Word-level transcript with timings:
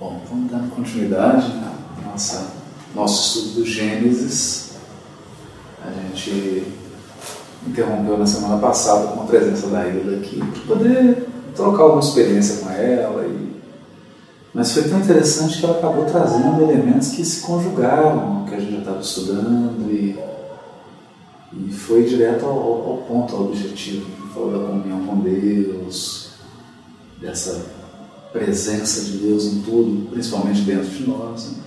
Bom, 0.00 0.18
vamos 0.30 0.50
dar 0.50 0.66
continuidade 0.74 1.46
na 1.56 2.10
nossa 2.10 2.52
nosso 2.94 3.38
estudo 3.38 3.60
do 3.60 3.66
Gênesis. 3.66 4.70
A 5.84 5.90
gente 5.90 6.72
interrompeu 7.66 8.16
na 8.16 8.24
semana 8.24 8.56
passada 8.56 9.08
com 9.08 9.20
a 9.20 9.26
presença 9.26 9.66
da 9.66 9.86
Ilha 9.86 10.16
aqui 10.16 10.38
para 10.38 10.74
poder 10.74 11.28
trocar 11.54 11.82
alguma 11.82 12.00
experiência 12.00 12.64
com 12.64 12.70
ela. 12.70 13.26
E... 13.26 13.60
Mas 14.54 14.72
foi 14.72 14.84
tão 14.84 15.00
interessante 15.00 15.58
que 15.58 15.66
ela 15.66 15.76
acabou 15.76 16.06
trazendo 16.06 16.62
elementos 16.62 17.10
que 17.10 17.22
se 17.22 17.42
conjugaram, 17.42 18.46
que 18.46 18.54
a 18.54 18.58
gente 18.58 18.72
já 18.72 18.78
estava 18.78 19.00
estudando 19.00 19.92
e, 19.92 20.18
e 21.52 21.72
foi 21.74 22.04
direto 22.04 22.46
ao, 22.46 22.56
ao 22.56 23.04
ponto, 23.06 23.36
ao 23.36 23.42
objetivo. 23.42 24.06
Falou 24.32 24.50
da 24.50 24.66
comunhão 24.66 25.04
com 25.04 25.20
Deus, 25.20 26.30
dessa 27.20 27.79
presença 28.32 29.02
de 29.02 29.18
Deus 29.18 29.44
em 29.46 29.62
tudo, 29.62 30.10
principalmente 30.10 30.62
dentro 30.62 30.88
de 30.88 31.06
nós. 31.06 31.50
Né? 31.50 31.58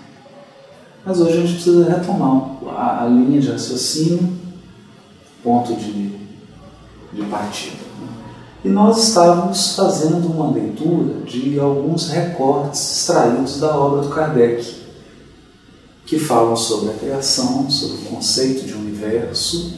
Mas 1.06 1.20
hoje 1.20 1.34
a 1.34 1.42
gente 1.42 1.54
precisa 1.56 1.90
retomar 1.90 2.58
a, 2.70 3.04
a 3.04 3.08
linha 3.08 3.42
de 3.42 3.52
raciocínio, 3.52 4.30
ponto 5.44 5.76
de, 5.76 6.10
de 7.12 7.22
partida. 7.30 7.84
E 8.64 8.70
nós 8.70 9.10
estávamos 9.10 9.76
fazendo 9.76 10.26
uma 10.28 10.50
leitura 10.50 11.26
de 11.26 11.60
alguns 11.60 12.08
recortes 12.08 13.00
extraídos 13.00 13.60
da 13.60 13.76
obra 13.76 14.04
do 14.04 14.10
Kardec, 14.10 14.84
que 16.06 16.18
falam 16.18 16.56
sobre 16.56 16.92
a 16.92 16.94
criação, 16.94 17.70
sobre 17.70 17.98
o 17.98 18.06
conceito 18.10 18.66
de 18.66 18.74
universo, 18.74 19.74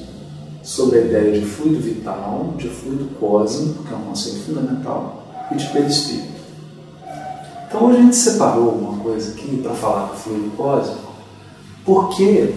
sobre 0.61 0.99
a 0.99 1.02
ideia 1.02 1.39
de 1.39 1.45
fluido 1.45 1.80
vital, 1.80 2.53
de 2.58 2.70
fluido 2.70 3.05
cósmico, 3.20 3.83
que 3.83 3.94
é 3.94 3.97
um 3.97 4.02
conceito 4.02 4.39
fundamental, 4.45 5.23
e 5.52 5.55
de 5.55 5.66
perispírito. 5.70 6.34
Então 7.67 7.85
hoje 7.85 7.97
a 7.97 8.01
gente 8.01 8.15
separou 8.15 8.77
uma 8.77 9.03
coisa 9.03 9.33
aqui 9.33 9.61
para 9.61 9.73
falar 9.73 10.11
do 10.11 10.17
fluido 10.17 10.55
cósmico, 10.55 11.13
porque, 11.83 12.53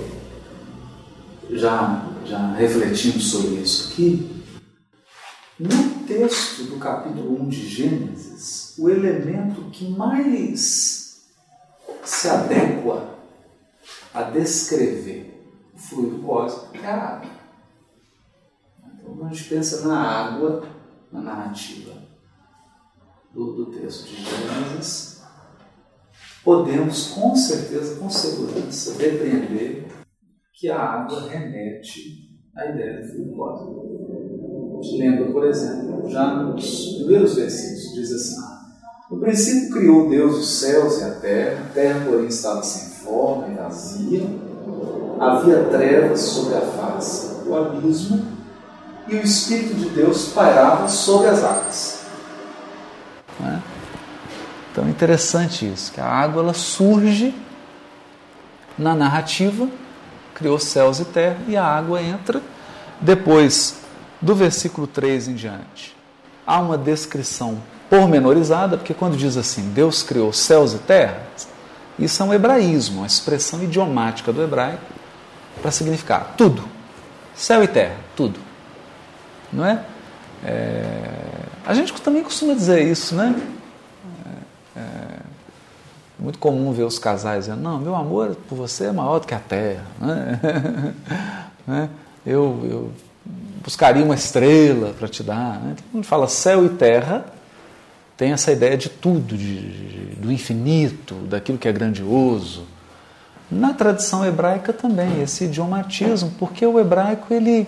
já, 1.50 2.06
já 2.24 2.52
refletindo 2.52 3.20
sobre 3.20 3.56
isso 3.62 3.92
aqui, 3.92 4.44
no 5.58 6.06
texto 6.06 6.64
do 6.64 6.78
capítulo 6.78 7.40
1 7.42 7.48
de 7.48 7.68
Gênesis, 7.68 8.74
o 8.78 8.88
elemento 8.88 9.70
que 9.70 9.90
mais 9.90 11.26
se 12.04 12.28
adequa 12.28 13.16
a 14.14 14.22
descrever 14.22 15.42
o 15.74 15.78
fluido 15.78 16.18
cósmico 16.18 16.76
é 16.76 16.86
a 16.86 16.94
água. 16.94 17.30
Então, 18.94 19.26
a 19.26 19.32
gente 19.32 19.48
pensa 19.48 19.86
na 19.86 20.00
água, 20.00 20.64
na 21.10 21.20
narrativa 21.20 21.97
do, 23.32 23.52
do 23.52 23.66
texto 23.66 24.06
de 24.06 24.16
Gênesis, 24.16 25.22
podemos 26.44 27.08
com 27.08 27.34
certeza, 27.36 27.96
com 27.96 28.08
segurança, 28.08 28.94
depreender 28.94 29.86
que 30.54 30.68
a 30.70 30.78
água 30.78 31.28
remete 31.28 32.28
à 32.56 32.66
ideia 32.66 33.00
do 33.00 33.02
gente 34.80 34.98
lembra, 34.98 35.32
por 35.32 35.44
exemplo, 35.44 36.08
já 36.08 36.34
nos 36.34 36.94
primeiros 36.96 37.34
versículos, 37.34 37.94
diz 37.94 38.12
assim: 38.12 38.36
No 39.10 39.20
princípio 39.20 39.70
criou 39.70 40.08
Deus 40.08 40.36
os 40.38 40.48
céus 40.58 41.00
e 41.00 41.04
a 41.04 41.10
terra, 41.10 41.64
a 41.64 41.74
terra, 41.74 42.06
porém, 42.06 42.26
estava 42.26 42.62
sem 42.62 42.90
forma 43.04 43.48
e 43.48 43.54
vazia, 43.54 44.22
havia 45.18 45.64
trevas 45.64 46.20
sobre 46.20 46.54
a 46.54 46.60
face 46.60 47.44
do 47.44 47.54
abismo, 47.54 48.22
e 49.08 49.16
o 49.16 49.22
Espírito 49.22 49.74
de 49.74 49.90
Deus 49.90 50.28
pairava 50.32 50.88
sobre 50.88 51.28
as 51.28 51.42
águas. 51.42 51.97
Então 54.78 54.86
é 54.86 54.92
interessante 54.92 55.66
isso, 55.66 55.90
que 55.90 56.00
a 56.00 56.06
água 56.06 56.40
ela 56.40 56.54
surge 56.54 57.34
na 58.78 58.94
narrativa, 58.94 59.68
criou 60.32 60.56
céus 60.56 61.00
e 61.00 61.04
terra, 61.04 61.38
e 61.48 61.56
a 61.56 61.64
água 61.64 62.00
entra 62.00 62.40
depois 63.00 63.80
do 64.22 64.36
versículo 64.36 64.86
3 64.86 65.26
em 65.26 65.34
diante. 65.34 65.96
Há 66.46 66.60
uma 66.60 66.78
descrição 66.78 67.60
pormenorizada, 67.90 68.76
porque 68.76 68.94
quando 68.94 69.16
diz 69.16 69.36
assim, 69.36 69.68
Deus 69.72 70.04
criou 70.04 70.32
céus 70.32 70.74
e 70.74 70.78
terra, 70.78 71.22
isso 71.98 72.22
é 72.22 72.26
um 72.26 72.32
hebraísmo, 72.32 72.98
uma 72.98 73.06
expressão 73.08 73.60
idiomática 73.60 74.32
do 74.32 74.40
hebraico 74.40 74.84
para 75.60 75.72
significar 75.72 76.34
tudo. 76.36 76.62
Céu 77.34 77.64
e 77.64 77.66
terra, 77.66 77.96
tudo. 78.14 78.38
Não 79.52 79.66
é? 79.66 79.82
é? 80.44 80.92
A 81.66 81.74
gente 81.74 81.92
também 82.00 82.22
costuma 82.22 82.54
dizer 82.54 82.86
isso, 82.86 83.16
né? 83.16 83.34
É 86.18 86.22
muito 86.22 86.38
comum 86.38 86.72
ver 86.72 86.82
os 86.82 86.98
casais 86.98 87.44
dizendo, 87.44 87.62
não, 87.62 87.78
meu 87.78 87.94
amor 87.94 88.36
por 88.48 88.56
você 88.56 88.86
é 88.86 88.92
maior 88.92 89.20
do 89.20 89.26
que 89.26 89.34
a 89.34 89.38
terra. 89.38 89.84
Né? 91.66 91.88
eu, 92.26 92.60
eu 92.64 92.92
buscaria 93.62 94.04
uma 94.04 94.16
estrela 94.16 94.94
para 94.98 95.06
te 95.06 95.22
dar. 95.22 95.60
Né? 95.60 95.76
Quando 95.92 96.04
fala 96.04 96.26
céu 96.26 96.66
e 96.66 96.70
terra, 96.70 97.24
tem 98.16 98.32
essa 98.32 98.50
ideia 98.50 98.76
de 98.76 98.88
tudo, 98.88 99.36
de, 99.36 99.60
de, 99.60 100.16
do 100.16 100.32
infinito, 100.32 101.14
daquilo 101.14 101.56
que 101.56 101.68
é 101.68 101.72
grandioso. 101.72 102.64
Na 103.48 103.72
tradição 103.72 104.26
hebraica 104.26 104.72
também, 104.72 105.22
esse 105.22 105.44
idiomatismo, 105.44 106.32
porque 106.36 106.66
o 106.66 106.80
hebraico 106.80 107.32
ele 107.32 107.66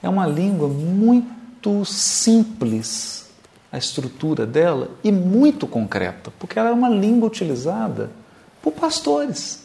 é 0.00 0.08
uma 0.08 0.26
língua 0.26 0.68
muito 0.68 1.84
simples 1.84 3.23
a 3.74 3.76
estrutura 3.76 4.46
dela 4.46 4.88
e 5.02 5.10
muito 5.10 5.66
concreta, 5.66 6.32
porque 6.38 6.60
ela 6.60 6.68
é 6.68 6.72
uma 6.72 6.88
língua 6.88 7.26
utilizada 7.26 8.08
por 8.62 8.72
pastores, 8.72 9.64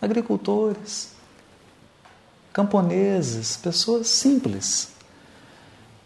agricultores, 0.00 1.10
camponeses, 2.54 3.58
pessoas 3.58 4.08
simples. 4.08 4.88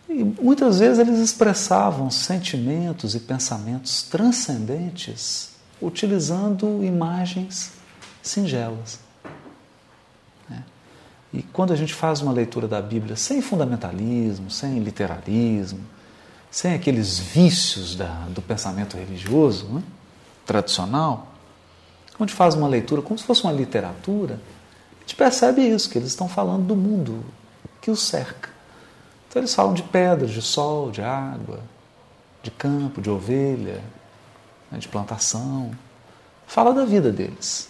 E 0.08 0.24
muitas 0.24 0.80
vezes 0.80 0.98
eles 0.98 1.20
expressavam 1.20 2.10
sentimentos 2.10 3.14
e 3.14 3.20
pensamentos 3.20 4.02
transcendentes 4.02 5.52
utilizando 5.80 6.82
imagens 6.82 7.70
singelas. 8.20 8.98
Né? 10.50 10.64
E 11.32 11.44
quando 11.44 11.72
a 11.72 11.76
gente 11.76 11.94
faz 11.94 12.20
uma 12.20 12.32
leitura 12.32 12.66
da 12.66 12.82
Bíblia 12.82 13.14
sem 13.14 13.40
fundamentalismo, 13.40 14.50
sem 14.50 14.80
literalismo, 14.80 15.97
sem 16.50 16.74
aqueles 16.74 17.18
vícios 17.18 17.94
da, 17.94 18.26
do 18.30 18.40
pensamento 18.40 18.96
religioso 18.96 19.66
né, 19.66 19.82
tradicional, 20.46 21.28
onde 22.18 22.32
faz 22.32 22.54
uma 22.54 22.68
leitura 22.68 23.02
como 23.02 23.18
se 23.18 23.24
fosse 23.24 23.44
uma 23.44 23.52
literatura, 23.52 24.40
a 24.96 25.00
gente 25.00 25.14
percebe 25.14 25.62
isso, 25.62 25.88
que 25.88 25.98
eles 25.98 26.08
estão 26.08 26.28
falando 26.28 26.66
do 26.66 26.76
mundo 26.76 27.24
que 27.80 27.90
os 27.90 28.00
cerca. 28.00 28.50
Então 29.28 29.40
eles 29.40 29.54
falam 29.54 29.74
de 29.74 29.82
pedras, 29.82 30.30
de 30.30 30.42
sol, 30.42 30.90
de 30.90 31.02
água, 31.02 31.60
de 32.42 32.50
campo, 32.50 33.00
de 33.00 33.10
ovelha, 33.10 33.82
né, 34.70 34.78
de 34.78 34.88
plantação. 34.88 35.70
Fala 36.46 36.72
da 36.72 36.84
vida 36.84 37.12
deles. 37.12 37.68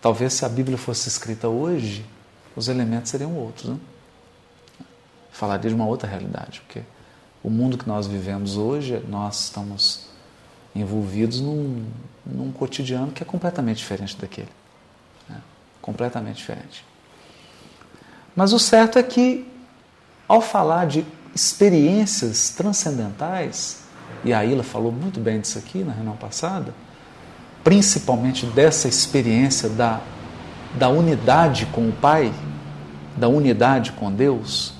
Talvez 0.00 0.32
se 0.32 0.44
a 0.44 0.48
Bíblia 0.48 0.76
fosse 0.76 1.08
escrita 1.08 1.48
hoje, 1.48 2.04
os 2.56 2.68
elementos 2.68 3.10
seriam 3.10 3.36
outros. 3.36 3.70
Né? 3.70 3.78
Falaria 5.30 5.70
de 5.70 5.74
uma 5.74 5.86
outra 5.86 6.08
realidade, 6.08 6.60
porque 6.62 6.82
o 7.42 7.50
mundo 7.50 7.76
que 7.76 7.88
nós 7.88 8.06
vivemos 8.06 8.56
hoje, 8.56 9.02
nós 9.08 9.44
estamos 9.44 10.06
envolvidos 10.74 11.40
num, 11.40 11.84
num 12.24 12.52
cotidiano 12.52 13.12
que 13.12 13.22
é 13.22 13.26
completamente 13.26 13.78
diferente 13.78 14.16
daquele. 14.16 14.48
Né? 15.28 15.36
Completamente 15.80 16.36
diferente. 16.36 16.84
Mas 18.34 18.52
o 18.52 18.58
certo 18.58 18.98
é 18.98 19.02
que, 19.02 19.46
ao 20.26 20.40
falar 20.40 20.86
de 20.86 21.04
experiências 21.34 22.50
transcendentais, 22.50 23.82
e 24.24 24.32
a 24.32 24.44
Ila 24.44 24.62
falou 24.62 24.92
muito 24.92 25.20
bem 25.20 25.40
disso 25.40 25.58
aqui 25.58 25.82
na 25.82 25.92
reunião 25.92 26.16
passada, 26.16 26.72
principalmente 27.64 28.46
dessa 28.46 28.88
experiência 28.88 29.68
da, 29.68 30.00
da 30.78 30.88
unidade 30.88 31.66
com 31.66 31.88
o 31.88 31.92
Pai, 31.92 32.32
da 33.16 33.28
unidade 33.28 33.92
com 33.92 34.10
Deus, 34.10 34.74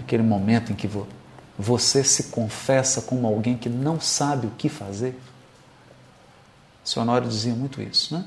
aquele 0.00 0.22
momento 0.22 0.72
em 0.72 0.74
que 0.74 0.86
você 1.58 2.02
se 2.02 2.24
confessa 2.24 3.02
como 3.02 3.26
alguém 3.26 3.56
que 3.56 3.68
não 3.68 4.00
sabe 4.00 4.46
o 4.46 4.50
que 4.50 4.68
fazer? 4.68 5.18
Senhor 6.84 7.04
Honório 7.04 7.28
dizia 7.28 7.54
muito 7.54 7.80
isso, 7.80 8.14
né? 8.14 8.24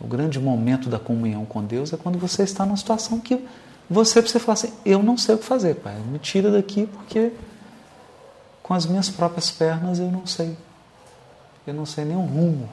O 0.00 0.06
grande 0.06 0.40
momento 0.40 0.88
da 0.88 0.98
comunhão 0.98 1.44
com 1.44 1.62
Deus 1.62 1.92
é 1.92 1.96
quando 1.96 2.18
você 2.18 2.42
está 2.42 2.64
numa 2.64 2.76
situação 2.76 3.20
que 3.20 3.44
você 3.88 4.20
precisa 4.20 4.42
falar 4.42 4.54
assim: 4.54 4.72
eu 4.84 5.02
não 5.02 5.16
sei 5.16 5.34
o 5.34 5.38
que 5.38 5.44
fazer, 5.44 5.76
pai, 5.76 5.96
me 6.00 6.18
tira 6.18 6.50
daqui 6.50 6.86
porque 6.86 7.32
com 8.62 8.74
as 8.74 8.86
minhas 8.86 9.10
próprias 9.10 9.50
pernas 9.50 9.98
eu 9.98 10.10
não 10.10 10.26
sei. 10.26 10.56
Eu 11.66 11.74
não 11.74 11.86
sei 11.86 12.04
nenhum 12.04 12.24
rumo 12.24 12.68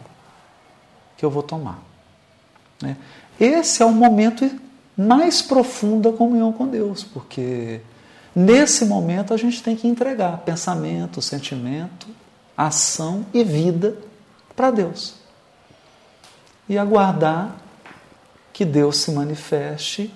que 1.18 1.26
eu 1.26 1.30
vou 1.30 1.44
tomar. 1.44 1.80
Né? 2.82 2.98
Esse 3.40 3.84
é 3.84 3.86
o 3.86 3.92
momento 3.92 4.50
mais 4.98 5.42
profundo 5.42 6.10
da 6.10 6.18
comunhão 6.18 6.52
com 6.52 6.68
Deus, 6.68 7.04
porque 7.04 7.82
Nesse 8.42 8.86
momento 8.86 9.34
a 9.34 9.38
gente 9.38 9.62
tem 9.62 9.76
que 9.76 9.86
entregar 9.86 10.38
pensamento, 10.38 11.22
sentimento 11.22 12.08
ação 12.56 13.26
e 13.34 13.44
vida 13.44 13.98
para 14.56 14.72
Deus. 14.72 15.16
E 16.70 16.78
aguardar 16.78 17.54
que 18.54 18.64
Deus 18.64 18.96
se 18.96 19.12
manifeste 19.12 20.14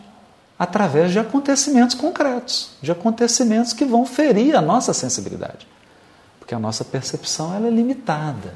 através 0.57 1.11
de 1.11 1.19
acontecimentos 1.19 1.95
concretos, 1.95 2.71
de 2.81 2.93
acontecimentos 2.93 3.73
que 3.73 3.83
vão 3.83 4.05
ferir 4.05 4.55
a 4.55 4.61
nossa 4.61 4.93
sensibilidade. 4.93 5.67
Porque 6.39 6.55
a 6.55 6.59
nossa 6.59 6.85
percepção 6.85 7.53
ela 7.53 7.67
é 7.67 7.71
limitada. 7.71 8.55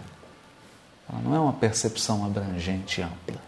Ela 1.09 1.21
não 1.21 1.35
é 1.35 1.39
uma 1.41 1.53
percepção 1.53 2.25
abrangente 2.25 3.01
e 3.01 3.03
ampla. 3.03 3.41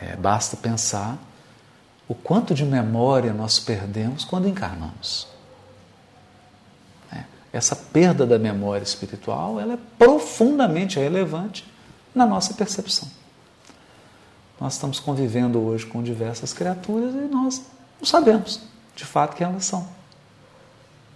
É, 0.00 0.16
basta 0.16 0.56
pensar 0.56 1.16
o 2.08 2.14
quanto 2.14 2.54
de 2.54 2.64
memória 2.64 3.32
nós 3.32 3.58
perdemos 3.58 4.24
quando 4.24 4.48
encarnamos. 4.48 5.28
É, 7.12 7.24
essa 7.52 7.76
perda 7.76 8.26
da 8.26 8.38
memória 8.38 8.82
espiritual 8.82 9.60
ela 9.60 9.74
é 9.74 9.78
profundamente 9.98 10.98
relevante 10.98 11.64
na 12.14 12.26
nossa 12.26 12.54
percepção. 12.54 13.08
Nós 14.58 14.72
estamos 14.72 14.98
convivendo 14.98 15.60
hoje 15.60 15.86
com 15.86 16.02
diversas 16.02 16.52
criaturas 16.52 17.14
e 17.14 17.28
nós 17.28 17.62
não 18.00 18.06
sabemos 18.06 18.60
de 18.96 19.04
fato 19.04 19.36
quem 19.36 19.46
elas 19.46 19.64
são. 19.64 19.86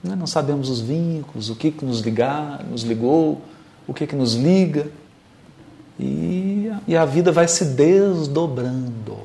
Né? 0.02 0.14
Não 0.14 0.26
sabemos 0.26 0.68
os 0.68 0.80
vínculos, 0.80 1.48
o 1.48 1.56
que, 1.56 1.70
que 1.70 1.84
nos 1.84 2.00
ligar, 2.00 2.62
nos 2.64 2.82
ligou, 2.82 3.40
o 3.86 3.94
que, 3.94 4.06
que 4.06 4.14
nos 4.14 4.34
liga. 4.34 4.90
E, 5.98 6.70
e 6.86 6.96
a 6.96 7.04
vida 7.04 7.32
vai 7.32 7.48
se 7.48 7.64
desdobrando. 7.64 9.18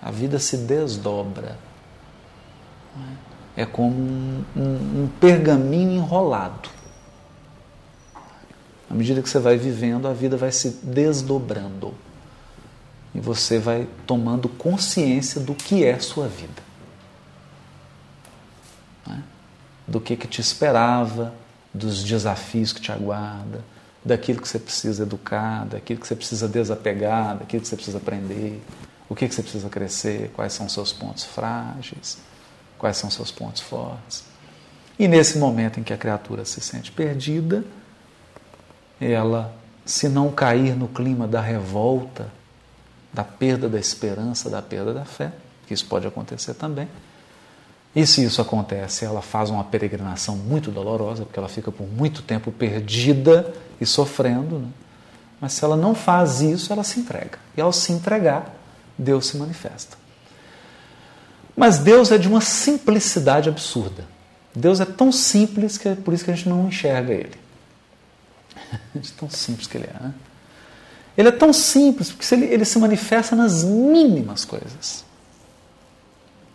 A 0.00 0.10
vida 0.10 0.38
se 0.38 0.56
desdobra. 0.56 1.58
É 3.56 3.66
como 3.66 3.96
um, 3.96 4.44
um, 4.56 5.02
um 5.02 5.10
pergaminho 5.20 5.92
enrolado. 5.92 6.68
À 8.88 8.94
medida 8.94 9.20
que 9.20 9.28
você 9.28 9.38
vai 9.38 9.56
vivendo, 9.56 10.06
a 10.08 10.12
vida 10.12 10.36
vai 10.36 10.52
se 10.52 10.80
desdobrando. 10.82 11.92
E 13.14 13.20
você 13.20 13.58
vai 13.58 13.88
tomando 14.06 14.48
consciência 14.48 15.40
do 15.40 15.54
que 15.54 15.84
é 15.84 15.98
sua 15.98 16.28
vida. 16.28 16.62
Né? 19.06 19.22
Do 19.86 20.00
que, 20.00 20.16
que 20.16 20.28
te 20.28 20.40
esperava, 20.40 21.34
dos 21.74 22.02
desafios 22.02 22.72
que 22.72 22.80
te 22.80 22.92
aguarda, 22.92 23.62
daquilo 24.04 24.40
que 24.40 24.48
você 24.48 24.58
precisa 24.58 25.02
educar, 25.02 25.66
daquilo 25.66 26.00
que 26.00 26.06
você 26.06 26.16
precisa 26.16 26.48
desapegar, 26.48 27.38
daquilo 27.38 27.62
que 27.62 27.68
você 27.68 27.76
precisa 27.76 27.98
aprender, 27.98 28.62
o 29.08 29.14
que, 29.14 29.26
que 29.26 29.34
você 29.34 29.42
precisa 29.42 29.68
crescer, 29.68 30.30
quais 30.34 30.52
são 30.52 30.68
seus 30.68 30.92
pontos 30.92 31.24
frágeis, 31.24 32.18
quais 32.78 32.96
são 32.96 33.10
seus 33.10 33.30
pontos 33.30 33.62
fortes. 33.62 34.24
E 34.98 35.08
nesse 35.08 35.38
momento 35.38 35.80
em 35.80 35.82
que 35.82 35.92
a 35.92 35.96
criatura 35.96 36.44
se 36.44 36.60
sente 36.60 36.90
perdida, 36.90 37.64
ela, 39.00 39.54
se 39.84 40.08
não 40.08 40.30
cair 40.30 40.74
no 40.76 40.88
clima 40.88 41.26
da 41.26 41.40
revolta, 41.40 42.28
da 43.12 43.24
perda 43.24 43.68
da 43.68 43.78
esperança, 43.78 44.50
da 44.50 44.60
perda 44.60 44.92
da 44.92 45.04
fé, 45.04 45.32
que 45.66 45.72
isso 45.72 45.86
pode 45.86 46.06
acontecer 46.06 46.54
também, 46.54 46.88
e 47.94 48.06
se 48.06 48.24
isso 48.24 48.40
acontece, 48.40 49.04
ela 49.04 49.22
faz 49.22 49.50
uma 49.50 49.64
peregrinação 49.64 50.36
muito 50.36 50.70
dolorosa, 50.70 51.24
porque 51.24 51.38
ela 51.38 51.48
fica 51.48 51.72
por 51.72 51.86
muito 51.86 52.22
tempo 52.22 52.52
perdida 52.52 53.52
e 53.80 53.86
sofrendo. 53.86 54.58
Né? 54.58 54.68
Mas 55.40 55.54
se 55.54 55.64
ela 55.64 55.76
não 55.76 55.94
faz 55.94 56.40
isso, 56.40 56.72
ela 56.72 56.84
se 56.84 57.00
entrega. 57.00 57.38
E 57.56 57.60
ao 57.60 57.72
se 57.72 57.92
entregar, 57.92 58.54
Deus 58.98 59.26
se 59.26 59.36
manifesta. 59.36 59.96
Mas 61.56 61.78
Deus 61.78 62.10
é 62.10 62.18
de 62.18 62.28
uma 62.28 62.40
simplicidade 62.40 63.48
absurda. 63.48 64.04
Deus 64.54 64.80
é 64.80 64.84
tão 64.84 65.12
simples 65.12 65.78
que 65.78 65.88
é 65.88 65.94
por 65.94 66.12
isso 66.12 66.24
que 66.24 66.30
a 66.30 66.34
gente 66.34 66.48
não 66.48 66.68
enxerga 66.68 67.12
Ele. 67.12 67.34
de 68.94 69.12
tão 69.12 69.30
simples 69.30 69.66
que 69.66 69.76
Ele 69.76 69.86
é. 69.86 70.02
Né? 70.02 70.14
Ele 71.16 71.28
é 71.28 71.32
tão 71.32 71.52
simples 71.52 72.12
porque 72.12 72.32
ele, 72.32 72.46
ele 72.46 72.64
se 72.64 72.78
manifesta 72.78 73.34
nas 73.34 73.64
mínimas 73.64 74.44
coisas. 74.44 75.04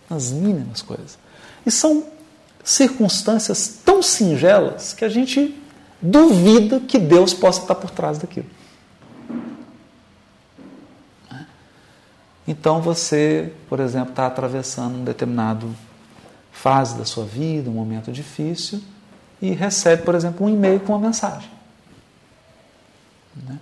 Nas 0.09 0.31
mínimas 0.31 0.81
coisas. 0.81 1.17
E 1.65 1.71
são 1.71 2.05
circunstâncias 2.63 3.79
tão 3.83 4.01
singelas 4.01 4.93
que 4.93 5.03
a 5.03 5.09
gente 5.09 5.61
duvida 6.01 6.79
que 6.79 6.97
Deus 6.97 7.33
possa 7.33 7.61
estar 7.61 7.75
por 7.75 7.89
trás 7.91 8.17
daquilo. 8.17 8.45
Então 12.47 12.81
você, 12.81 13.53
por 13.69 13.79
exemplo, 13.79 14.09
está 14.09 14.27
atravessando 14.27 14.97
um 14.97 15.03
determinado 15.03 15.73
fase 16.51 16.97
da 16.97 17.05
sua 17.05 17.25
vida, 17.25 17.69
um 17.69 17.73
momento 17.73 18.11
difícil, 18.11 18.81
e 19.41 19.51
recebe, 19.51 20.03
por 20.03 20.15
exemplo, 20.15 20.45
um 20.45 20.49
e-mail 20.49 20.79
com 20.79 20.93
uma 20.93 20.99
mensagem. 20.99 21.49
Né? 23.35 23.59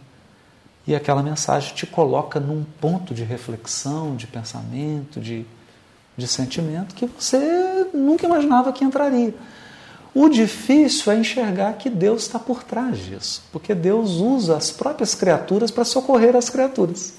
E 0.86 0.96
aquela 0.96 1.22
mensagem 1.22 1.74
te 1.74 1.86
coloca 1.86 2.40
num 2.40 2.64
ponto 2.80 3.14
de 3.14 3.24
reflexão, 3.24 4.16
de 4.16 4.28
pensamento, 4.28 5.22
de 5.22 5.46
de 6.22 6.28
sentimento 6.28 6.94
que 6.96 7.06
você 7.06 7.88
nunca 7.94 8.26
imaginava 8.26 8.72
que 8.72 8.84
entraria. 8.84 9.34
O 10.14 10.28
difícil 10.28 11.12
é 11.12 11.18
enxergar 11.18 11.74
que 11.74 11.90
Deus 11.90 12.24
está 12.24 12.38
por 12.38 12.64
trás 12.64 13.00
disso, 13.00 13.44
porque 13.52 13.74
Deus 13.74 14.12
usa 14.12 14.58
as 14.58 14.70
próprias 14.70 15.16
criaturas 15.16 15.72
para 15.72 15.86
socorrer 15.86 16.36
as 16.36 16.50
criaturas. 16.50 17.14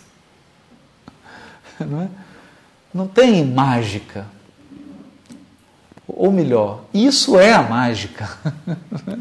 Não, 1.85 2.03
é? 2.03 2.09
Não 2.93 3.09
tem 3.09 3.45
mágica. 3.45 4.27
Ou 6.07 6.31
melhor, 6.31 6.85
isso 6.93 7.39
é 7.39 7.53
a 7.53 7.63
mágica. 7.63 8.29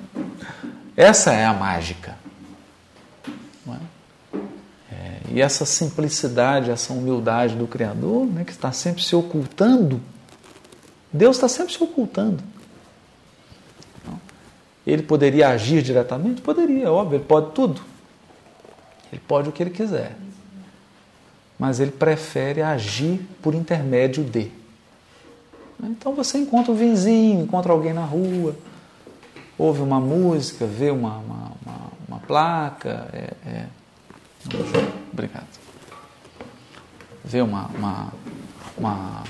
Essa 0.95 1.31
é 1.31 1.45
a 1.45 1.53
mágica. 1.53 2.21
E 5.33 5.39
essa 5.39 5.65
simplicidade, 5.65 6.69
essa 6.69 6.91
humildade 6.91 7.55
do 7.55 7.65
Criador, 7.65 8.25
né, 8.25 8.43
que 8.43 8.51
está 8.51 8.71
sempre 8.73 9.01
se 9.01 9.15
ocultando, 9.15 10.01
Deus 11.11 11.37
está 11.37 11.47
sempre 11.47 11.73
se 11.73 11.81
ocultando. 11.81 12.43
Ele 14.85 15.03
poderia 15.03 15.49
agir 15.49 15.81
diretamente? 15.81 16.41
Poderia, 16.41 16.85
é 16.85 16.89
óbvio, 16.89 17.17
ele 17.17 17.23
pode 17.23 17.51
tudo. 17.51 17.81
Ele 19.11 19.21
pode 19.25 19.47
o 19.47 19.51
que 19.51 19.63
ele 19.63 19.69
quiser. 19.69 20.17
Mas 21.61 21.79
ele 21.79 21.91
prefere 21.91 22.63
agir 22.63 23.21
por 23.39 23.53
intermédio 23.53 24.23
de. 24.23 24.51
Então 25.83 26.15
você 26.15 26.39
encontra 26.39 26.71
um 26.71 26.75
vizinho, 26.75 27.43
encontra 27.43 27.71
alguém 27.71 27.93
na 27.93 28.03
rua, 28.03 28.55
ouve 29.59 29.79
uma 29.83 29.99
música, 29.99 30.65
vê 30.65 30.89
uma, 30.89 31.17
uma, 31.19 31.51
uma, 31.63 31.91
uma 32.07 32.17
placa. 32.17 33.07
É, 33.13 33.33
é 33.45 33.65
Obrigado. 35.13 35.45
Vê 37.23 37.41
uma, 37.43 37.67
uma, 37.67 38.13
uma, 38.75 39.23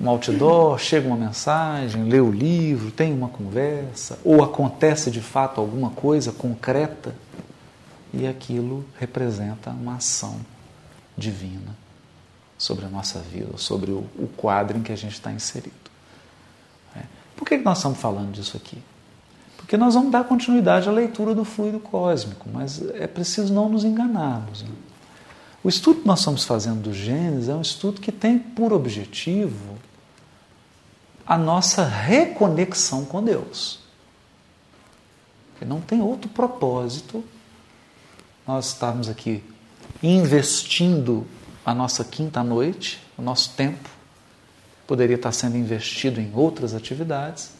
um 0.00 0.10
outdoor, 0.10 0.80
chega 0.80 1.06
uma 1.06 1.16
mensagem, 1.16 2.08
lê 2.08 2.18
o 2.18 2.32
livro, 2.32 2.90
tem 2.90 3.14
uma 3.14 3.28
conversa, 3.28 4.18
ou 4.24 4.42
acontece 4.42 5.12
de 5.12 5.20
fato 5.20 5.60
alguma 5.60 5.90
coisa 5.90 6.32
concreta 6.32 7.14
e 8.12 8.26
aquilo 8.26 8.84
representa 8.98 9.70
uma 9.70 9.94
ação 9.94 10.40
divina 11.20 11.76
sobre 12.58 12.86
a 12.86 12.88
nossa 12.88 13.20
vida, 13.20 13.56
sobre 13.56 13.90
o, 13.90 14.04
o 14.18 14.28
quadro 14.36 14.76
em 14.76 14.82
que 14.82 14.90
a 14.90 14.96
gente 14.96 15.12
está 15.12 15.30
inserido. 15.30 15.90
É. 16.96 17.02
Por 17.36 17.46
que 17.46 17.56
nós 17.58 17.78
estamos 17.78 18.00
falando 18.00 18.32
disso 18.32 18.56
aqui? 18.56 18.78
Porque 19.56 19.76
nós 19.76 19.94
vamos 19.94 20.10
dar 20.10 20.24
continuidade 20.24 20.88
à 20.88 20.92
leitura 20.92 21.34
do 21.34 21.44
fluido 21.44 21.78
cósmico, 21.78 22.48
mas 22.52 22.82
é 22.94 23.06
preciso 23.06 23.52
não 23.52 23.68
nos 23.68 23.84
enganarmos. 23.84 24.62
Né? 24.62 24.70
O 25.62 25.68
estudo 25.68 26.00
que 26.00 26.06
nós 26.06 26.20
estamos 26.20 26.44
fazendo 26.44 26.82
do 26.82 26.92
Gênesis 26.92 27.48
é 27.48 27.54
um 27.54 27.60
estudo 27.60 28.00
que 28.00 28.10
tem 28.10 28.38
por 28.38 28.72
objetivo 28.72 29.78
a 31.26 31.38
nossa 31.38 31.84
reconexão 31.84 33.04
com 33.04 33.22
Deus. 33.22 33.78
Não 35.64 35.80
tem 35.80 36.00
outro 36.00 36.30
propósito 36.30 37.22
nós 38.46 38.68
estarmos 38.68 39.08
aqui 39.08 39.44
investindo 40.02 41.26
a 41.64 41.74
nossa 41.74 42.04
quinta 42.04 42.42
noite, 42.42 43.00
o 43.16 43.22
nosso 43.22 43.50
tempo, 43.50 43.88
poderia 44.86 45.16
estar 45.16 45.32
sendo 45.32 45.56
investido 45.56 46.20
em 46.20 46.32
outras 46.34 46.74
atividades 46.74 47.52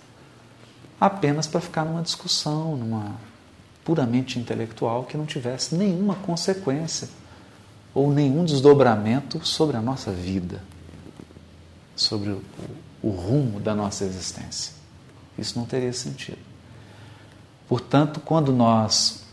apenas 1.01 1.47
para 1.47 1.61
ficar 1.61 1.85
numa 1.85 2.03
discussão, 2.03 2.77
numa 2.77 3.15
puramente 3.85 4.39
intelectual 4.39 5.05
que 5.05 5.17
não 5.17 5.25
tivesse 5.25 5.75
nenhuma 5.75 6.15
consequência 6.17 7.09
ou 7.95 8.13
nenhum 8.13 8.45
desdobramento 8.45 9.45
sobre 9.45 9.77
a 9.77 9.81
nossa 9.81 10.13
vida, 10.13 10.63
sobre 11.97 12.31
o, 12.31 12.43
o 13.03 13.11
rumo 13.11 13.59
da 13.59 13.75
nossa 13.75 14.05
existência. 14.05 14.75
Isso 15.39 15.59
não 15.59 15.67
teria 15.67 15.93
sentido. 15.93 16.39
Portanto, 17.69 18.21
quando 18.21 18.53
nós 18.53 19.25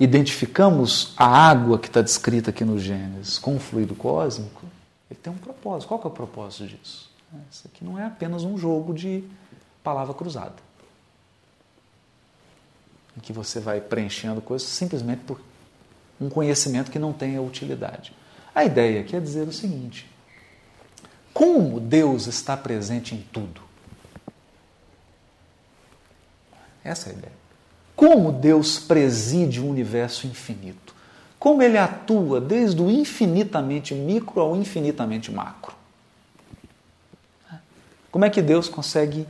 identificamos 0.00 1.12
a 1.14 1.26
água 1.26 1.78
que 1.78 1.86
está 1.86 2.00
descrita 2.00 2.48
aqui 2.48 2.64
no 2.64 2.78
Gênesis 2.78 3.38
com 3.38 3.56
o 3.56 3.60
fluido 3.60 3.94
cósmico, 3.94 4.64
ele 5.10 5.20
tem 5.20 5.30
um 5.30 5.36
propósito. 5.36 5.88
Qual 5.88 6.00
é 6.02 6.06
o 6.06 6.10
propósito 6.10 6.66
disso? 6.66 7.10
Isso 7.50 7.68
aqui 7.72 7.84
não 7.84 7.98
é 7.98 8.06
apenas 8.06 8.42
um 8.42 8.56
jogo 8.56 8.94
de 8.94 9.22
palavra 9.84 10.14
cruzada. 10.14 10.70
em 13.16 13.20
que 13.20 13.32
você 13.32 13.60
vai 13.60 13.80
preenchendo 13.80 14.40
coisas 14.40 14.66
simplesmente 14.68 15.22
por 15.24 15.40
um 16.20 16.30
conhecimento 16.30 16.90
que 16.90 16.98
não 16.98 17.12
tenha 17.12 17.42
utilidade. 17.42 18.14
A 18.54 18.64
ideia 18.64 19.00
aqui 19.00 19.14
é 19.14 19.20
dizer 19.20 19.46
o 19.46 19.52
seguinte: 19.52 20.08
como 21.34 21.80
Deus 21.80 22.26
está 22.26 22.56
presente 22.56 23.14
em 23.14 23.22
tudo? 23.32 23.60
Essa 26.82 27.10
é 27.10 27.12
a 27.12 27.16
ideia. 27.16 27.39
Como 28.00 28.32
Deus 28.32 28.78
preside 28.78 29.60
o 29.60 29.68
universo 29.68 30.26
infinito? 30.26 30.94
Como 31.38 31.62
ele 31.62 31.76
atua 31.76 32.40
desde 32.40 32.80
o 32.80 32.90
infinitamente 32.90 33.94
micro 33.94 34.40
ao 34.40 34.56
infinitamente 34.56 35.30
macro? 35.30 35.74
Como 38.10 38.24
é 38.24 38.30
que 38.30 38.40
Deus 38.40 38.70
consegue 38.70 39.28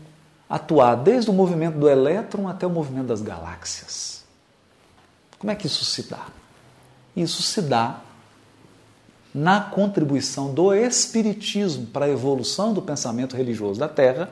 atuar 0.49 0.95
desde 0.95 1.29
o 1.31 1.33
movimento 1.33 1.81
do 1.81 1.89
elétron 1.89 2.47
até 2.47 2.65
o 2.65 2.71
movimento 2.71 3.09
das 3.09 3.21
galáxias? 3.21 4.23
Como 5.37 5.51
é 5.51 5.57
que 5.57 5.67
isso 5.67 5.85
se 5.85 6.05
dá? 6.05 6.29
Isso 7.17 7.43
se 7.43 7.61
dá 7.63 7.99
na 9.35 9.63
contribuição 9.63 10.55
do 10.55 10.73
Espiritismo 10.73 11.87
para 11.87 12.07
a 12.07 12.09
evolução 12.09 12.73
do 12.73 12.81
pensamento 12.81 13.37
religioso 13.37 13.81
da 13.81 13.89
Terra, 13.89 14.31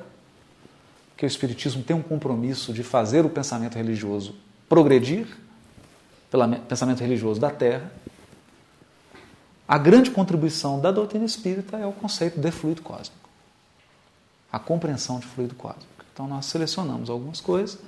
que 1.18 1.26
o 1.26 1.26
Espiritismo 1.26 1.82
tem 1.82 1.96
um 1.96 2.00
compromisso 2.00 2.72
de 2.72 2.84
fazer 2.84 3.26
o 3.26 3.28
pensamento 3.28 3.74
religioso 3.74 4.36
progredir, 4.68 5.26
pelo 6.30 6.48
pensamento 6.60 7.00
religioso 7.00 7.40
da 7.40 7.50
Terra. 7.50 7.92
A 9.66 9.76
grande 9.76 10.12
contribuição 10.12 10.80
da 10.80 10.92
doutrina 10.92 11.24
espírita 11.24 11.76
é 11.76 11.84
o 11.84 11.92
conceito 11.92 12.40
de 12.40 12.50
fluido 12.52 12.82
cósmico, 12.82 13.28
a 14.50 14.60
compreensão 14.60 15.18
de 15.18 15.26
fluido 15.26 15.56
cósmico. 15.56 16.04
Então, 16.14 16.28
nós 16.28 16.46
selecionamos 16.46 17.10
algumas 17.10 17.40
coisas. 17.40 17.78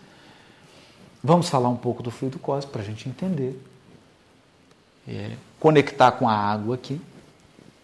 Vamos 1.23 1.49
falar 1.49 1.69
um 1.69 1.77
pouco 1.77 2.03
do 2.03 2.11
fluido 2.11 2.39
cósmico 2.39 2.73
para 2.73 2.83
a 2.83 2.85
gente 2.85 3.09
entender 3.09 3.59
é, 5.07 5.37
conectar 5.59 6.13
com 6.13 6.29
a 6.29 6.35
água 6.35 6.75
aqui. 6.75 7.01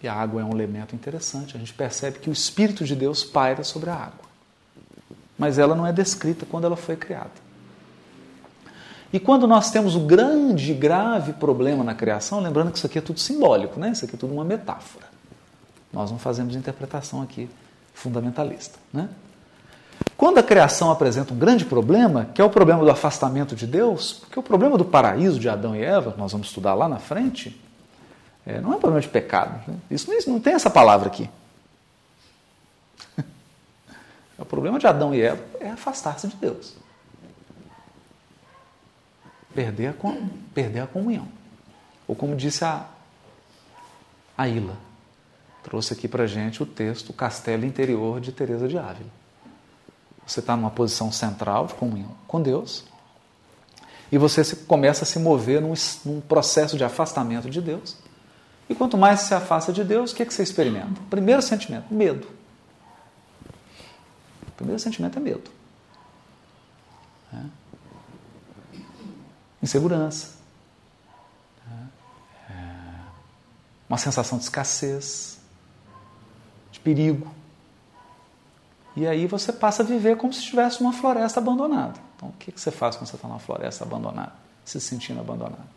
E 0.02 0.08
a 0.08 0.14
água 0.14 0.40
é 0.40 0.44
um 0.44 0.50
elemento 0.50 0.94
interessante. 0.94 1.56
A 1.56 1.58
gente 1.58 1.72
percebe 1.72 2.18
que 2.18 2.28
o 2.28 2.32
Espírito 2.32 2.84
de 2.84 2.96
Deus 2.96 3.22
paira 3.22 3.62
sobre 3.62 3.90
a 3.90 3.94
água. 3.94 4.25
Mas 5.38 5.58
ela 5.58 5.74
não 5.74 5.86
é 5.86 5.92
descrita 5.92 6.46
quando 6.46 6.64
ela 6.64 6.76
foi 6.76 6.96
criada. 6.96 7.46
E 9.12 9.20
quando 9.20 9.46
nós 9.46 9.70
temos 9.70 9.94
o 9.94 10.00
grande 10.00 10.74
grave 10.74 11.32
problema 11.34 11.84
na 11.84 11.94
criação, 11.94 12.40
lembrando 12.40 12.70
que 12.70 12.78
isso 12.78 12.86
aqui 12.86 12.98
é 12.98 13.02
tudo 13.02 13.20
simbólico, 13.20 13.78
né? 13.78 13.90
isso 13.90 14.04
aqui 14.04 14.14
é 14.14 14.18
tudo 14.18 14.34
uma 14.34 14.44
metáfora. 14.44 15.06
Nós 15.92 16.10
não 16.10 16.18
fazemos 16.18 16.56
interpretação 16.56 17.22
aqui 17.22 17.48
fundamentalista. 17.94 18.78
Né? 18.92 19.08
Quando 20.16 20.38
a 20.38 20.42
criação 20.42 20.90
apresenta 20.90 21.32
um 21.32 21.38
grande 21.38 21.64
problema, 21.64 22.28
que 22.34 22.40
é 22.40 22.44
o 22.44 22.50
problema 22.50 22.84
do 22.84 22.90
afastamento 22.90 23.54
de 23.54 23.66
Deus, 23.66 24.14
porque 24.14 24.38
o 24.38 24.42
problema 24.42 24.76
do 24.76 24.84
paraíso 24.84 25.38
de 25.38 25.48
Adão 25.48 25.74
e 25.76 25.82
Eva, 25.82 26.14
nós 26.18 26.32
vamos 26.32 26.48
estudar 26.48 26.74
lá 26.74 26.88
na 26.88 26.98
frente, 26.98 27.58
é, 28.44 28.60
não 28.60 28.72
é 28.72 28.76
um 28.76 28.80
problema 28.80 29.00
de 29.00 29.08
pecado. 29.08 29.60
Né? 29.66 29.76
Isso 29.90 30.10
não 30.28 30.40
tem 30.40 30.54
essa 30.54 30.70
palavra 30.70 31.08
aqui. 31.08 31.28
o 34.38 34.44
problema 34.44 34.78
de 34.78 34.86
Adão 34.86 35.14
e 35.14 35.22
Eva 35.22 35.42
é 35.60 35.70
afastar-se 35.70 36.28
de 36.28 36.36
Deus. 36.36 36.74
Perder 39.54 39.88
a, 39.88 39.94
perder 40.54 40.80
a 40.80 40.86
comunhão. 40.86 41.28
Ou 42.06 42.14
como 42.14 42.36
disse 42.36 42.64
a, 42.64 42.86
a 44.36 44.46
Ila, 44.46 44.76
trouxe 45.62 45.94
aqui 45.94 46.06
para 46.06 46.26
gente 46.26 46.62
o 46.62 46.66
texto 46.66 47.12
Castelo 47.12 47.64
Interior 47.64 48.20
de 48.20 48.30
Teresa 48.30 48.68
de 48.68 48.76
Ávila. 48.76 49.10
Você 50.26 50.40
está 50.40 50.56
numa 50.56 50.70
posição 50.70 51.10
central 51.10 51.66
de 51.66 51.74
comunhão 51.74 52.10
com 52.26 52.42
Deus 52.42 52.84
e 54.10 54.18
você 54.18 54.44
se, 54.44 54.56
começa 54.56 55.04
a 55.04 55.06
se 55.06 55.18
mover 55.18 55.60
num, 55.60 55.74
num, 56.04 56.20
processo 56.20 56.76
de 56.76 56.84
afastamento 56.84 57.48
de 57.48 57.60
Deus. 57.60 57.96
E 58.68 58.74
quanto 58.74 58.98
mais 58.98 59.20
se 59.20 59.34
afasta 59.34 59.72
de 59.72 59.82
Deus, 59.84 60.12
o 60.12 60.14
que, 60.14 60.22
é 60.22 60.26
que 60.26 60.34
você 60.34 60.42
experimenta? 60.42 61.00
Primeiro 61.08 61.40
sentimento, 61.42 61.92
medo. 61.92 62.26
O 64.56 64.64
primeiro 64.64 64.80
sentimento 64.80 65.18
é 65.18 65.20
medo. 65.20 65.50
É. 67.30 67.42
Insegurança. 69.62 70.34
É. 72.50 72.54
Uma 73.86 73.98
sensação 73.98 74.38
de 74.38 74.44
escassez, 74.44 75.38
de 76.72 76.80
perigo. 76.80 77.30
E 78.96 79.06
aí 79.06 79.26
você 79.26 79.52
passa 79.52 79.82
a 79.82 79.86
viver 79.86 80.16
como 80.16 80.32
se 80.32 80.38
estivesse 80.40 80.80
uma 80.80 80.94
floresta 80.94 81.38
abandonada. 81.38 82.00
Então, 82.16 82.30
o 82.30 82.32
que 82.32 82.50
você 82.50 82.70
faz 82.70 82.96
quando 82.96 83.08
você 83.08 83.16
está 83.16 83.28
numa 83.28 83.38
floresta 83.38 83.84
abandonada, 83.84 84.32
se 84.64 84.80
sentindo 84.80 85.20
abandonado? 85.20 85.68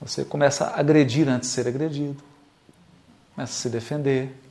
Você 0.00 0.24
começa 0.24 0.68
a 0.68 0.80
agredir 0.80 1.28
antes 1.28 1.50
de 1.50 1.54
ser 1.54 1.68
agredido, 1.68 2.24
começa 3.34 3.52
a 3.52 3.56
se 3.56 3.68
defender, 3.68 4.41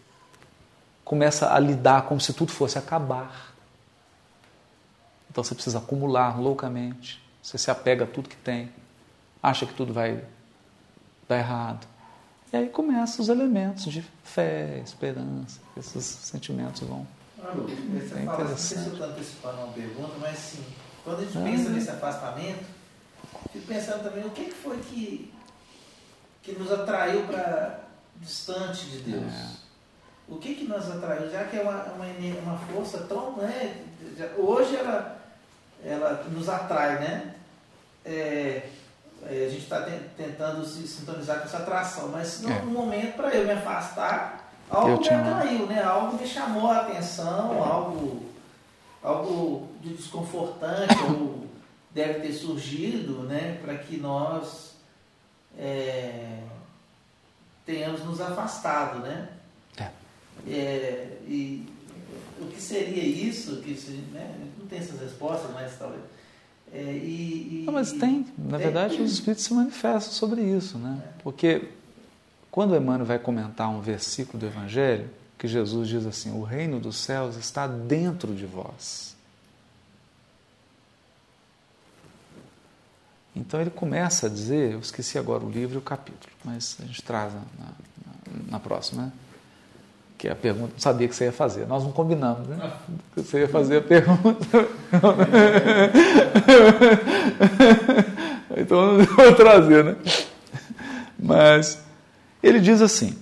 começa 1.03 1.53
a 1.53 1.59
lidar 1.59 2.03
como 2.03 2.19
se 2.19 2.33
tudo 2.33 2.51
fosse 2.51 2.77
acabar. 2.77 3.53
Então 5.29 5.43
você 5.43 5.55
precisa 5.55 5.77
acumular 5.77 6.39
loucamente, 6.39 7.23
você 7.41 7.57
se 7.57 7.71
apega 7.71 8.03
a 8.03 8.07
tudo 8.07 8.27
que 8.29 8.35
tem, 8.35 8.71
acha 9.41 9.65
que 9.65 9.73
tudo 9.73 9.93
vai 9.93 10.23
dar 11.27 11.37
errado. 11.37 11.87
E 12.51 12.57
aí 12.57 12.67
começam 12.67 13.23
os 13.23 13.29
elementos 13.29 13.91
de 13.91 14.01
fé, 14.23 14.81
esperança, 14.83 15.61
esses 15.77 16.03
sentimentos 16.05 16.81
vão 16.81 17.07
você 17.41 18.19
é 18.19 18.25
fala 18.25 18.43
assim, 18.43 18.51
não 18.51 18.57
sei 18.57 18.77
se 18.77 18.85
eu 18.85 18.93
estou 18.93 19.07
antecipando 19.07 19.57
uma 19.57 19.73
pergunta, 19.73 20.13
mas 20.19 20.37
sim, 20.37 20.63
quando 21.03 21.19
a 21.19 21.23
gente 21.23 21.37
ah, 21.37 21.41
pensa 21.41 21.69
nesse 21.69 21.89
afastamento, 21.89 22.65
fico 23.51 23.65
pensando 23.65 24.03
também 24.03 24.25
o 24.25 24.29
que 24.29 24.51
foi 24.51 24.77
que, 24.77 25.33
que 26.43 26.51
nos 26.53 26.71
atraiu 26.71 27.23
para 27.25 27.79
distante 28.17 28.85
de 28.85 28.99
Deus. 28.99 29.33
É. 29.33 29.60
O 30.31 30.37
que, 30.37 30.55
que 30.55 30.63
nos 30.63 30.89
atraiu? 30.89 31.29
Já 31.29 31.43
que 31.43 31.57
é 31.57 31.61
uma, 31.61 31.83
uma, 31.91 32.05
uma 32.05 32.57
força 32.59 32.99
tão. 32.99 33.35
Né, 33.35 33.83
hoje 34.37 34.77
ela, 34.77 35.21
ela 35.83 36.23
nos 36.31 36.47
atrai, 36.47 36.99
né? 36.99 37.35
É, 38.05 38.69
é 39.23 39.45
a 39.45 39.49
gente 39.49 39.63
está 39.63 39.85
tentando 40.15 40.65
se 40.65 40.87
sintonizar 40.87 41.39
com 41.39 41.45
essa 41.45 41.57
atração, 41.57 42.07
mas 42.07 42.41
no 42.41 42.49
é. 42.49 42.61
momento 42.61 43.17
para 43.17 43.35
eu 43.35 43.45
me 43.45 43.51
afastar, 43.51 44.49
algo 44.69 45.01
me 45.01 45.09
atraiu, 45.09 45.65
né? 45.67 45.83
Algo 45.83 46.17
me 46.17 46.25
chamou 46.25 46.71
a 46.71 46.77
atenção, 46.77 47.61
algo, 47.61 48.25
algo 49.03 49.67
de 49.81 49.93
desconfortante 49.95 50.95
deve 51.91 52.21
ter 52.21 52.31
surgido, 52.31 53.23
né? 53.23 53.59
Para 53.61 53.77
que 53.77 53.97
nós 53.97 54.75
é, 55.59 56.39
tenhamos 57.65 58.05
nos 58.05 58.21
afastado, 58.21 58.99
né? 58.99 59.27
É. 60.47 61.17
e 61.27 61.65
o 62.39 62.47
que 62.47 62.61
seria 62.61 63.03
isso? 63.03 63.57
Que 63.57 63.73
né? 64.11 64.35
não 64.57 64.65
tem 64.65 64.79
essas 64.79 64.99
respostas, 64.99 65.51
mas 65.53 65.77
talvez. 65.77 66.01
É, 66.73 66.81
e, 66.81 67.61
e, 67.61 67.63
não, 67.65 67.73
mas 67.73 67.91
tem, 67.91 68.25
na 68.37 68.57
tem, 68.57 68.65
verdade, 68.65 68.95
tem. 68.95 69.05
os 69.05 69.11
espíritos 69.11 69.43
se 69.43 69.53
manifestam 69.53 70.13
sobre 70.13 70.41
isso, 70.41 70.77
né? 70.77 71.01
É. 71.03 71.21
Porque 71.21 71.69
quando 72.49 72.75
Emmanuel 72.75 73.05
vai 73.05 73.19
comentar 73.19 73.69
um 73.69 73.81
versículo 73.81 74.39
do 74.39 74.45
Evangelho, 74.45 75.09
que 75.37 75.47
Jesus 75.47 75.89
diz 75.89 76.05
assim: 76.05 76.31
O 76.31 76.43
reino 76.43 76.79
dos 76.79 76.97
céus 76.97 77.35
está 77.35 77.67
dentro 77.67 78.33
de 78.33 78.45
vós. 78.45 79.15
Então 83.35 83.61
ele 83.61 83.69
começa 83.69 84.27
a 84.27 84.29
dizer, 84.29 84.73
eu 84.73 84.79
esqueci 84.79 85.17
agora 85.17 85.43
o 85.43 85.49
livro 85.49 85.75
e 85.75 85.77
o 85.77 85.81
capítulo, 85.81 86.33
mas 86.43 86.77
a 86.81 86.85
gente 86.85 87.01
traz 87.01 87.33
na, 87.33 87.39
na, 87.39 87.73
na 88.49 88.59
próxima, 88.59 89.03
né? 89.03 89.11
Que 90.21 90.29
a 90.29 90.35
pergunta, 90.35 90.73
não 90.73 90.79
sabia 90.79 91.07
que 91.07 91.15
você 91.15 91.25
ia 91.25 91.31
fazer. 91.31 91.65
Nós 91.65 91.83
não 91.83 91.91
combinamos, 91.91 92.47
né? 92.47 92.71
Você 93.15 93.39
ia 93.39 93.47
fazer 93.47 93.77
a 93.77 93.81
pergunta. 93.81 94.45
então 98.55 98.99
eu 98.99 99.05
vou 99.15 99.33
trazer, 99.33 99.83
né? 99.83 99.95
Mas 101.17 101.79
ele 102.43 102.59
diz 102.59 102.83
assim: 102.83 103.17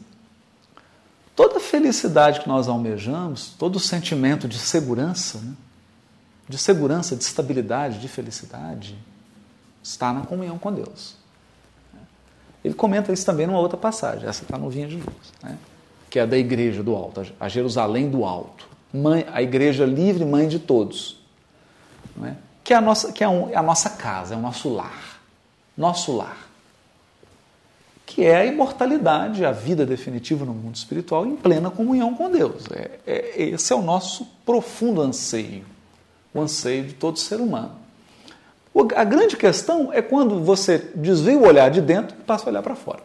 toda 1.38 1.58
felicidade 1.62 2.42
que 2.42 2.50
nós 2.50 2.68
almejamos, 2.68 3.54
todo 3.58 3.80
sentimento 3.80 4.46
de 4.46 4.60
segurança, 4.60 5.38
né? 5.38 5.54
de 6.50 6.58
segurança, 6.58 7.16
de 7.16 7.24
estabilidade, 7.24 8.00
de 8.00 8.10
felicidade, 8.10 9.00
está 9.82 10.12
na 10.12 10.26
comunhão 10.26 10.60
com 10.60 10.74
Deus. 10.74 11.16
Ele 12.62 12.74
comenta 12.74 13.14
isso 13.14 13.26
também 13.26 13.48
numa 13.48 13.60
outra 13.60 13.78
passagem, 13.78 14.28
essa 14.28 14.44
está 14.44 14.58
no 14.58 14.70
Vinha 14.70 14.90
de 14.90 14.98
Luz, 14.98 15.32
né? 15.42 15.58
Que 16.10 16.20
é 16.20 16.26
da 16.26 16.38
igreja 16.38 16.82
do 16.82 16.96
alto, 16.96 17.26
a 17.40 17.50
Jerusalém 17.50 18.10
do 18.10 18.26
alto, 18.26 18.68
mãe, 18.94 19.26
a 19.32 19.42
igreja 19.42 19.86
livre, 19.86 20.26
mãe 20.26 20.48
de 20.48 20.60
todos, 20.60 21.20
é? 22.24 22.34
que, 22.64 22.74
é 22.74 22.76
a, 22.76 22.82
nossa, 22.82 23.12
que 23.12 23.24
é, 23.24 23.30
um, 23.30 23.50
é 23.50 23.56
a 23.56 23.64
nossa 23.64 23.92
casa, 23.92 24.34
é 24.34 24.38
o 24.38 24.42
nosso 24.42 24.70
lar, 24.70 25.20
nosso 25.78 26.16
lar 26.16 26.50
que 28.10 28.26
é 28.26 28.38
a 28.38 28.46
imortalidade, 28.46 29.46
a 29.46 29.52
vida 29.52 29.86
definitiva 29.86 30.44
no 30.44 30.52
mundo 30.52 30.76
espiritual 30.76 31.28
em 31.28 31.36
plena 31.36 31.70
comunhão 31.70 32.16
com 32.16 32.32
Deus. 32.32 32.64
É, 32.72 33.00
é, 33.06 33.44
esse 33.44 33.72
é 33.72 33.76
o 33.76 33.84
nosso 33.84 34.26
profundo 34.44 35.00
anseio, 35.00 35.64
o 36.34 36.42
anseio 36.42 36.86
de 36.86 36.94
todo 36.96 37.20
ser 37.20 37.40
humano. 37.40 37.74
A 38.96 39.04
grande 39.04 39.38
questão 39.38 39.94
é 39.94 40.02
quando 40.02 40.44
você 40.44 40.90
desvia 40.96 41.38
o 41.38 41.46
olhar 41.46 41.70
de 41.70 41.82
dentro 41.82 42.18
e 42.20 42.24
passa 42.24 42.46
a 42.46 42.50
olhar 42.50 42.64
para 42.64 42.76
fora. 42.76 43.04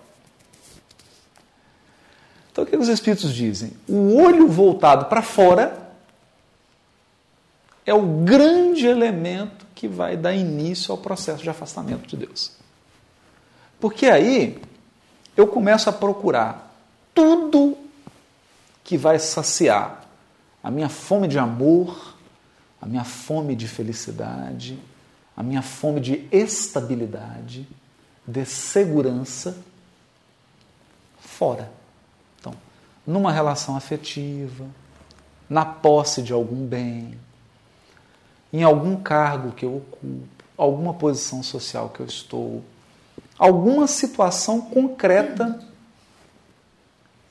Então 2.54 2.62
o 2.62 2.66
que 2.68 2.76
os 2.76 2.86
Espíritos 2.86 3.34
dizem? 3.34 3.72
O 3.88 4.14
olho 4.14 4.46
voltado 4.46 5.06
para 5.06 5.22
fora 5.22 5.90
é 7.84 7.92
o 7.92 8.22
grande 8.22 8.86
elemento 8.86 9.66
que 9.74 9.88
vai 9.88 10.16
dar 10.16 10.32
início 10.32 10.92
ao 10.92 10.98
processo 10.98 11.42
de 11.42 11.50
afastamento 11.50 12.06
de 12.06 12.16
Deus. 12.16 12.52
Porque 13.80 14.06
aí 14.06 14.62
eu 15.36 15.48
começo 15.48 15.90
a 15.90 15.92
procurar 15.92 16.72
tudo 17.12 17.76
que 18.84 18.96
vai 18.96 19.18
saciar 19.18 20.04
a 20.62 20.70
minha 20.70 20.88
fome 20.88 21.26
de 21.26 21.40
amor, 21.40 22.14
a 22.80 22.86
minha 22.86 23.02
fome 23.02 23.56
de 23.56 23.66
felicidade, 23.66 24.78
a 25.36 25.42
minha 25.42 25.60
fome 25.60 26.00
de 26.00 26.28
estabilidade, 26.30 27.66
de 28.24 28.46
segurança 28.46 29.58
fora. 31.18 31.82
Numa 33.06 33.30
relação 33.32 33.76
afetiva, 33.76 34.66
na 35.48 35.64
posse 35.64 36.22
de 36.22 36.32
algum 36.32 36.66
bem, 36.66 37.18
em 38.52 38.62
algum 38.62 38.96
cargo 38.96 39.52
que 39.52 39.64
eu 39.64 39.76
ocupo, 39.76 40.28
alguma 40.56 40.94
posição 40.94 41.42
social 41.42 41.88
que 41.90 42.00
eu 42.00 42.06
estou, 42.06 42.64
alguma 43.38 43.86
situação 43.86 44.60
concreta, 44.60 45.60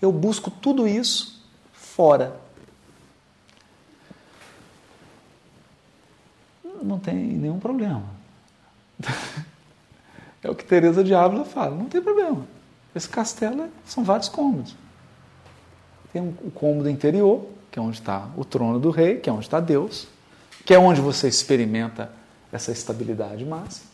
eu 0.02 0.12
busco 0.12 0.52
tudo 0.52 0.88
isso 0.88 1.42
fora. 1.72 2.40
Não 6.82 7.00
tem 7.00 7.16
nenhum 7.16 7.60
problema. 7.60 8.04
É 10.44 10.50
o 10.50 10.56
que 10.56 10.66
Teresa 10.66 11.02
de 11.02 11.16
Ávila 11.16 11.46
fala, 11.46 11.74
não 11.74 11.86
tem 11.86 12.02
problema. 12.02 12.46
Esse 12.94 13.08
castelo 13.08 13.64
é, 13.64 13.70
são 13.86 14.04
vários 14.04 14.28
cômodos. 14.28 14.76
Tem 16.14 16.22
o 16.22 16.52
cômodo 16.52 16.90
interior, 16.90 17.46
que 17.70 17.78
é 17.78 17.82
onde 17.82 17.98
está 17.98 18.30
o 18.38 18.46
trono 18.46 18.80
do 18.80 18.92
rei, 18.92 19.18
que 19.18 19.30
é 19.30 19.34
onde 19.34 19.46
está 19.46 19.60
Deus 19.60 20.08
que 20.66 20.74
é 20.74 20.80
onde 20.80 21.02
você 21.02 21.28
experimenta 21.28 22.12
essa 22.52 22.72
estabilidade 22.72 23.44
máxima, 23.44 23.88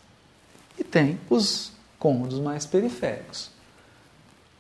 e 0.78 0.84
tem 0.84 1.20
os 1.30 1.72
cômodos 1.98 2.40
mais 2.40 2.66
periféricos. 2.66 3.50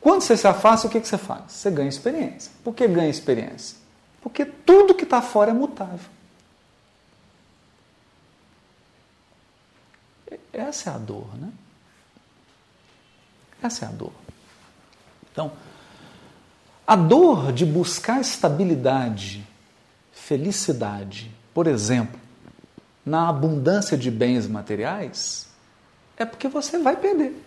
Quando 0.01 0.21
você 0.21 0.35
se 0.35 0.47
afasta, 0.47 0.87
o 0.87 0.89
que 0.89 0.99
você 0.99 1.17
faz? 1.17 1.51
Você 1.51 1.69
ganha 1.69 1.89
experiência. 1.89 2.51
Por 2.63 2.73
que 2.73 2.87
ganha 2.87 3.09
experiência? 3.09 3.77
Porque 4.21 4.45
tudo 4.45 4.95
que 4.95 5.03
está 5.03 5.21
fora 5.21 5.51
é 5.51 5.53
mutável. 5.53 6.09
Essa 10.53 10.91
é 10.91 10.93
a 10.93 10.97
dor, 10.97 11.35
né? 11.37 11.51
Essa 13.61 13.85
é 13.85 13.87
a 13.89 13.91
dor. 13.91 14.13
Então, 15.31 15.51
a 16.89 16.95
dor 16.95 17.53
de 17.53 17.67
buscar 17.67 18.19
estabilidade, 18.19 19.47
felicidade, 20.11 21.29
por 21.53 21.67
exemplo, 21.67 22.19
na 23.05 23.29
abundância 23.29 23.95
de 23.95 24.09
bens 24.09 24.47
materiais, 24.47 25.47
é 26.17 26.25
porque 26.25 26.47
você 26.47 26.79
vai 26.79 26.95
perder. 26.95 27.39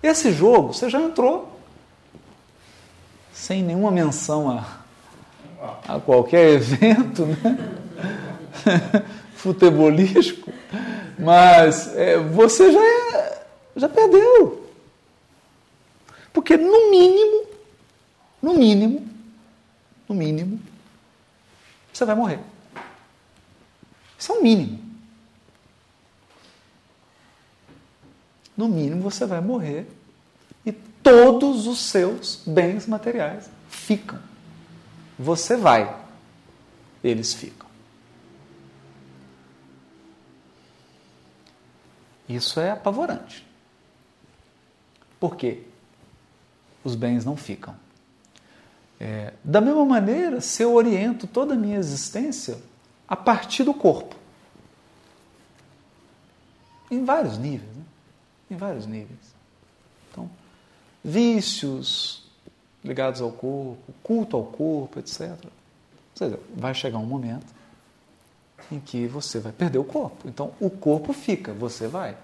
Esse 0.00 0.32
jogo 0.32 0.72
você 0.72 0.88
já 0.88 1.00
entrou 1.00 1.58
sem 3.32 3.64
nenhuma 3.64 3.90
menção 3.90 4.48
a, 4.48 4.64
a 5.88 5.98
qualquer 5.98 6.50
evento 6.50 7.26
né? 7.26 7.82
futebolístico, 9.34 10.52
mas 11.18 11.92
é, 11.96 12.16
você 12.16 12.70
já, 12.70 12.80
é, 12.80 13.42
já 13.74 13.88
perdeu. 13.88 14.70
Porque 16.32 16.56
no 16.56 16.92
mínimo, 16.92 17.55
no 18.40 18.54
mínimo, 18.54 19.06
no 20.08 20.14
mínimo, 20.14 20.60
você 21.92 22.04
vai 22.04 22.14
morrer. 22.14 22.40
Isso 24.18 24.32
é 24.32 24.34
o 24.36 24.42
mínimo. 24.42 24.86
No 28.56 28.68
mínimo 28.68 29.02
você 29.02 29.26
vai 29.26 29.40
morrer 29.40 29.86
e 30.64 30.72
todos 30.72 31.66
os 31.66 31.78
seus 31.78 32.42
bens 32.46 32.86
materiais 32.86 33.50
ficam. 33.68 34.18
Você 35.18 35.56
vai, 35.56 35.98
eles 37.04 37.34
ficam. 37.34 37.66
Isso 42.28 42.58
é 42.58 42.70
apavorante. 42.70 43.46
Por 45.20 45.36
quê? 45.36 45.62
Os 46.82 46.94
bens 46.94 47.24
não 47.24 47.36
ficam. 47.36 47.85
É, 48.98 49.34
da 49.44 49.60
mesma 49.60 49.84
maneira, 49.84 50.40
se 50.40 50.62
eu 50.62 50.74
oriento 50.74 51.26
toda 51.26 51.54
a 51.54 51.56
minha 51.56 51.76
existência 51.76 52.58
a 53.06 53.14
partir 53.14 53.62
do 53.62 53.74
corpo. 53.74 54.16
Em 56.90 57.04
vários 57.04 57.36
níveis. 57.36 57.76
Né? 57.76 57.82
Em 58.50 58.56
vários 58.56 58.86
níveis. 58.86 59.34
Então, 60.10 60.30
vícios 61.04 62.24
ligados 62.82 63.20
ao 63.20 63.32
corpo, 63.32 63.92
culto 64.02 64.36
ao 64.36 64.44
corpo, 64.44 64.98
etc. 64.98 65.30
Ou 65.44 65.50
seja, 66.14 66.40
vai 66.54 66.74
chegar 66.74 66.98
um 66.98 67.06
momento 67.06 67.54
em 68.70 68.80
que 68.80 69.06
você 69.06 69.38
vai 69.38 69.52
perder 69.52 69.78
o 69.78 69.84
corpo. 69.84 70.28
Então, 70.28 70.52
o 70.60 70.70
corpo 70.70 71.12
fica, 71.12 71.52
você 71.52 71.86
vai. 71.86 72.16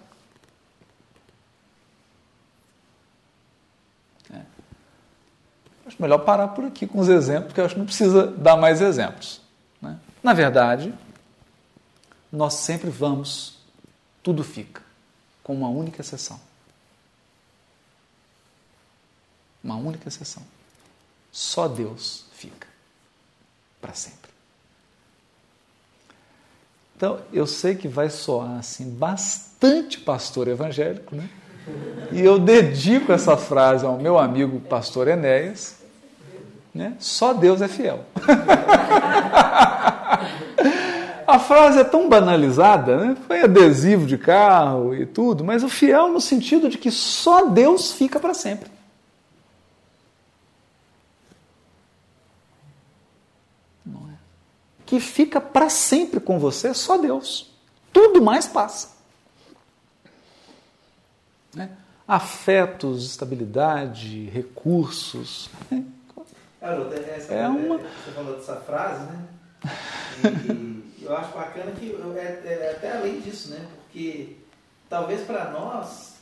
Acho 5.92 6.00
melhor 6.00 6.18
parar 6.18 6.48
por 6.48 6.64
aqui 6.64 6.86
com 6.86 6.98
os 7.00 7.08
exemplos, 7.08 7.48
porque 7.48 7.60
eu 7.60 7.66
acho 7.66 7.74
que 7.74 7.78
não 7.78 7.86
precisa 7.86 8.26
dar 8.26 8.56
mais 8.56 8.80
exemplos. 8.80 9.42
Né? 9.80 9.98
Na 10.22 10.32
verdade, 10.32 10.94
nós 12.32 12.54
sempre 12.54 12.88
vamos, 12.88 13.58
tudo 14.22 14.42
fica, 14.42 14.80
com 15.44 15.54
uma 15.54 15.68
única 15.68 16.00
exceção. 16.00 16.40
Uma 19.62 19.76
única 19.76 20.08
exceção. 20.08 20.42
Só 21.30 21.68
Deus 21.68 22.24
fica 22.32 22.66
para 23.78 23.92
sempre. 23.92 24.30
Então, 26.96 27.20
eu 27.32 27.46
sei 27.46 27.74
que 27.74 27.86
vai 27.86 28.08
soar 28.08 28.58
assim 28.58 28.88
bastante 28.88 30.00
pastor 30.00 30.48
evangélico, 30.48 31.14
né? 31.14 31.28
E 32.10 32.20
eu 32.20 32.38
dedico 32.38 33.12
essa 33.12 33.36
frase 33.36 33.84
ao 33.84 33.98
meu 33.98 34.18
amigo 34.18 34.58
pastor 34.60 35.06
Enéas. 35.06 35.81
Né? 36.74 36.96
Só 36.98 37.34
Deus 37.34 37.60
é 37.60 37.68
fiel. 37.68 38.04
A 41.26 41.38
frase 41.38 41.78
é 41.78 41.84
tão 41.84 42.08
banalizada, 42.08 42.96
né? 42.96 43.16
foi 43.26 43.40
adesivo 43.42 44.06
de 44.06 44.18
carro 44.18 44.94
e 44.94 45.06
tudo, 45.06 45.42
mas 45.42 45.62
o 45.62 45.68
fiel 45.68 46.08
no 46.08 46.20
sentido 46.20 46.68
de 46.68 46.76
que 46.76 46.90
só 46.90 47.46
Deus 47.46 47.92
fica 47.92 48.20
para 48.20 48.34
sempre. 48.34 48.70
Não 53.84 54.00
é? 54.10 54.14
Que 54.84 55.00
fica 55.00 55.40
para 55.40 55.70
sempre 55.70 56.20
com 56.20 56.38
você 56.38 56.74
só 56.74 56.98
Deus. 56.98 57.50
Tudo 57.92 58.20
mais 58.20 58.46
passa. 58.46 58.90
Né? 61.54 61.70
Afetos, 62.06 63.06
estabilidade, 63.06 64.28
recursos. 64.30 65.48
Né? 65.70 65.84
Haroldo, 66.62 66.94
essa, 66.94 67.34
é 67.34 67.48
uma... 67.48 67.78
você 67.78 68.12
falou 68.14 68.36
dessa 68.36 68.56
frase, 68.56 69.04
né? 69.04 69.18
E, 70.54 71.04
eu 71.04 71.16
acho 71.16 71.32
bacana 71.32 71.72
que 71.72 71.98
é, 72.16 72.42
é, 72.44 72.74
até 72.76 72.96
além 72.96 73.20
disso, 73.20 73.50
né? 73.50 73.66
Porque 73.82 74.36
talvez 74.88 75.22
para 75.22 75.50
nós, 75.50 76.14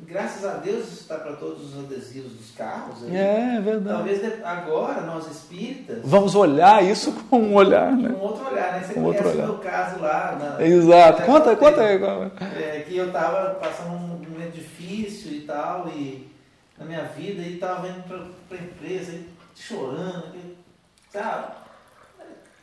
graças 0.00 0.44
a 0.44 0.58
Deus, 0.58 0.86
isso 0.86 1.00
está 1.02 1.16
para 1.16 1.32
todos 1.36 1.74
os 1.74 1.84
adesivos 1.84 2.32
dos 2.32 2.50
carros. 2.50 3.02
Aí, 3.04 3.16
é, 3.16 3.56
é 3.56 3.60
verdade. 3.62 3.96
Talvez 3.96 4.44
agora, 4.44 5.00
nós 5.00 5.26
espíritas. 5.30 6.00
Vamos 6.04 6.34
olhar 6.34 6.84
isso 6.84 7.10
com 7.30 7.38
um 7.38 7.54
olhar, 7.54 7.96
né? 7.96 8.10
Com 8.10 8.20
outro 8.20 8.46
olhar, 8.46 8.72
né? 8.72 8.84
Você 8.86 8.92
com 8.92 9.02
conhece 9.02 9.24
outro 9.24 9.38
olhar. 9.38 9.50
o 9.50 9.52
meu 9.54 9.58
caso 9.58 10.00
lá. 10.00 10.38
Na, 10.38 10.66
Exato. 10.66 11.22
Conta, 11.22 11.56
conta 11.56 11.80
aí. 11.80 11.98
É, 12.62 12.84
que 12.86 12.94
eu 12.94 13.06
estava 13.06 13.54
passando 13.54 13.94
um 13.94 14.20
momento 14.30 14.52
difícil 14.52 15.32
e 15.32 15.40
tal, 15.40 15.88
e 15.88 16.29
na 16.80 16.86
minha 16.86 17.04
vida, 17.04 17.42
e 17.42 17.54
estava 17.54 17.86
indo 17.86 18.34
para 18.48 18.56
empresa, 18.56 19.12
e 19.12 19.28
chorando, 19.54 20.56
sabe? 21.12 21.54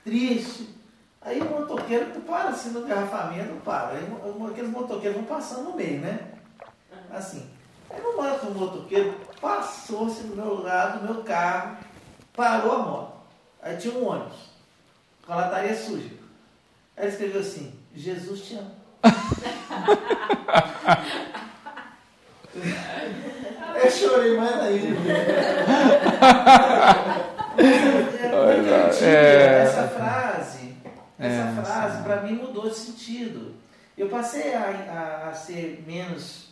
Triste. 0.03 0.75
Aí 1.21 1.39
o 1.39 1.45
motoqueiro 1.45 2.19
para 2.21 2.49
assim 2.49 2.71
no 2.71 2.88
garrafamento, 2.88 3.53
para. 3.63 3.97
Aí 3.97 4.08
aqueles 4.49 4.71
motoqueiros 4.71 5.17
vão 5.17 5.25
passando 5.25 5.69
no 5.69 5.75
meio, 5.75 6.01
né? 6.01 6.32
Assim. 7.12 7.47
Aí 7.89 8.01
no 8.01 8.15
momento 8.15 8.47
o 8.47 8.56
motoqueiro 8.56 9.13
passou-se 9.39 10.23
do 10.23 10.36
meu 10.36 10.63
lado, 10.63 10.99
do 10.99 11.13
meu 11.13 11.23
carro, 11.23 11.77
parou 12.34 12.71
a 12.71 12.80
moto. 12.80 13.13
Aí 13.62 13.77
tinha 13.77 13.93
um 13.93 14.08
ônibus, 14.08 14.49
com 15.25 15.34
a 15.34 15.36
lataria 15.36 15.75
suja. 15.75 16.10
Aí 16.95 17.06
ele 17.06 17.12
escreveu 17.12 17.41
assim, 17.41 17.77
Jesus 17.93 18.41
te 18.41 18.56
ama. 18.56 18.71
Eu 23.84 23.92
chorei 23.92 24.38
mais 24.38 24.60
ainda. 24.60 24.98
É, 29.02 29.06
é, 29.06 29.63
essa 29.63 29.88
frase, 29.88 30.76
essa 31.18 31.60
é, 31.60 31.63
frase 31.63 32.04
para 32.04 32.22
mim 32.22 32.34
mudou 32.34 32.70
de 32.70 32.76
sentido. 32.76 33.56
Eu 33.98 34.10
passei 34.10 34.54
a, 34.54 35.24
a, 35.26 35.30
a 35.30 35.34
ser 35.34 35.84
menos, 35.88 36.50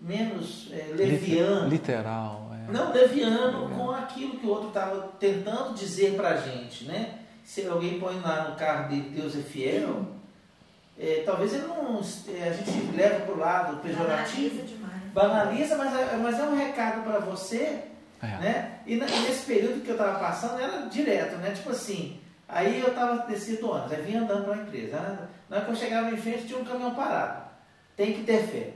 menos 0.00 0.70
é, 0.72 0.92
leviano. 0.94 1.68
Literal. 1.68 2.50
É. 2.52 2.72
Não, 2.72 2.92
leviano 2.92 3.70
com 3.70 3.90
aquilo 3.92 4.38
que 4.38 4.46
o 4.46 4.50
outro 4.50 4.68
estava 4.68 5.12
tentando 5.20 5.74
dizer 5.74 6.14
para 6.14 6.30
a 6.30 6.36
gente, 6.36 6.84
né? 6.84 7.18
Se 7.44 7.66
alguém 7.66 7.98
põe 7.98 8.20
lá 8.20 8.48
no 8.48 8.56
carro 8.56 8.88
de 8.88 9.00
Deus 9.00 9.36
é 9.36 9.40
fiel, 9.40 10.06
é, 10.98 11.22
talvez 11.24 11.54
ele 11.54 11.66
não, 11.66 12.00
é, 12.28 12.48
a 12.48 12.52
gente 12.52 12.96
leva 12.96 13.24
para 13.24 13.34
o 13.34 13.38
lado 13.38 13.80
pejorativo. 13.80 14.77
Banaliza 15.18 15.76
mas 15.76 15.92
é, 15.94 16.16
mas 16.16 16.38
é 16.38 16.42
um 16.44 16.56
recado 16.56 17.02
para 17.02 17.18
você, 17.18 17.80
é. 18.22 18.26
né? 18.26 18.70
E 18.86 18.94
nesse 18.94 19.44
período 19.44 19.82
que 19.82 19.88
eu 19.88 19.96
estava 19.96 20.20
passando 20.20 20.60
era 20.60 20.86
direto, 20.86 21.36
né? 21.38 21.50
Tipo 21.50 21.70
assim, 21.70 22.20
aí 22.48 22.80
eu 22.80 22.90
estava 22.90 23.26
descido 23.26 23.68
ônibus, 23.68 23.92
aí 23.92 24.02
vinha 24.02 24.20
andando 24.20 24.44
para 24.44 24.54
a 24.54 24.58
empresa. 24.58 24.96
Né? 25.00 25.18
Na 25.48 25.56
hora 25.56 25.64
que 25.64 25.72
eu 25.72 25.76
chegava 25.76 26.10
em 26.10 26.16
frente 26.16 26.46
tinha 26.46 26.60
um 26.60 26.64
caminhão 26.64 26.94
parado. 26.94 27.48
Tem 27.96 28.12
que 28.12 28.22
ter 28.22 28.44
fé. 28.44 28.74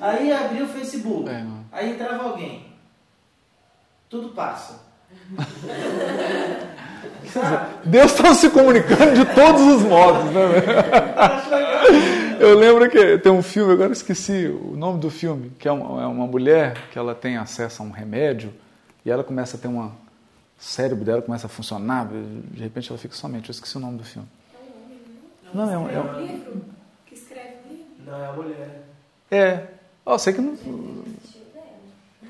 aí 0.00 0.32
abri 0.32 0.62
o 0.62 0.68
Facebook, 0.68 1.30
é, 1.30 1.46
aí 1.70 1.92
entrava 1.92 2.24
alguém. 2.24 2.66
Tudo 4.08 4.30
passa. 4.30 4.90
Deus 7.84 8.12
está 8.12 8.34
se 8.34 8.50
comunicando 8.50 9.14
de 9.14 9.24
todos 9.34 9.62
os 9.62 9.82
modos, 9.82 10.24
né? 10.24 10.40
Eu 12.40 12.58
lembro 12.58 12.88
que 12.88 13.18
tem 13.18 13.30
um 13.30 13.42
filme, 13.42 13.74
agora 13.74 13.92
esqueci 13.92 14.46
o 14.46 14.74
nome 14.74 14.98
do 14.98 15.10
filme, 15.10 15.52
que 15.58 15.68
é 15.68 15.72
uma, 15.72 16.02
é 16.02 16.06
uma 16.06 16.26
mulher 16.26 16.72
que 16.90 16.98
ela 16.98 17.14
tem 17.14 17.36
acesso 17.36 17.82
a 17.82 17.84
um 17.84 17.90
remédio 17.90 18.50
e 19.04 19.10
ela 19.10 19.22
começa 19.22 19.58
a 19.58 19.60
ter 19.60 19.68
uma. 19.68 19.88
O 19.88 20.62
cérebro 20.62 21.04
dela 21.04 21.20
começa 21.20 21.46
a 21.46 21.50
funcionar, 21.50 22.08
de 22.08 22.62
repente 22.62 22.88
ela 22.88 22.98
fica 22.98 23.14
somente. 23.14 23.50
Eu 23.50 23.52
esqueci 23.52 23.76
o 23.76 23.80
nome 23.80 23.98
do 23.98 24.04
filme. 24.04 24.26
Não, 25.52 25.66
não 25.66 25.70
é 25.70 25.76
um. 25.76 25.90
É 25.90 26.00
um 26.00 26.20
livro? 26.26 26.64
Que 27.04 27.14
escreve 27.14 27.56
livro? 27.68 27.84
Não, 28.06 28.18
é 28.18 28.26
a 28.26 28.32
mulher. 28.32 28.84
É. 29.30 29.62
Oh, 30.02 30.18
sei 30.18 30.32
que 30.32 30.40
não. 30.40 30.56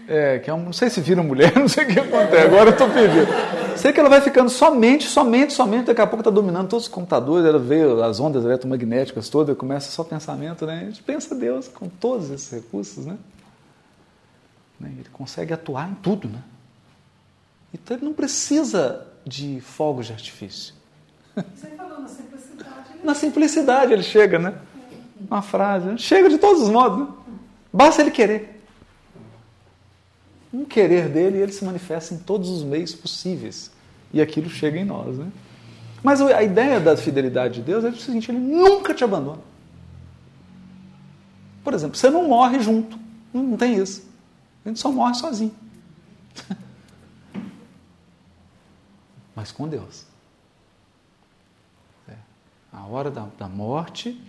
É, 0.09 0.41
que 0.41 0.51
é 0.51 0.55
um, 0.55 0.65
não 0.65 0.73
sei 0.73 0.91
se 0.91 1.01
vira 1.01 1.23
mulher, 1.23 1.55
não 1.55 1.69
sei 1.69 1.85
o 1.85 1.87
que 1.87 2.01
acontece, 2.01 2.47
agora 2.47 2.71
eu 2.71 2.73
estou 2.73 2.91
pedindo. 2.91 3.60
Sei 3.81 3.95
que 3.95 3.99
ela 3.99 4.11
vai 4.11 4.21
ficando 4.21 4.51
somente, 4.51 5.09
somente, 5.09 5.55
somente, 5.55 5.87
daqui 5.87 6.03
a 6.03 6.07
pouco 6.07 6.21
está 6.21 6.31
dominando 6.31 6.69
todos 6.69 6.85
os 6.85 6.93
computadores, 6.93 7.47
ela 7.47 7.59
vê 7.59 7.81
as 8.05 8.21
ondas 8.21 8.45
eletromagnéticas 8.45 9.31
todas, 9.31 9.57
começa 9.57 9.91
só 9.91 10.05
pensamento, 10.05 10.67
né? 10.67 10.81
A 10.83 10.85
gente 10.85 11.03
pensa 11.03 11.35
Deus 11.35 11.67
com 11.67 11.89
todos 11.89 12.29
esses 12.29 12.51
recursos, 12.51 13.07
né? 13.07 13.17
né? 14.79 14.93
Ele 14.99 15.09
consegue 15.11 15.55
atuar 15.55 15.89
em 15.89 15.95
tudo, 15.95 16.29
né? 16.29 16.43
Então 17.73 17.97
ele 17.97 18.05
não 18.05 18.13
precisa 18.13 19.07
de 19.25 19.63
fogos 19.63 20.09
de 20.09 20.13
artifício. 20.13 20.75
Você 21.35 21.69
falou 21.69 22.01
na 22.03 22.09
simplicidade. 22.09 22.89
Né? 22.91 23.01
Na 23.03 23.15
simplicidade 23.15 23.93
ele 23.95 24.03
chega, 24.03 24.39
né? 24.39 24.55
Uma 25.27 25.41
frase, 25.41 25.97
chega 25.97 26.29
de 26.29 26.37
todos 26.37 26.65
os 26.65 26.69
modos, 26.69 26.99
né? 26.99 27.15
Basta 27.73 28.03
ele 28.03 28.11
querer 28.11 28.60
um 30.53 30.65
querer 30.65 31.09
dele 31.09 31.39
e 31.39 31.43
ele 31.43 31.53
se 31.53 31.65
manifesta 31.65 32.15
em 32.15 32.19
todos 32.19 32.49
os 32.49 32.63
meios 32.63 32.95
possíveis. 32.95 33.71
E 34.13 34.21
aquilo 34.21 34.51
chega 34.51 34.79
em 34.79 34.85
nós. 34.85 35.17
Né? 35.17 35.31
Mas 36.03 36.21
a 36.21 36.43
ideia 36.43 36.81
da 36.81 36.97
fidelidade 36.97 37.55
de 37.55 37.63
Deus 37.63 37.85
é 37.85 37.89
o 37.89 37.97
seguinte: 37.97 38.31
ele 38.31 38.41
nunca 38.41 38.95
te 38.95 39.05
abandona. 39.05 39.43
Por 41.63 41.75
exemplo, 41.75 41.97
você 41.97 42.11
não 42.11 42.27
morre 42.27 42.61
junto. 42.61 42.99
Não 43.33 43.57
tem 43.57 43.77
isso. 43.77 44.09
A 44.65 44.69
gente 44.69 44.81
só 44.81 44.91
morre 44.91 45.15
sozinho. 45.15 45.55
Mas 49.37 49.53
com 49.53 49.69
Deus. 49.69 50.05
É. 52.09 52.15
A 52.73 52.85
hora 52.87 53.11
da, 53.11 53.27
da 53.39 53.49
morte, 53.49 54.21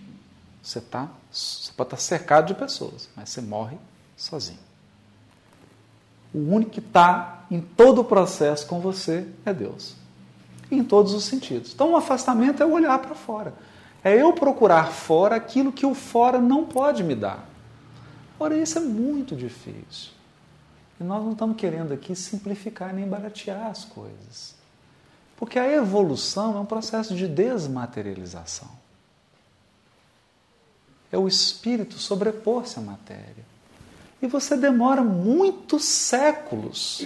você, 0.62 0.80
tá, 0.80 1.10
você 1.30 1.72
pode 1.72 1.88
estar 1.88 1.96
cercado 1.96 2.46
de 2.46 2.54
pessoas, 2.54 3.08
mas 3.16 3.28
você 3.28 3.40
morre 3.40 3.76
sozinho. 4.16 4.60
O 6.34 6.38
único 6.38 6.70
que 6.70 6.80
está 6.80 7.44
em 7.50 7.60
todo 7.60 8.00
o 8.00 8.04
processo 8.04 8.66
com 8.66 8.80
você 8.80 9.26
é 9.44 9.52
Deus. 9.52 9.94
Em 10.70 10.82
todos 10.82 11.12
os 11.12 11.24
sentidos. 11.24 11.72
Então, 11.74 11.92
o 11.92 11.96
afastamento 11.96 12.62
é 12.62 12.66
o 12.66 12.72
olhar 12.72 12.98
para 12.98 13.14
fora. 13.14 13.52
É 14.02 14.20
eu 14.20 14.32
procurar 14.32 14.90
fora 14.90 15.36
aquilo 15.36 15.70
que 15.70 15.84
o 15.84 15.94
fora 15.94 16.40
não 16.40 16.64
pode 16.64 17.04
me 17.04 17.14
dar. 17.14 17.46
Ora, 18.40 18.56
isso 18.56 18.78
é 18.78 18.80
muito 18.80 19.36
difícil. 19.36 20.10
E 20.98 21.04
nós 21.04 21.22
não 21.22 21.32
estamos 21.32 21.56
querendo 21.56 21.92
aqui 21.92 22.16
simplificar 22.16 22.92
nem 22.92 23.06
baratear 23.06 23.66
as 23.66 23.84
coisas. 23.84 24.54
Porque 25.36 25.58
a 25.58 25.70
evolução 25.70 26.56
é 26.56 26.60
um 26.60 26.64
processo 26.64 27.14
de 27.14 27.28
desmaterialização. 27.28 28.70
É 31.10 31.18
o 31.18 31.28
espírito 31.28 31.98
sobrepor-se 31.98 32.78
à 32.78 32.82
matéria. 32.82 33.51
E 34.22 34.26
você 34.28 34.56
demora 34.56 35.02
muitos 35.02 35.84
séculos 35.84 37.04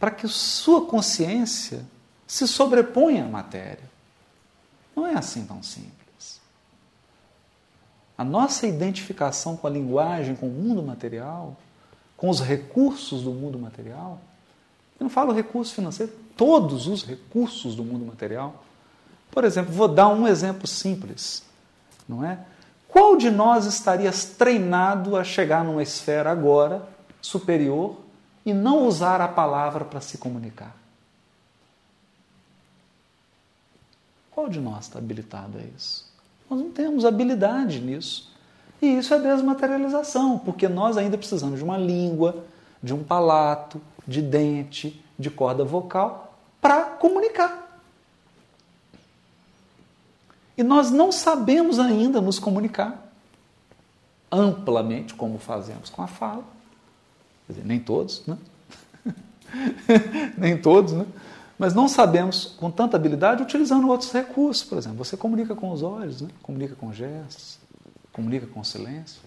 para 0.00 0.10
que 0.10 0.26
sua 0.26 0.84
consciência 0.84 1.86
se 2.26 2.48
sobreponha 2.48 3.24
à 3.24 3.28
matéria. 3.28 3.88
Não 4.96 5.06
é 5.06 5.14
assim 5.14 5.46
tão 5.46 5.62
simples. 5.62 6.40
A 8.18 8.24
nossa 8.24 8.66
identificação 8.66 9.56
com 9.56 9.68
a 9.68 9.70
linguagem, 9.70 10.34
com 10.34 10.48
o 10.48 10.50
mundo 10.50 10.82
material, 10.82 11.56
com 12.16 12.28
os 12.28 12.40
recursos 12.40 13.22
do 13.22 13.30
mundo 13.30 13.58
material, 13.58 14.20
eu 14.98 15.04
não 15.04 15.10
falo 15.10 15.32
recurso 15.32 15.74
financeiro, 15.74 16.12
todos 16.36 16.86
os 16.86 17.04
recursos 17.04 17.74
do 17.74 17.82
mundo 17.82 18.04
material. 18.04 18.62
Por 19.30 19.44
exemplo, 19.44 19.72
vou 19.72 19.88
dar 19.88 20.08
um 20.08 20.26
exemplo 20.26 20.66
simples, 20.66 21.42
não 22.06 22.24
é? 22.24 22.44
Qual 22.90 23.16
de 23.16 23.30
nós 23.30 23.66
estarias 23.66 24.24
treinado 24.24 25.16
a 25.16 25.22
chegar 25.22 25.64
numa 25.64 25.82
esfera 25.82 26.30
agora 26.30 26.82
superior 27.20 27.96
e 28.44 28.52
não 28.52 28.86
usar 28.86 29.20
a 29.20 29.28
palavra 29.28 29.84
para 29.84 30.00
se 30.00 30.18
comunicar? 30.18 30.74
Qual 34.30 34.48
de 34.48 34.60
nós 34.60 34.86
está 34.86 34.98
habilitado 34.98 35.58
a 35.58 35.62
isso? 35.76 36.10
Nós 36.48 36.58
não 36.58 36.70
temos 36.70 37.04
habilidade 37.04 37.80
nisso. 37.80 38.30
E 38.80 38.98
isso 38.98 39.12
é 39.12 39.18
desmaterialização, 39.18 40.38
porque 40.38 40.66
nós 40.66 40.96
ainda 40.96 41.18
precisamos 41.18 41.58
de 41.58 41.64
uma 41.64 41.76
língua, 41.76 42.44
de 42.82 42.94
um 42.94 43.04
palato, 43.04 43.80
de 44.06 44.22
dente, 44.22 45.04
de 45.18 45.30
corda 45.30 45.64
vocal 45.64 46.34
para 46.60 46.84
comunicar. 46.84 47.69
E 50.60 50.62
nós 50.62 50.90
não 50.90 51.10
sabemos 51.10 51.78
ainda 51.78 52.20
nos 52.20 52.38
comunicar 52.38 53.10
amplamente, 54.30 55.14
como 55.14 55.38
fazemos 55.38 55.88
com 55.88 56.02
a 56.02 56.06
fala. 56.06 56.44
Quer 57.46 57.54
dizer, 57.54 57.66
nem 57.66 57.80
todos, 57.80 58.26
né? 58.26 58.36
nem 60.36 60.60
todos, 60.60 60.92
né? 60.92 61.06
Mas 61.58 61.72
não 61.72 61.88
sabemos 61.88 62.44
com 62.58 62.70
tanta 62.70 62.94
habilidade 62.98 63.42
utilizando 63.42 63.88
outros 63.88 64.12
recursos. 64.12 64.62
Por 64.62 64.76
exemplo, 64.76 64.98
você 64.98 65.16
comunica 65.16 65.54
com 65.54 65.70
os 65.70 65.82
olhos, 65.82 66.20
né? 66.20 66.28
comunica 66.42 66.74
com 66.74 66.92
gestos, 66.92 67.58
comunica 68.12 68.46
com 68.46 68.62
silêncio. 68.62 69.22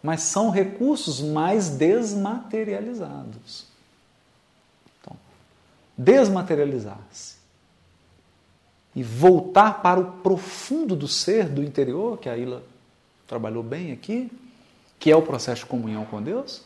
Mas 0.00 0.22
são 0.22 0.48
recursos 0.48 1.20
mais 1.20 1.70
desmaterializados. 1.70 3.66
Então, 5.00 5.16
desmaterializar-se 5.98 7.41
e 8.94 9.02
voltar 9.02 9.82
para 9.82 9.98
o 9.98 10.12
profundo 10.18 10.94
do 10.94 11.08
ser, 11.08 11.48
do 11.48 11.62
interior, 11.62 12.18
que 12.18 12.28
a 12.28 12.36
Ilha 12.36 12.62
trabalhou 13.26 13.62
bem 13.62 13.92
aqui, 13.92 14.30
que 14.98 15.10
é 15.10 15.16
o 15.16 15.22
processo 15.22 15.62
de 15.62 15.66
comunhão 15.66 16.04
com 16.04 16.22
Deus, 16.22 16.62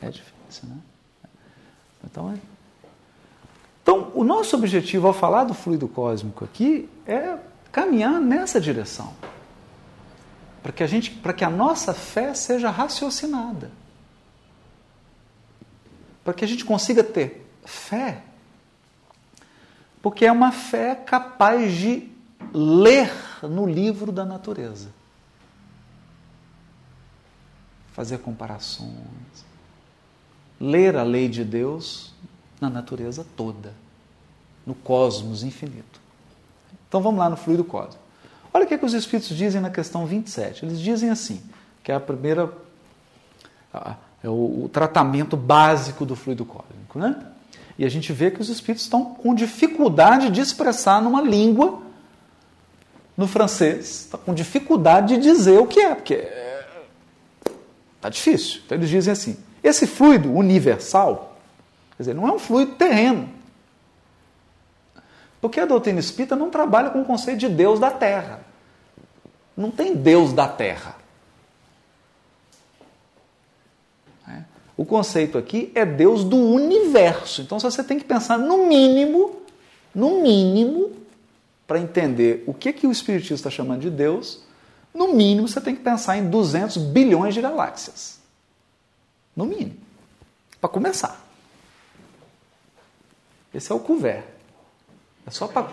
é 0.00 0.08
difícil, 0.08 0.68
né? 0.68 0.78
Então, 2.04 2.32
é... 2.32 2.36
então 3.82 4.12
o 4.14 4.24
nosso 4.24 4.56
objetivo 4.56 5.06
ao 5.06 5.12
falar 5.12 5.44
do 5.44 5.54
fluido 5.54 5.86
cósmico 5.86 6.44
aqui 6.44 6.88
é 7.06 7.36
caminhar 7.70 8.20
nessa 8.20 8.60
direção. 8.60 9.12
Para 10.62 10.72
que, 10.72 10.82
a 10.82 10.86
gente, 10.86 11.10
para 11.10 11.32
que 11.32 11.44
a 11.44 11.50
nossa 11.50 11.92
fé 11.92 12.34
seja 12.34 12.70
raciocinada. 12.70 13.70
Para 16.22 16.32
que 16.32 16.44
a 16.44 16.48
gente 16.48 16.64
consiga 16.64 17.02
ter 17.02 17.44
fé 17.64 18.22
porque 20.02 20.26
é 20.26 20.32
uma 20.32 20.50
fé 20.50 20.96
capaz 20.96 21.72
de 21.72 22.10
ler 22.52 23.10
no 23.42 23.64
livro 23.64 24.10
da 24.10 24.24
natureza. 24.24 24.88
Fazer 27.92 28.18
comparações. 28.18 28.90
Ler 30.60 30.96
a 30.96 31.04
lei 31.04 31.28
de 31.28 31.44
Deus 31.44 32.12
na 32.60 32.68
natureza 32.68 33.24
toda, 33.36 33.74
no 34.66 34.74
cosmos 34.74 35.42
infinito. 35.42 36.00
Então 36.88 37.00
vamos 37.00 37.18
lá 37.18 37.30
no 37.30 37.36
fluido 37.36 37.64
cósmico. 37.64 38.02
Olha 38.52 38.64
o 38.64 38.68
que, 38.68 38.74
é 38.74 38.78
que 38.78 38.84
os 38.84 38.92
Espíritos 38.92 39.36
dizem 39.36 39.60
na 39.60 39.70
questão 39.70 40.04
27. 40.04 40.64
Eles 40.64 40.80
dizem 40.80 41.10
assim, 41.10 41.42
que 41.82 41.90
é 41.90 41.94
a 41.94 42.00
primeira. 42.00 42.52
É 44.22 44.28
o, 44.28 44.64
o 44.64 44.70
tratamento 44.70 45.36
básico 45.36 46.04
do 46.04 46.14
fluido 46.14 46.44
cósmico. 46.44 46.98
Né? 46.98 47.31
E 47.78 47.84
a 47.84 47.88
gente 47.88 48.12
vê 48.12 48.30
que 48.30 48.40
os 48.40 48.48
Espíritos 48.48 48.84
estão 48.84 49.04
com 49.04 49.34
dificuldade 49.34 50.30
de 50.30 50.40
expressar 50.40 51.02
numa 51.02 51.22
língua, 51.22 51.82
no 53.16 53.26
francês, 53.26 54.02
está 54.02 54.18
com 54.18 54.32
dificuldade 54.32 55.16
de 55.16 55.22
dizer 55.22 55.58
o 55.58 55.66
que 55.66 55.80
é, 55.80 55.94
porque 55.94 56.28
está 57.96 58.08
difícil. 58.08 58.60
Então 58.64 58.76
eles 58.76 58.88
dizem 58.88 59.12
assim: 59.12 59.36
esse 59.62 59.86
fluido 59.86 60.32
universal, 60.32 61.36
quer 61.96 62.02
dizer, 62.02 62.14
não 62.14 62.26
é 62.26 62.32
um 62.32 62.38
fluido 62.38 62.72
terreno. 62.72 63.28
Porque 65.40 65.58
a 65.58 65.66
doutrina 65.66 65.98
espírita 65.98 66.36
não 66.36 66.50
trabalha 66.50 66.90
com 66.90 67.02
o 67.02 67.04
conceito 67.04 67.38
de 67.38 67.48
Deus 67.48 67.80
da 67.80 67.90
terra. 67.90 68.40
Não 69.56 69.70
tem 69.70 69.94
Deus 69.94 70.32
da 70.32 70.46
terra. 70.48 70.96
É. 74.28 74.42
O 74.82 74.84
conceito 74.84 75.38
aqui 75.38 75.70
é 75.76 75.86
Deus 75.86 76.24
do 76.24 76.36
universo. 76.36 77.40
Então 77.40 77.60
você 77.60 77.84
tem 77.84 78.00
que 78.00 78.04
pensar 78.04 78.36
no 78.36 78.66
mínimo, 78.66 79.40
no 79.94 80.20
mínimo, 80.20 80.90
para 81.68 81.78
entender 81.78 82.42
o 82.48 82.52
que, 82.52 82.72
que 82.72 82.84
o 82.84 82.90
Espiritismo 82.90 83.36
está 83.36 83.48
chamando 83.48 83.82
de 83.82 83.90
Deus, 83.90 84.42
no 84.92 85.14
mínimo 85.14 85.46
você 85.46 85.60
tem 85.60 85.76
que 85.76 85.82
pensar 85.82 86.16
em 86.16 86.28
200 86.28 86.78
bilhões 86.78 87.32
de 87.32 87.40
galáxias. 87.40 88.18
No 89.36 89.46
mínimo. 89.46 89.76
Para 90.60 90.68
começar. 90.68 91.24
Esse 93.54 93.70
é 93.70 93.74
o 93.76 93.78
couvert. 93.78 94.24
É 95.24 95.30
só 95.30 95.46
para. 95.46 95.68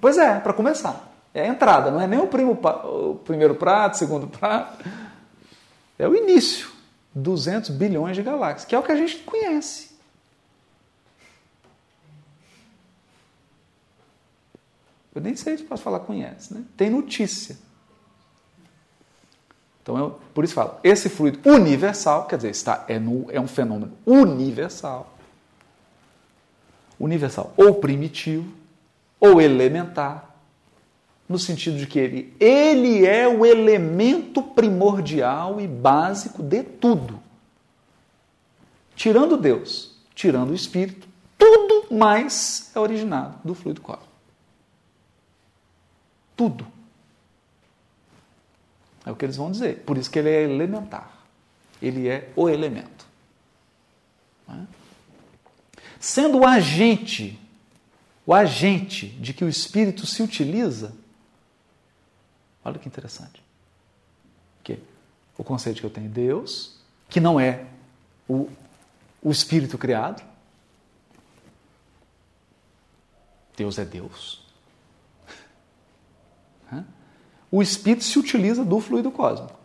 Pois 0.00 0.16
é, 0.16 0.38
para 0.38 0.52
começar. 0.52 1.12
É 1.34 1.42
a 1.42 1.48
entrada, 1.48 1.90
não 1.90 2.00
é 2.00 2.06
nem 2.06 2.20
o, 2.20 2.28
primo, 2.28 2.52
o 2.52 3.16
primeiro 3.16 3.56
prato, 3.56 3.98
segundo 3.98 4.28
prato. 4.28 4.78
É 5.98 6.06
o 6.06 6.14
início. 6.14 6.78
200 7.14 7.70
bilhões 7.70 8.16
de 8.16 8.22
galáxias, 8.22 8.64
que 8.64 8.74
é 8.74 8.78
o 8.78 8.82
que 8.82 8.92
a 8.92 8.96
gente 8.96 9.18
conhece. 9.18 9.90
Eu 15.14 15.20
nem 15.20 15.34
sei 15.34 15.58
se 15.58 15.64
posso 15.64 15.82
falar 15.82 16.00
conhece, 16.00 16.54
né? 16.54 16.64
Tem 16.76 16.88
notícia. 16.88 17.58
Então, 19.82 19.98
eu, 19.98 20.20
por 20.32 20.44
isso 20.44 20.54
falo, 20.54 20.78
esse 20.84 21.08
fluido 21.08 21.40
universal, 21.48 22.26
quer 22.26 22.36
dizer, 22.36 22.50
está, 22.50 22.84
é, 22.86 22.98
no, 22.98 23.26
é 23.30 23.40
um 23.40 23.48
fenômeno 23.48 23.92
universal 24.06 25.16
universal, 27.00 27.54
ou 27.56 27.76
primitivo, 27.76 28.52
ou 29.18 29.40
elementar, 29.40 30.29
no 31.30 31.38
sentido 31.38 31.78
de 31.78 31.86
que 31.86 31.96
ele, 31.96 32.34
ele 32.40 33.06
é 33.06 33.28
o 33.28 33.46
elemento 33.46 34.42
primordial 34.42 35.60
e 35.60 35.68
básico 35.68 36.42
de 36.42 36.64
tudo. 36.64 37.22
Tirando 38.96 39.36
Deus, 39.36 39.96
tirando 40.12 40.50
o 40.50 40.54
Espírito, 40.54 41.08
tudo 41.38 41.94
mais 41.94 42.72
é 42.74 42.80
originado 42.80 43.38
do 43.44 43.54
fluido 43.54 43.80
cósmico. 43.80 44.10
Tudo. 46.36 46.66
É 49.06 49.12
o 49.12 49.14
que 49.14 49.24
eles 49.24 49.36
vão 49.36 49.52
dizer. 49.52 49.84
Por 49.86 49.96
isso 49.96 50.10
que 50.10 50.18
ele 50.18 50.30
é 50.30 50.42
elementar. 50.42 51.16
Ele 51.80 52.08
é 52.08 52.28
o 52.34 52.48
elemento. 52.48 53.06
É? 54.48 54.80
sendo 56.00 56.38
o 56.38 56.46
agente, 56.46 57.38
o 58.26 58.34
agente 58.34 59.06
de 59.06 59.32
que 59.32 59.44
o 59.44 59.48
espírito 59.48 60.06
se 60.06 60.22
utiliza. 60.22 60.98
Olha 62.64 62.78
que 62.78 62.88
interessante. 62.88 63.42
O 65.40 65.42
conceito 65.42 65.80
que 65.80 65.86
eu 65.86 65.90
tenho 65.90 66.06
de 66.06 66.12
Deus, 66.12 66.76
que 67.08 67.18
não 67.18 67.40
é 67.40 67.64
o, 68.28 68.46
o 69.22 69.30
espírito 69.30 69.78
criado. 69.78 70.22
Deus 73.56 73.78
é 73.78 73.84
Deus. 73.86 74.44
O 77.50 77.62
espírito 77.62 78.04
se 78.04 78.18
utiliza 78.18 78.66
do 78.66 78.78
fluido 78.80 79.10
cósmico. 79.10 79.58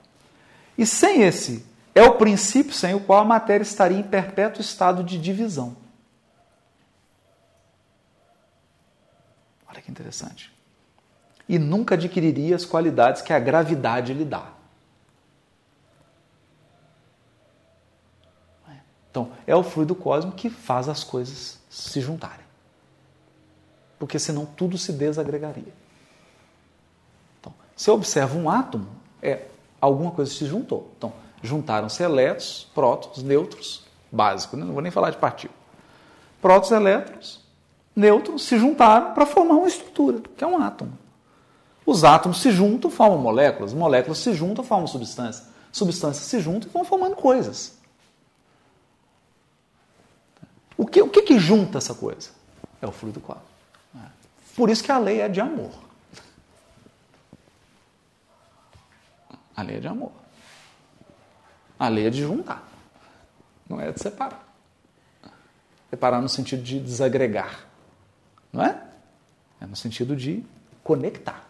E 0.77 0.85
sem 0.85 1.23
esse, 1.23 1.65
é 1.93 2.01
o 2.01 2.15
princípio 2.15 2.71
sem 2.71 2.95
o 2.95 3.01
qual 3.01 3.19
a 3.19 3.25
matéria 3.25 3.63
estaria 3.63 3.97
em 3.97 4.03
perpétuo 4.03 4.61
estado 4.61 5.03
de 5.03 5.17
divisão. 5.17 5.75
Olha 9.67 9.81
que 9.81 9.91
interessante. 9.91 10.54
E 11.47 11.59
nunca 11.59 11.95
adquiriria 11.95 12.55
as 12.55 12.65
qualidades 12.65 13.21
que 13.21 13.31
a 13.31 13.39
gravidade 13.39 14.13
lhe 14.13 14.25
dá. 14.25 14.55
Então, 19.15 19.31
é 19.47 19.55
o 19.55 19.63
fluido 19.63 19.95
cósmico 19.95 20.35
que 20.35 20.49
faz 20.49 20.89
as 20.89 21.01
coisas 21.01 21.57
se 21.69 22.01
juntarem. 22.01 22.45
Porque 23.97 24.19
senão 24.19 24.45
tudo 24.45 24.77
se 24.77 24.91
desagregaria. 24.91 25.71
Então, 27.39 27.53
se 27.77 27.89
eu 27.89 27.93
observo 27.93 28.37
um 28.37 28.49
átomo, 28.49 28.89
é 29.21 29.45
alguma 29.79 30.11
coisa 30.11 30.29
se 30.29 30.45
juntou. 30.45 30.91
Então, 30.97 31.13
juntaram-se 31.41 32.03
elétrons, 32.03 32.67
prótons, 32.75 33.23
nêutrons, 33.23 33.85
básico, 34.11 34.57
né? 34.57 34.65
não 34.65 34.73
vou 34.73 34.81
nem 34.81 34.91
falar 34.91 35.11
de 35.11 35.17
partícula. 35.17 35.57
Prótons, 36.41 36.71
elétrons, 36.71 37.39
nêutrons 37.95 38.43
se 38.43 38.59
juntaram 38.59 39.13
para 39.13 39.25
formar 39.25 39.55
uma 39.55 39.67
estrutura, 39.67 40.19
que 40.35 40.43
é 40.43 40.47
um 40.47 40.61
átomo. 40.61 41.04
Os 41.85 42.03
átomos 42.03 42.41
se 42.41 42.51
juntam, 42.51 42.89
formam 42.89 43.19
moléculas, 43.19 43.73
moléculas 43.73 44.17
se 44.17 44.33
juntam, 44.33 44.63
formam 44.63 44.87
substâncias, 44.87 45.47
substâncias 45.71 46.25
se 46.25 46.39
juntam 46.39 46.69
e 46.69 46.71
vão 46.71 46.83
formando 46.83 47.15
coisas. 47.15 47.77
O 50.77 50.85
que, 50.85 51.01
o 51.01 51.09
que, 51.09 51.21
que 51.21 51.39
junta 51.39 51.77
essa 51.77 51.93
coisa? 51.93 52.31
É 52.81 52.87
o 52.87 52.91
fluido 52.91 53.21
quadro. 53.21 53.43
Por 54.55 54.69
isso 54.69 54.83
que 54.83 54.91
a 54.91 54.97
lei 54.97 55.21
é 55.21 55.29
de 55.29 55.39
amor. 55.39 55.71
A 59.55 59.61
lei 59.61 59.77
é 59.77 59.79
de 59.79 59.87
amor. 59.87 60.11
A 61.77 61.87
lei 61.87 62.07
é 62.07 62.09
de 62.09 62.21
juntar, 62.21 62.67
não 63.69 63.79
é 63.79 63.91
de 63.91 64.01
separar. 64.01 64.43
Separar 65.89 66.21
no 66.21 66.29
sentido 66.29 66.63
de 66.63 66.79
desagregar. 66.79 67.65
Não 68.51 68.63
é? 68.63 68.81
É 69.59 69.65
no 69.65 69.75
sentido 69.75 70.15
de 70.15 70.43
conectar. 70.83 71.44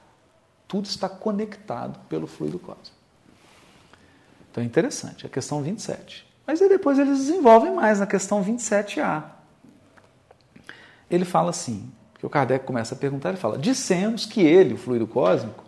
Tudo 0.67 0.86
está 0.86 1.08
conectado 1.08 1.99
pelo 2.10 2.28
fluido 2.28 2.60
cósmico. 2.60 2.95
Então 4.51 4.63
é 4.63 4.65
interessante, 4.65 5.25
a 5.25 5.30
questão 5.30 5.62
27. 5.62 6.25
Mas 6.47 6.62
aí 6.62 6.69
depois 6.69 6.97
eles 6.97 7.17
desenvolvem 7.19 7.73
mais 7.73 7.99
na 7.99 8.08
questão 8.08 8.43
27A. 8.43 9.23
Ele 11.10 11.25
fala 11.25 11.49
assim, 11.49 11.91
que 12.17 12.25
o 12.25 12.30
Kardec 12.30 12.65
começa 12.65 12.95
a 12.95 12.97
perguntar, 12.97 13.30
ele 13.30 13.38
fala: 13.38 13.58
dissemos 13.58 14.25
que 14.25 14.41
ele, 14.41 14.73
o 14.73 14.78
fluido 14.78 15.06
cósmico, 15.06 15.63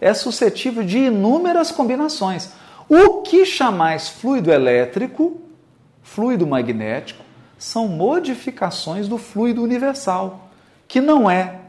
é 0.00 0.12
suscetível 0.14 0.82
de 0.82 0.98
inúmeras 0.98 1.70
combinações. 1.70 2.50
O 2.88 3.22
que 3.22 3.44
chamais 3.44 4.08
fluido 4.08 4.50
elétrico, 4.50 5.40
fluido 6.02 6.46
magnético, 6.46 7.22
são 7.58 7.86
modificações 7.86 9.06
do 9.06 9.18
fluido 9.18 9.62
universal, 9.62 10.50
que 10.88 11.00
não 11.00 11.30
é, 11.30 11.60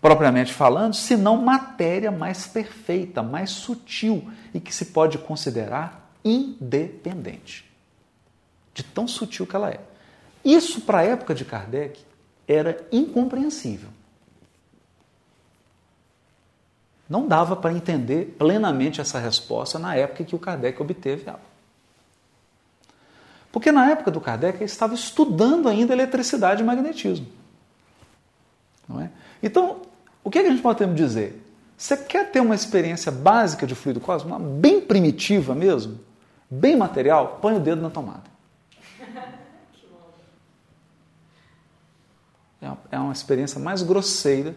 propriamente 0.00 0.52
falando, 0.52 0.94
senão 0.94 1.36
matéria 1.36 2.10
mais 2.10 2.46
perfeita, 2.46 3.22
mais 3.22 3.50
sutil 3.50 4.30
e 4.52 4.60
que 4.60 4.74
se 4.74 4.86
pode 4.86 5.18
considerar 5.18 6.10
independente. 6.24 7.64
De 8.74 8.82
tão 8.82 9.08
sutil 9.08 9.46
que 9.46 9.56
ela 9.56 9.70
é. 9.70 9.80
Isso, 10.44 10.82
para 10.82 10.98
a 10.98 11.02
época 11.02 11.34
de 11.34 11.44
Kardec, 11.44 12.04
era 12.46 12.86
incompreensível. 12.92 13.88
Não 17.08 17.26
dava 17.26 17.56
para 17.56 17.72
entender 17.72 18.36
plenamente 18.38 19.00
essa 19.00 19.18
resposta 19.18 19.78
na 19.78 19.94
época 19.94 20.24
que 20.24 20.34
o 20.34 20.38
Kardec 20.38 20.80
obteve 20.80 21.28
ela. 21.28 21.40
Porque 23.52 23.72
na 23.72 23.90
época 23.90 24.10
do 24.10 24.20
Kardec 24.20 24.58
ele 24.58 24.64
estava 24.64 24.94
estudando 24.94 25.68
ainda 25.68 25.92
eletricidade 25.92 26.62
e 26.62 26.66
magnetismo. 26.66 27.26
Não 28.88 29.00
é? 29.00 29.10
Então, 29.46 29.82
o 30.24 30.30
que, 30.30 30.40
é 30.40 30.42
que 30.42 30.48
a 30.48 30.50
gente 30.50 30.62
pode 30.62 30.84
dizer? 30.92 31.40
Você 31.78 31.96
quer 31.96 32.32
ter 32.32 32.40
uma 32.40 32.54
experiência 32.54 33.12
básica 33.12 33.64
de 33.64 33.76
fluido 33.76 34.00
cósmico, 34.00 34.36
uma 34.36 34.44
bem 34.44 34.80
primitiva 34.80 35.54
mesmo, 35.54 36.00
bem 36.50 36.74
material, 36.74 37.38
põe 37.40 37.54
o 37.54 37.60
dedo 37.60 37.80
na 37.80 37.90
tomada. 37.90 38.24
É 42.58 42.68
uma, 42.68 42.78
é 42.90 42.98
uma 42.98 43.12
experiência 43.12 43.60
mais 43.60 43.82
grosseira 43.82 44.56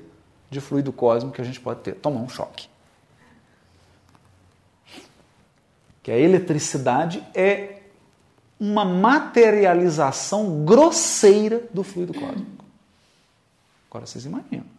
de 0.49 0.60
fluido 0.60 0.91
cósmico 0.91 1.36
que 1.36 1.41
a 1.41 1.43
gente 1.43 1.60
pode 1.60 1.82
ter. 1.82 1.93
Tomar 1.95 2.21
um 2.21 2.30
choque. 2.30 2.67
Que 6.02 6.10
a 6.10 6.17
eletricidade 6.17 7.23
é 7.36 7.82
uma 8.60 8.86
materialização 8.86 10.65
grosseira 10.65 11.62
do 11.71 11.84
fluido 11.84 12.13
cósmico. 12.13 12.65
Agora 13.89 14.08
vocês 14.08 14.25
imaginam. 14.25 14.79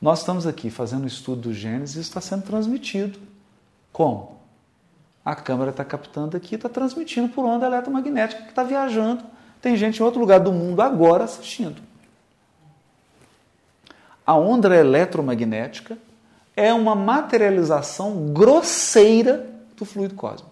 Nós 0.00 0.20
estamos 0.20 0.46
aqui 0.46 0.70
fazendo 0.70 1.04
o 1.04 1.06
estudo 1.08 1.42
do 1.42 1.54
Gênesis 1.54 1.96
e 1.96 2.00
está 2.00 2.20
sendo 2.20 2.42
transmitido. 2.42 3.18
Como? 3.92 4.36
A 5.24 5.34
câmera 5.34 5.70
está 5.70 5.84
captando 5.84 6.36
aqui, 6.36 6.54
está 6.54 6.68
transmitindo 6.68 7.28
por 7.28 7.44
onda 7.44 7.66
eletromagnética 7.66 8.42
que 8.42 8.50
está 8.50 8.62
viajando. 8.62 9.24
Tem 9.60 9.76
gente 9.76 9.98
em 9.98 10.02
outro 10.04 10.20
lugar 10.20 10.38
do 10.38 10.52
mundo 10.52 10.80
agora 10.82 11.24
assistindo. 11.24 11.82
A 14.24 14.34
onda 14.34 14.74
eletromagnética 14.76 15.98
é 16.54 16.72
uma 16.72 16.94
materialização 16.94 18.32
grosseira 18.32 19.48
do 19.76 19.84
fluido 19.84 20.14
cósmico. 20.14 20.50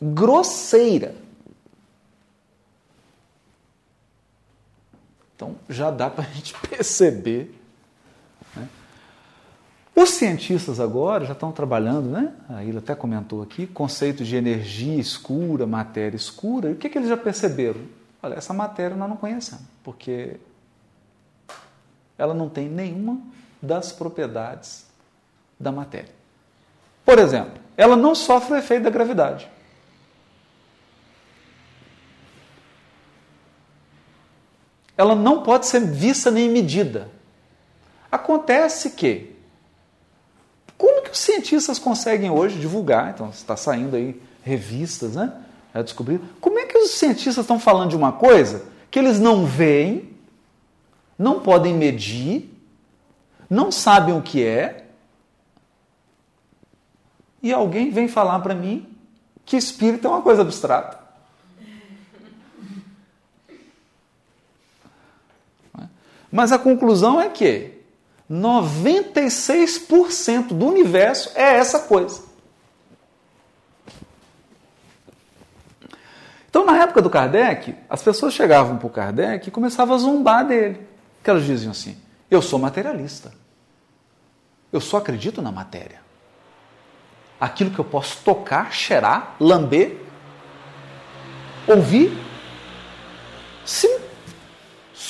Grosseira. 0.00 1.14
Então 5.38 5.54
já 5.68 5.88
dá 5.88 6.10
para 6.10 6.24
a 6.24 6.26
gente 6.34 6.52
perceber. 6.68 7.56
Né? 8.56 8.68
Os 9.94 10.10
cientistas 10.10 10.80
agora 10.80 11.24
já 11.24 11.32
estão 11.32 11.52
trabalhando, 11.52 12.08
né? 12.08 12.32
A 12.48 12.64
Ilha 12.64 12.80
até 12.80 12.92
comentou 12.96 13.40
aqui, 13.40 13.64
conceito 13.64 14.24
de 14.24 14.34
energia 14.34 14.98
escura, 14.98 15.64
matéria 15.64 16.16
escura. 16.16 16.70
E 16.70 16.72
o 16.72 16.76
que, 16.76 16.88
que 16.88 16.98
eles 16.98 17.08
já 17.08 17.16
perceberam? 17.16 17.80
Olha, 18.20 18.34
essa 18.34 18.52
matéria 18.52 18.96
nós 18.96 19.08
não 19.08 19.16
conhecemos, 19.16 19.64
porque 19.84 20.40
ela 22.16 22.34
não 22.34 22.48
tem 22.48 22.68
nenhuma 22.68 23.20
das 23.62 23.92
propriedades 23.92 24.86
da 25.58 25.70
matéria. 25.70 26.10
Por 27.04 27.16
exemplo, 27.16 27.60
ela 27.76 27.94
não 27.94 28.12
sofre 28.12 28.54
o 28.54 28.56
efeito 28.56 28.82
da 28.82 28.90
gravidade. 28.90 29.48
Ela 34.98 35.14
não 35.14 35.42
pode 35.42 35.66
ser 35.66 35.80
vista 35.80 36.28
nem 36.28 36.50
medida. 36.50 37.08
Acontece 38.10 38.90
que, 38.90 39.36
como 40.76 41.02
que 41.02 41.12
os 41.12 41.18
cientistas 41.18 41.78
conseguem 41.78 42.30
hoje 42.30 42.58
divulgar? 42.58 43.10
Então, 43.10 43.30
está 43.30 43.56
saindo 43.56 43.94
aí 43.94 44.20
revistas, 44.42 45.14
né? 45.14 45.32
A 45.72 45.82
descobrir. 45.82 46.20
Como 46.40 46.58
é 46.58 46.66
que 46.66 46.76
os 46.76 46.90
cientistas 46.92 47.38
estão 47.38 47.60
falando 47.60 47.90
de 47.90 47.96
uma 47.96 48.10
coisa 48.10 48.64
que 48.90 48.98
eles 48.98 49.20
não 49.20 49.46
veem, 49.46 50.16
não 51.16 51.40
podem 51.40 51.74
medir, 51.74 52.52
não 53.48 53.70
sabem 53.70 54.16
o 54.16 54.22
que 54.22 54.44
é, 54.44 54.84
e 57.42 57.52
alguém 57.52 57.90
vem 57.90 58.08
falar 58.08 58.40
para 58.40 58.54
mim 58.54 58.88
que 59.44 59.56
espírito 59.56 60.06
é 60.06 60.10
uma 60.10 60.22
coisa 60.22 60.42
abstrata. 60.42 61.07
Mas 66.30 66.52
a 66.52 66.58
conclusão 66.58 67.20
é 67.20 67.28
que 67.28 67.72
96% 68.30 70.48
do 70.48 70.66
universo 70.66 71.32
é 71.34 71.56
essa 71.56 71.80
coisa. 71.80 72.28
Então, 76.50 76.64
na 76.64 76.78
época 76.78 77.00
do 77.00 77.10
Kardec, 77.10 77.74
as 77.88 78.02
pessoas 78.02 78.34
chegavam 78.34 78.78
para 78.78 78.86
o 78.86 78.90
Kardec 78.90 79.48
e 79.48 79.50
começavam 79.50 79.94
a 79.94 79.98
zombar 79.98 80.46
dele. 80.46 80.86
Que 81.22 81.30
elas 81.30 81.44
diziam 81.44 81.70
assim: 81.70 81.96
Eu 82.30 82.42
sou 82.42 82.58
materialista. 82.58 83.32
Eu 84.72 84.80
só 84.80 84.98
acredito 84.98 85.40
na 85.40 85.52
matéria. 85.52 86.00
Aquilo 87.40 87.70
que 87.70 87.78
eu 87.78 87.84
posso 87.84 88.18
tocar, 88.24 88.72
cheirar, 88.72 89.36
lamber, 89.38 89.96
ouvir, 91.66 92.18
sim, 93.64 93.98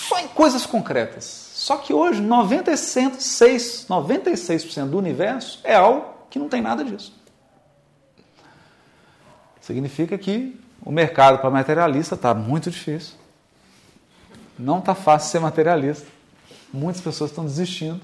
só 0.09 0.19
em 0.19 0.29
coisas 0.29 0.65
concretas. 0.65 1.25
Só 1.53 1.77
que 1.77 1.93
hoje 1.93 2.23
96%, 2.23 3.87
96% 3.87 4.87
do 4.87 4.97
universo 4.97 5.61
é 5.63 5.75
algo 5.75 6.07
que 6.31 6.39
não 6.39 6.49
tem 6.49 6.63
nada 6.63 6.83
disso. 6.83 7.13
Significa 9.61 10.17
que 10.17 10.59
o 10.83 10.91
mercado 10.91 11.39
para 11.39 11.51
materialista 11.51 12.15
está 12.15 12.33
muito 12.33 12.71
difícil. 12.71 13.17
Não 14.59 14.79
está 14.79 14.95
fácil 14.95 15.31
ser 15.31 15.41
materialista. 15.41 16.07
Muitas 16.73 17.03
pessoas 17.03 17.31
estão 17.31 17.45
desistindo. 17.45 18.01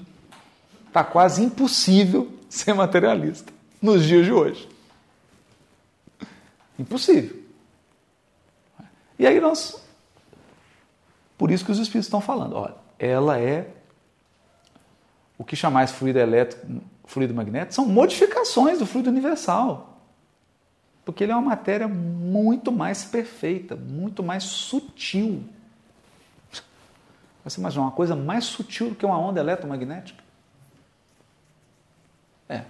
Está 0.87 1.03
quase 1.03 1.43
impossível 1.43 2.31
ser 2.47 2.73
materialista 2.73 3.51
nos 3.81 4.03
dias 4.03 4.25
de 4.25 4.31
hoje. 4.31 4.69
Impossível. 6.77 7.35
E 9.17 9.25
aí 9.25 9.39
nós. 9.39 9.84
Por 11.37 11.51
isso 11.51 11.65
que 11.65 11.71
os 11.71 11.79
espíritos 11.79 12.07
estão 12.07 12.21
falando. 12.21 12.55
Olha, 12.55 12.75
ela 12.97 13.39
é 13.39 13.69
o 15.37 15.43
que 15.43 15.55
chamais 15.55 15.91
fluido 15.91 16.19
elétrico, 16.19 16.65
fluido 17.05 17.33
magnético, 17.33 17.73
são 17.73 17.85
modificações 17.85 18.79
do 18.79 18.85
fluido 18.85 19.09
universal. 19.09 19.99
Porque 21.03 21.23
ele 21.23 21.31
é 21.31 21.35
uma 21.35 21.49
matéria 21.49 21.87
muito 21.87 22.71
mais 22.71 23.05
perfeita, 23.05 23.75
muito 23.75 24.23
mais 24.23 24.43
sutil. 24.43 25.43
Você 27.43 27.59
imagina 27.59 27.83
uma 27.83 27.91
coisa 27.91 28.15
mais 28.15 28.45
sutil 28.45 28.89
do 28.89 28.95
que 28.95 29.05
uma 29.05 29.19
onda 29.19 29.39
eletromagnética? 29.39 30.23
É. 32.49 32.63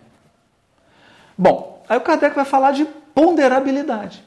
Bom, 1.37 1.83
aí 1.87 1.97
o 1.97 2.01
Kardec 2.01 2.35
vai 2.35 2.43
falar 2.43 2.71
de 2.71 2.83
ponderabilidade. 3.13 4.21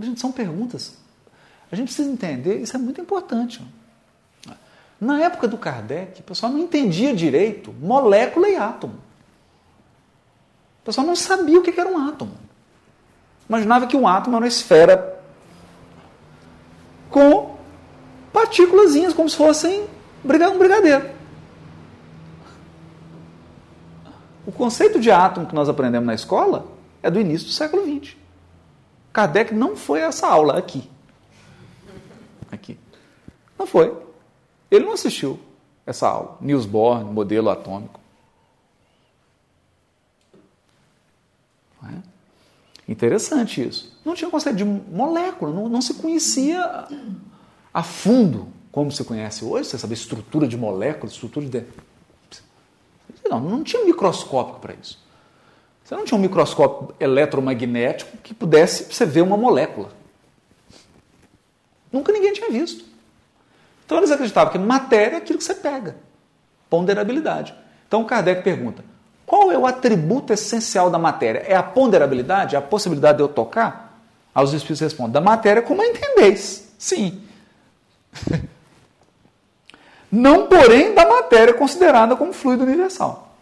Gente, 0.00 0.18
são 0.18 0.32
perguntas. 0.32 0.96
A 1.70 1.76
gente 1.76 1.88
precisa 1.88 2.10
entender, 2.10 2.60
isso 2.60 2.76
é 2.76 2.78
muito 2.78 3.00
importante. 3.00 3.62
Na 5.00 5.20
época 5.20 5.46
do 5.46 5.58
Kardec, 5.58 6.20
o 6.20 6.24
pessoal 6.24 6.50
não 6.50 6.60
entendia 6.60 7.14
direito 7.14 7.72
molécula 7.72 8.48
e 8.48 8.56
átomo. 8.56 8.94
O 10.80 10.84
pessoal 10.84 11.06
não 11.06 11.16
sabia 11.16 11.58
o 11.58 11.62
que 11.62 11.78
era 11.78 11.88
um 11.88 11.98
átomo. 11.98 12.34
Imaginava 13.48 13.86
que 13.86 13.96
um 13.96 14.08
átomo 14.08 14.36
era 14.36 14.44
uma 14.44 14.48
esfera 14.48 15.20
com 17.10 17.56
partículas 18.32 18.94
como 19.14 19.28
se 19.28 19.36
fossem 19.36 19.86
um 20.24 20.28
brigadeiro. 20.58 21.10
O 24.46 24.52
conceito 24.52 25.00
de 25.00 25.10
átomo 25.10 25.46
que 25.46 25.54
nós 25.54 25.68
aprendemos 25.68 26.06
na 26.06 26.14
escola 26.14 26.66
é 27.02 27.10
do 27.10 27.20
início 27.20 27.48
do 27.48 27.52
século 27.52 27.82
XX. 27.82 28.16
Kardec 29.12 29.52
não 29.52 29.76
foi 29.76 30.02
a 30.02 30.06
essa 30.06 30.26
aula. 30.26 30.56
Aqui. 30.56 30.88
Não 33.58 33.66
foi. 33.66 33.96
Ele 34.70 34.84
não 34.84 34.92
assistiu 34.92 35.38
essa 35.84 36.08
aula. 36.08 36.36
Niels 36.40 36.66
Bohr, 36.66 37.04
modelo 37.04 37.48
atômico. 37.48 38.00
É? 41.84 42.92
Interessante 42.92 43.66
isso. 43.66 43.98
Não 44.04 44.14
tinha 44.14 44.30
conceito 44.30 44.56
de 44.56 44.64
molécula, 44.64 45.52
não, 45.52 45.68
não 45.68 45.80
se 45.80 45.94
conhecia 45.94 46.86
a 47.72 47.82
fundo 47.82 48.48
como 48.72 48.90
se 48.90 49.04
conhece 49.04 49.44
hoje. 49.44 49.68
Você 49.68 49.78
sabe 49.78 49.94
estrutura 49.94 50.46
de 50.46 50.56
moléculas, 50.56 51.12
estrutura 51.12 51.46
de 51.46 51.50
não, 53.28 53.40
não 53.40 53.62
tinha 53.64 53.84
microscópio 53.84 54.60
para 54.60 54.74
isso. 54.74 54.98
Você 55.84 55.94
não 55.94 56.04
tinha 56.04 56.18
um 56.18 56.20
microscópio 56.20 56.94
eletromagnético 56.98 58.16
que 58.18 58.34
pudesse 58.34 58.92
você 58.92 59.06
ver 59.06 59.22
uma 59.22 59.36
molécula. 59.36 59.90
Nunca 61.92 62.12
ninguém 62.12 62.32
tinha 62.32 62.50
visto. 62.50 62.84
Então 63.86 63.98
eles 63.98 64.10
acreditavam 64.10 64.52
que 64.52 64.58
matéria 64.58 65.14
é 65.14 65.18
aquilo 65.18 65.38
que 65.38 65.44
você 65.44 65.54
pega. 65.54 65.96
Ponderabilidade. 66.68 67.54
Então 67.86 68.04
Kardec 68.04 68.42
pergunta: 68.42 68.84
qual 69.24 69.50
é 69.52 69.56
o 69.56 69.64
atributo 69.64 70.32
essencial 70.32 70.90
da 70.90 70.98
matéria? 70.98 71.44
É 71.46 71.54
a 71.54 71.62
ponderabilidade? 71.62 72.56
É 72.56 72.58
a 72.58 72.62
possibilidade 72.62 73.18
de 73.18 73.22
eu 73.22 73.28
tocar? 73.28 74.02
Aí 74.34 74.44
os 74.44 74.52
espíritos 74.52 74.80
respondem: 74.80 75.12
da 75.12 75.20
matéria 75.20 75.62
como 75.62 75.80
a 75.80 75.86
entendeis. 75.86 76.68
Sim. 76.76 77.22
não 80.10 80.48
porém 80.48 80.92
da 80.92 81.08
matéria 81.08 81.54
considerada 81.54 82.16
como 82.16 82.32
fluido 82.32 82.64
universal. 82.64 83.36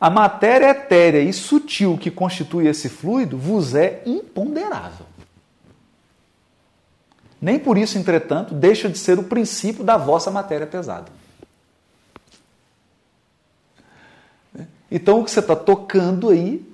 A 0.00 0.10
matéria 0.10 0.70
etérea 0.70 1.20
e 1.20 1.32
sutil 1.32 1.98
que 1.98 2.10
constitui 2.10 2.68
esse 2.68 2.88
fluido 2.88 3.36
vos 3.36 3.74
é 3.74 4.02
imponderável. 4.06 5.06
Nem 7.40 7.58
por 7.58 7.78
isso, 7.78 7.96
entretanto, 7.96 8.54
deixa 8.54 8.88
de 8.88 8.98
ser 8.98 9.18
o 9.18 9.24
princípio 9.24 9.84
da 9.84 9.96
vossa 9.96 10.30
matéria 10.30 10.66
pesada. 10.66 11.10
Então, 14.90 15.20
o 15.20 15.24
que 15.24 15.30
você 15.30 15.40
está 15.40 15.54
tocando 15.54 16.30
aí, 16.30 16.66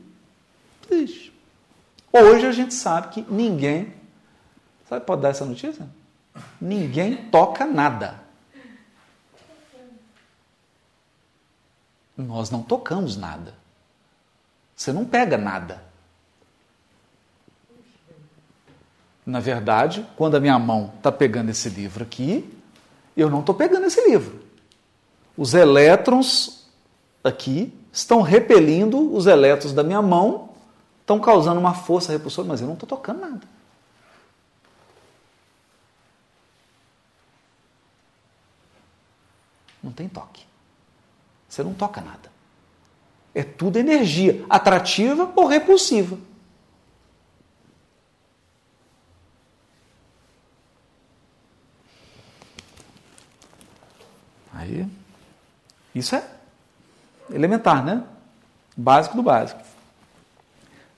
hoje 2.13 2.47
a 2.47 2.53
gente 2.53 2.73
sabe 2.73 3.09
que 3.09 3.33
ninguém. 3.33 3.93
Sabe, 4.89 5.05
pode 5.05 5.23
dar 5.23 5.31
essa 5.31 5.45
notícia? 5.45 5.87
Ninguém 6.61 7.29
toca 7.31 7.67
nada. 7.67 8.23
Nós 12.17 12.51
não 12.51 12.63
tocamos 12.63 13.17
nada. 13.17 13.55
Você 14.77 14.93
não 14.93 15.05
pega 15.05 15.37
nada. 15.37 15.83
Na 19.27 19.41
verdade, 19.41 20.07
quando 20.17 20.37
a 20.37 20.41
minha 20.41 20.59
mão 20.59 20.93
está 20.97 21.11
pegando 21.11 21.51
esse 21.51 21.69
livro 21.69 22.03
aqui, 22.03 22.49
eu 23.17 23.31
não 23.31 23.41
estou 23.41 23.55
pegando 23.55 23.87
esse 23.87 24.07
livro. 24.09 24.43
Os 25.37 25.55
elétrons 25.55 26.69
aqui 27.23 27.73
estão 27.93 28.21
repelindo 28.21 29.15
os 29.15 29.27
elétrons 29.27 29.73
da 29.73 29.83
minha 29.83 30.03
mão, 30.03 30.51
estão 31.01 31.19
causando 31.19 31.59
uma 31.59 31.75
força 31.75 32.13
repulsora, 32.13 32.49
mas 32.49 32.61
eu 32.61 32.67
não 32.67 32.75
estou 32.75 32.89
tocando 32.89 33.21
nada. 33.21 33.55
Não 39.83 39.93
tem 39.93 40.09
toque. 40.09 40.45
Você 41.49 41.63
não 41.63 41.75
toca 41.75 42.01
nada. 42.01 42.33
É 43.35 43.43
tudo 43.43 43.79
energia, 43.79 44.45
atrativa 44.49 45.31
ou 45.35 45.47
repulsiva. 45.47 46.19
Aí, 54.65 54.87
isso 55.95 56.17
é 56.17 56.23
elementar, 57.31 57.85
né? 57.85 58.03
Básico 58.77 59.17
do 59.17 59.23
básico. 59.23 59.61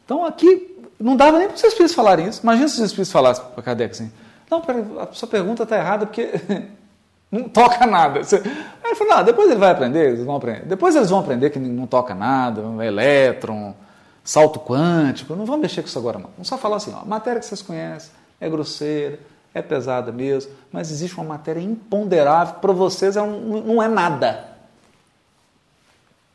Então 0.05 0.25
aqui 0.25 0.75
não 0.99 1.17
dava 1.17 1.39
nem 1.39 1.49
para 1.49 1.57
os 1.57 1.65
espíritos 1.65 1.95
falarem 1.95 2.29
isso. 2.29 2.41
Imagina 2.43 2.69
se 2.69 2.75
os 2.77 2.87
espíritos 2.87 3.13
falassem 3.13 3.45
para 3.45 3.63
Kardec 3.63 3.91
assim: 3.91 4.11
Não, 4.51 4.63
a 5.01 5.13
sua 5.13 5.29
pergunta 5.29 5.65
está 5.65 5.77
errada 5.77 6.07
porque 6.07 6.31
não 7.31 7.49
toca 7.49 7.85
nada. 7.87 8.21
Aí 8.21 8.41
ele 8.85 8.95
falou: 8.95 9.17
Não, 9.17 9.25
depois 9.25 9.51
ele 9.51 9.59
vai 9.59 9.73
aprender, 9.73 10.13
eles 10.13 10.25
vão 10.25 10.37
aprender. 10.37 10.65
Depois 10.65 10.95
eles 10.95 11.11
vão 11.11 11.19
aprender 11.19 11.51
que 11.51 11.59
não 11.59 11.87
toca 11.87 12.15
nada, 12.15 12.63
elétron, 12.85 13.75
salto 14.23 14.61
quântico. 14.61 15.35
Não 15.35 15.45
vão 15.45 15.59
mexer 15.59 15.83
com 15.83 15.89
isso 15.89 15.99
agora, 15.99 16.19
não. 16.19 16.31
Vamos 16.31 16.49
só 16.49 16.57
falar 16.57 16.77
assim: 16.77 16.95
ó, 16.95 17.05
matéria 17.05 17.41
que 17.41 17.47
vocês 17.47 17.61
conhecem 17.61 18.13
é 18.41 18.49
grosseira, 18.49 19.19
é 19.57 19.63
pesada 19.63 20.13
mesmo, 20.13 20.53
mas 20.71 20.91
existe 20.91 21.17
uma 21.17 21.25
matéria 21.25 21.61
imponderável, 21.61 22.57
para 22.57 22.73
vocês 22.75 23.17
é 23.17 23.23
um, 23.23 23.63
não 23.63 23.83
é 23.83 23.89
nada. 23.89 24.57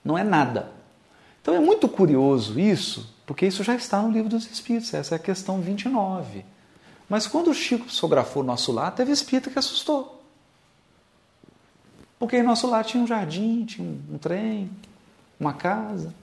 Não 0.03 0.17
é 0.17 0.23
nada. 0.23 0.71
Então 1.41 1.53
é 1.53 1.59
muito 1.59 1.87
curioso 1.87 2.59
isso, 2.59 3.13
porque 3.25 3.45
isso 3.45 3.63
já 3.63 3.75
está 3.75 4.01
no 4.01 4.11
livro 4.11 4.29
dos 4.29 4.49
Espíritos, 4.49 4.91
essa 4.93 5.13
é 5.13 5.17
a 5.17 5.19
questão 5.19 5.61
29. 5.61 6.43
Mas 7.07 7.27
quando 7.27 7.51
o 7.51 7.53
Chico 7.53 7.85
psicografou 7.85 8.43
nosso 8.43 8.71
lar, 8.71 8.91
teve 8.91 9.11
espírita 9.11 9.49
que 9.49 9.59
assustou. 9.59 10.23
Porque 12.17 12.37
em 12.37 12.43
nosso 12.43 12.67
lar 12.67 12.83
tinha 12.83 13.03
um 13.03 13.07
jardim, 13.07 13.65
tinha 13.65 13.87
um 13.87 14.17
trem, 14.17 14.71
uma 15.39 15.53
casa. 15.53 16.13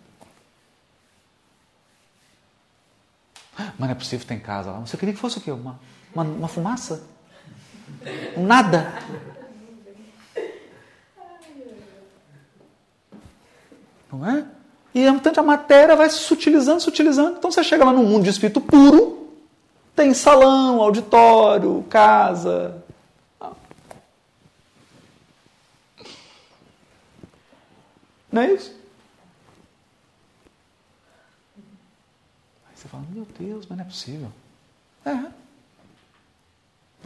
Mas 3.57 3.79
não 3.79 3.89
é 3.89 3.95
possível 3.95 4.27
ter 4.27 4.41
casa 4.41 4.71
lá. 4.71 4.79
Você 4.81 4.97
queria 4.97 5.15
que 5.15 5.21
fosse 5.21 5.39
o 5.39 5.41
quê? 5.41 5.51
Uma, 5.51 5.79
uma, 6.15 6.25
uma 6.25 6.49
fumaça? 6.49 7.05
Um 8.37 8.45
nada? 8.45 8.93
Não 14.11 14.27
é? 14.27 14.47
E 14.95 15.05
tanto 15.21 15.41
a 15.41 15.43
matéria 15.43 15.95
vai 15.95 16.09
se 16.09 16.19
sutilizando, 16.19 16.81
sutilizando. 16.81 17.37
Então 17.39 17.51
você 17.51 17.63
chega 17.63 17.85
lá 17.85 17.93
num 17.93 18.05
mundo 18.05 18.25
de 18.25 18.31
espírito 18.31 18.61
puro, 18.61 19.37
tem 19.95 20.15
salão, 20.15 20.81
auditório, 20.81 21.85
casa. 21.91 22.83
Não 28.31 28.43
é 28.43 28.53
isso? 28.53 28.75
Aí 32.69 32.77
você 32.77 32.89
fala, 32.89 33.05
meu 33.11 33.27
Deus, 33.39 33.67
mas 33.67 33.79
não 33.79 33.85
é 33.85 33.89
possível. 33.89 34.33
É. 35.05 35.48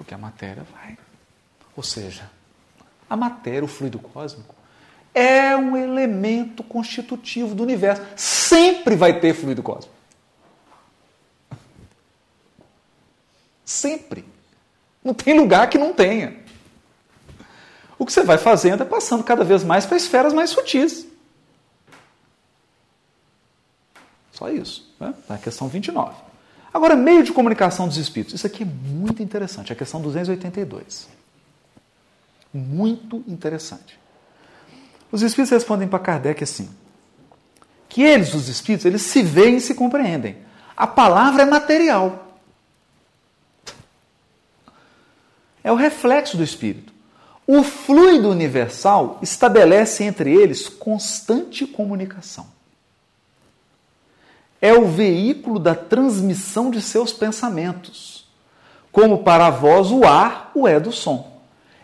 Porque 0.02 0.14
a 0.14 0.18
matéria 0.18 0.64
vai. 0.64 0.98
Ou 1.76 1.82
seja, 1.82 2.28
a 3.08 3.16
matéria, 3.16 3.64
o 3.64 3.68
fluido 3.68 4.00
cósmico, 4.00 4.52
é 5.14 5.56
um 5.56 5.76
elemento 5.76 6.64
constitutivo 6.64 7.54
do 7.54 7.62
universo. 7.62 8.02
Sempre 8.16 8.96
vai 8.96 9.20
ter 9.20 9.32
fluido 9.32 9.62
cósmico. 9.62 9.94
Sempre. 13.64 14.24
Não 15.04 15.14
tem 15.14 15.38
lugar 15.38 15.70
que 15.70 15.78
não 15.78 15.94
tenha. 15.94 16.36
O 17.96 18.04
que 18.04 18.12
você 18.12 18.24
vai 18.24 18.38
fazendo 18.38 18.82
é 18.82 18.86
passando 18.86 19.22
cada 19.22 19.44
vez 19.44 19.62
mais 19.62 19.86
para 19.86 19.96
esferas 19.96 20.32
mais 20.32 20.50
sutis. 20.50 21.06
Só 24.32 24.48
isso. 24.48 24.92
Né? 24.98 25.14
A 25.28 25.38
questão 25.38 25.68
29. 25.68 26.31
Agora, 26.72 26.96
meio 26.96 27.22
de 27.22 27.32
comunicação 27.32 27.86
dos 27.86 27.98
espíritos. 27.98 28.34
Isso 28.34 28.46
aqui 28.46 28.62
é 28.62 28.66
muito 28.66 29.22
interessante, 29.22 29.72
a 29.72 29.76
questão 29.76 30.00
282. 30.00 31.08
Muito 32.52 33.22
interessante. 33.28 33.98
Os 35.10 35.22
espíritos 35.22 35.50
respondem 35.50 35.86
para 35.86 35.98
Kardec 35.98 36.42
assim: 36.42 36.70
que 37.88 38.02
eles, 38.02 38.32
os 38.32 38.48
espíritos, 38.48 38.86
eles 38.86 39.02
se 39.02 39.22
veem 39.22 39.56
e 39.56 39.60
se 39.60 39.74
compreendem. 39.74 40.36
A 40.74 40.86
palavra 40.86 41.42
é 41.42 41.46
material. 41.46 42.38
É 45.62 45.70
o 45.70 45.76
reflexo 45.76 46.36
do 46.36 46.42
espírito. 46.42 46.92
O 47.46 47.62
fluido 47.62 48.30
universal 48.30 49.18
estabelece 49.20 50.04
entre 50.04 50.32
eles 50.32 50.68
constante 50.68 51.66
comunicação. 51.66 52.46
É 54.62 54.72
o 54.72 54.86
veículo 54.86 55.58
da 55.58 55.74
transmissão 55.74 56.70
de 56.70 56.80
seus 56.80 57.12
pensamentos. 57.12 58.24
Como 58.92 59.18
para 59.18 59.48
a 59.48 59.50
voz 59.50 59.90
o 59.90 60.04
ar 60.04 60.52
o 60.54 60.68
é 60.68 60.78
do 60.78 60.92
som. 60.92 61.32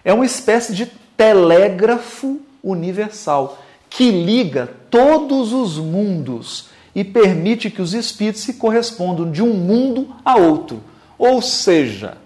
É 0.05 0.15
uma 0.15 0.25
espécie 0.25 0.73
de 0.73 0.87
telégrafo 1.17 2.41
universal 2.63 3.59
que 3.91 4.13
liga 4.13 4.71
todos 4.89 5.53
os 5.53 5.77
mundos 5.77 6.69
e 6.95 7.03
permite 7.03 7.69
que 7.69 7.83
os 7.83 7.95
espíritos 7.95 8.43
se 8.43 8.55
correspondam 8.55 9.31
de 9.31 9.43
um 9.43 9.55
mundo 9.55 10.15
a 10.25 10.37
outro. 10.37 10.81
Ou 11.19 11.43
seja, 11.43 12.17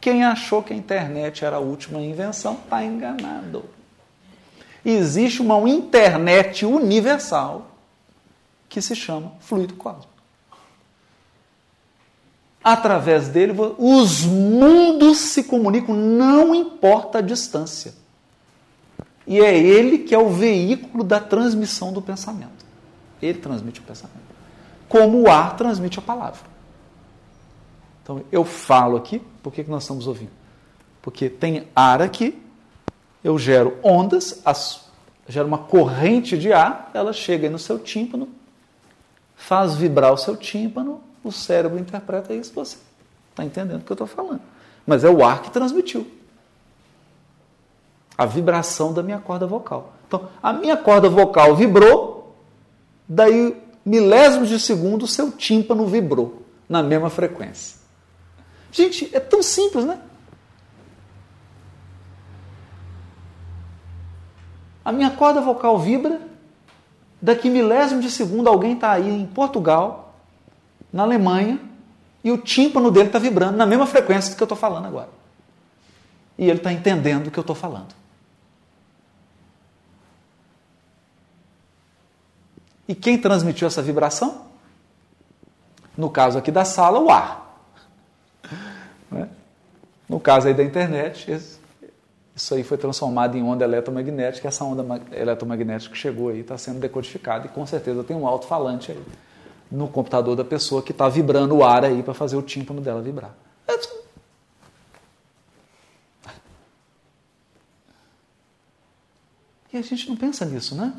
quem 0.00 0.24
achou 0.24 0.62
que 0.62 0.72
a 0.72 0.76
internet 0.76 1.44
era 1.44 1.56
a 1.56 1.60
última 1.60 2.00
invenção 2.00 2.54
está 2.64 2.82
enganado. 2.82 3.64
Existe 4.84 5.42
uma 5.42 5.58
internet 5.68 6.64
universal 6.64 7.75
que 8.68 8.80
se 8.82 8.94
chama 8.94 9.32
fluido 9.40 9.74
cósmico. 9.74 10.16
Através 12.62 13.28
dele, 13.28 13.54
os 13.78 14.24
mundos 14.24 15.18
se 15.18 15.44
comunicam, 15.44 15.94
não 15.94 16.54
importa 16.54 17.18
a 17.18 17.20
distância. 17.20 17.94
E 19.26 19.40
é 19.40 19.56
ele 19.56 19.98
que 19.98 20.14
é 20.14 20.18
o 20.18 20.30
veículo 20.30 21.04
da 21.04 21.20
transmissão 21.20 21.92
do 21.92 22.02
pensamento. 22.02 22.64
Ele 23.20 23.38
transmite 23.38 23.80
o 23.80 23.82
pensamento. 23.82 24.20
Como 24.88 25.22
o 25.22 25.30
ar 25.30 25.56
transmite 25.56 25.98
a 25.98 26.02
palavra. 26.02 26.56
Então, 28.02 28.22
eu 28.30 28.44
falo 28.44 28.96
aqui, 28.96 29.20
por 29.42 29.52
que, 29.52 29.64
nós 29.64 29.82
estamos 29.82 30.06
ouvindo? 30.06 30.30
Porque 31.02 31.28
tem 31.28 31.66
ar 31.74 32.00
aqui, 32.00 32.40
eu 33.22 33.36
gero 33.36 33.76
ondas, 33.82 34.40
as, 34.44 34.86
gero 35.28 35.48
uma 35.48 35.58
corrente 35.58 36.38
de 36.38 36.52
ar, 36.52 36.90
ela 36.94 37.12
chega 37.12 37.50
no 37.50 37.58
seu 37.58 37.80
tímpano, 37.80 38.28
faz 39.36 39.74
vibrar 39.74 40.12
o 40.12 40.16
seu 40.16 40.36
tímpano, 40.36 41.00
o 41.22 41.30
cérebro 41.30 41.78
interpreta 41.78 42.34
isso, 42.34 42.52
você 42.54 42.76
está 43.30 43.44
entendendo 43.44 43.80
o 43.80 43.84
que 43.84 43.92
eu 43.92 43.94
estou 43.94 44.06
falando. 44.06 44.40
Mas 44.86 45.04
é 45.04 45.10
o 45.10 45.24
ar 45.24 45.42
que 45.42 45.50
transmitiu 45.50 46.10
a 48.16 48.24
vibração 48.24 48.92
da 48.92 49.02
minha 49.02 49.18
corda 49.18 49.46
vocal. 49.46 49.92
Então, 50.06 50.28
a 50.42 50.52
minha 50.52 50.76
corda 50.76 51.08
vocal 51.08 51.54
vibrou, 51.54 52.34
daí 53.06 53.62
milésimos 53.84 54.48
de 54.48 54.58
segundo 54.58 55.02
o 55.04 55.08
seu 55.08 55.30
tímpano 55.30 55.86
vibrou 55.86 56.42
na 56.68 56.82
mesma 56.82 57.10
frequência. 57.10 57.78
Gente, 58.72 59.14
é 59.14 59.20
tão 59.20 59.42
simples, 59.42 59.84
né? 59.84 60.00
A 64.84 64.92
minha 64.92 65.10
corda 65.10 65.40
vocal 65.40 65.78
vibra, 65.78 66.20
daqui 67.20 67.50
milésimo 67.50 68.00
de 68.00 68.10
segundo 68.10 68.48
alguém 68.48 68.74
está 68.74 68.92
aí 68.92 69.08
em 69.08 69.26
Portugal, 69.26 70.14
na 70.92 71.02
Alemanha, 71.02 71.60
e 72.22 72.30
o 72.30 72.38
tímpano 72.38 72.90
dele 72.90 73.06
está 73.06 73.18
vibrando 73.18 73.56
na 73.56 73.66
mesma 73.66 73.86
frequência 73.86 74.34
que 74.34 74.42
eu 74.42 74.46
estou 74.46 74.58
falando 74.58 74.86
agora. 74.86 75.08
E 76.36 76.44
ele 76.44 76.58
está 76.58 76.72
entendendo 76.72 77.28
o 77.28 77.30
que 77.30 77.38
eu 77.38 77.42
estou 77.42 77.56
falando. 77.56 77.94
E 82.88 82.94
quem 82.94 83.18
transmitiu 83.18 83.66
essa 83.66 83.82
vibração? 83.82 84.46
No 85.96 86.10
caso 86.10 86.38
aqui 86.38 86.50
da 86.50 86.64
sala, 86.64 86.98
o 86.98 87.10
ar. 87.10 87.44
Né? 89.08 89.28
No 90.08 90.18
caso 90.18 90.48
aí 90.48 90.54
da 90.54 90.64
internet, 90.64 91.30
isso 92.36 92.54
aí 92.54 92.62
foi 92.62 92.76
transformado 92.76 93.34
em 93.34 93.42
onda 93.42 93.64
eletromagnética. 93.64 94.46
Essa 94.46 94.62
onda 94.62 95.02
eletromagnética 95.10 95.90
que 95.90 95.98
chegou 95.98 96.28
aí 96.28 96.40
está 96.40 96.58
sendo 96.58 96.78
decodificada 96.78 97.46
e 97.46 97.48
com 97.48 97.64
certeza 97.66 98.04
tem 98.04 98.14
um 98.14 98.26
alto-falante 98.26 98.92
aí 98.92 99.02
no 99.70 99.88
computador 99.88 100.36
da 100.36 100.44
pessoa 100.44 100.82
que 100.82 100.92
está 100.92 101.08
vibrando 101.08 101.56
o 101.56 101.64
ar 101.64 101.82
aí 101.82 102.02
para 102.02 102.12
fazer 102.12 102.36
o 102.36 102.42
tímpano 102.42 102.82
dela 102.82 103.00
vibrar. 103.00 103.34
E 109.72 109.78
a 109.78 109.82
gente 109.82 110.08
não 110.08 110.16
pensa 110.16 110.44
nisso, 110.44 110.74
né? 110.74 110.92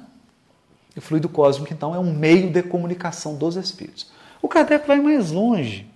O 0.96 1.02
fluido 1.02 1.30
cósmico, 1.30 1.72
então, 1.72 1.94
é 1.94 2.00
um 2.00 2.14
meio 2.14 2.52
de 2.52 2.64
comunicação 2.64 3.36
dos 3.36 3.56
espíritos. 3.56 4.12
O 4.42 4.48
Kardec 4.48 4.88
vai 4.88 5.00
mais 5.00 5.32
longe, 5.32 5.88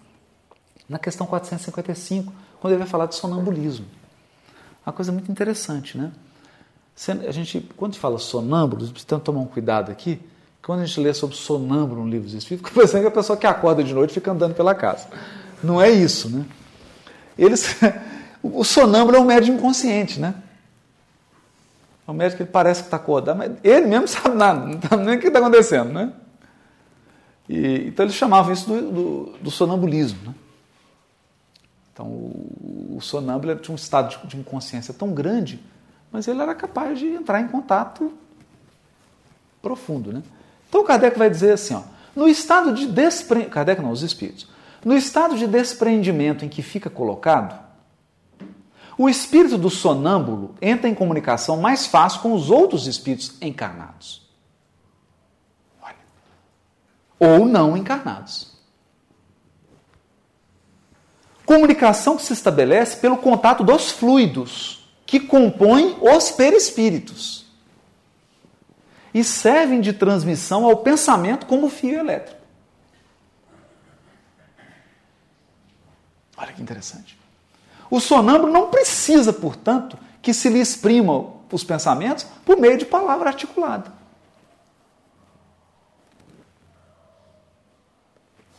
na 0.87 0.99
questão 0.99 1.25
455, 1.25 2.31
quando 2.59 2.73
ele 2.73 2.79
vai 2.79 2.87
falar 2.87 3.07
de 3.07 3.15
sonambulismo. 3.15 3.85
Uma 4.86 4.93
coisa 4.93 5.11
muito 5.11 5.32
interessante, 5.32 5.97
né? 5.97 6.11
A 7.27 7.32
gente, 7.32 7.67
quando 7.77 7.95
fala 7.95 8.17
sonâmbulos, 8.17 8.91
precisa 8.91 9.19
tomar 9.19 9.39
um 9.39 9.45
cuidado 9.45 9.91
aqui, 9.91 10.19
quando 10.61 10.82
a 10.82 10.86
gente 10.86 10.99
lê 10.99 11.13
sobre 11.13 11.36
sonâmbulo 11.36 12.03
no 12.03 12.09
livro 12.09 12.29
dos 12.29 12.43
fica 12.43 12.69
pensando 12.69 13.01
que 13.01 13.07
a 13.07 13.11
pessoa 13.11 13.38
que 13.38 13.47
acorda 13.47 13.84
de 13.84 13.93
noite 13.93 14.13
fica 14.13 14.32
andando 14.32 14.53
pela 14.53 14.75
casa. 14.75 15.07
Não 15.63 15.82
é 15.82 15.89
isso, 15.89 16.29
né? 16.29 16.45
Eles, 17.38 17.75
o 18.43 18.63
sonâmbulo 18.63 19.17
é 19.17 19.19
um 19.19 19.25
médium 19.25 19.55
inconsciente, 19.55 20.19
né? 20.19 20.36
É 22.07 22.11
um 22.11 22.13
médico 22.13 22.43
que 22.43 22.51
parece 22.51 22.82
que 22.82 22.88
está 22.88 22.97
acordado, 22.97 23.38
mas 23.38 23.51
ele 23.63 23.88
mesmo 23.88 24.07
sabe 24.09 24.36
nada, 24.36 24.65
não 24.65 24.82
sabe 24.82 25.03
nem 25.03 25.17
o 25.17 25.19
que 25.19 25.27
está 25.27 25.39
acontecendo, 25.39 25.91
né? 25.91 26.13
E, 27.49 27.88
então 27.88 28.05
eles 28.05 28.15
chamavam 28.15 28.53
isso 28.53 28.67
do, 28.67 28.91
do, 28.91 29.25
do 29.41 29.51
sonambulismo, 29.51 30.19
né? 30.25 30.36
Então 31.93 32.07
o, 32.07 32.97
sonâmbulo 33.01 33.55
tinha 33.57 33.73
um 33.73 33.75
estado 33.75 34.09
de, 34.09 34.27
de 34.27 34.37
inconsciência 34.37 34.93
tão 34.93 35.13
grande, 35.13 35.59
mas 36.11 36.27
ele 36.27 36.41
era 36.41 36.55
capaz 36.55 36.99
de 36.99 37.07
entrar 37.07 37.41
em 37.41 37.47
contato 37.47 38.13
profundo, 39.61 40.11
né? 40.11 40.23
Então 40.69 40.83
Kardec 40.83 41.17
vai 41.17 41.29
dizer 41.29 41.53
assim, 41.53 41.73
ó, 41.75 41.83
no 42.15 42.27
estado 42.27 42.73
de 42.73 42.87
desprendimento, 42.87 43.53
Kardec 43.53 43.81
não, 43.81 43.91
os 43.91 44.01
espíritos, 44.01 44.47
no 44.83 44.95
estado 44.95 45.37
de 45.37 45.45
desprendimento 45.45 46.45
em 46.45 46.49
que 46.49 46.61
fica 46.61 46.89
colocado, 46.89 47.59
o 48.97 49.09
espírito 49.09 49.57
do 49.57 49.69
sonâmbulo 49.69 50.55
entra 50.61 50.87
em 50.87 50.93
comunicação 50.93 51.57
mais 51.57 51.87
fácil 51.87 52.21
com 52.21 52.33
os 52.33 52.49
outros 52.49 52.87
espíritos 52.87 53.35
encarnados. 53.41 54.29
Olha. 55.81 55.95
Ou 57.19 57.45
não 57.45 57.75
encarnados. 57.75 58.50
Comunicação 61.51 62.15
que 62.15 62.23
se 62.23 62.31
estabelece 62.31 62.95
pelo 62.95 63.17
contato 63.17 63.61
dos 63.61 63.91
fluidos 63.91 64.89
que 65.05 65.19
compõem 65.19 65.97
os 65.99 66.31
perispíritos 66.31 67.45
e 69.13 69.21
servem 69.21 69.81
de 69.81 69.91
transmissão 69.91 70.63
ao 70.63 70.77
pensamento 70.77 71.45
como 71.45 71.69
fio 71.69 71.99
elétrico. 71.99 72.39
Olha 76.37 76.53
que 76.53 76.61
interessante. 76.61 77.19
O 77.89 77.99
sonâmbulo 77.99 78.53
não 78.53 78.69
precisa, 78.69 79.33
portanto, 79.33 79.99
que 80.21 80.33
se 80.33 80.47
lhe 80.47 80.61
exprimam 80.61 81.41
os 81.51 81.65
pensamentos 81.65 82.25
por 82.45 82.55
meio 82.55 82.77
de 82.77 82.85
palavra 82.85 83.27
articulada. 83.27 83.91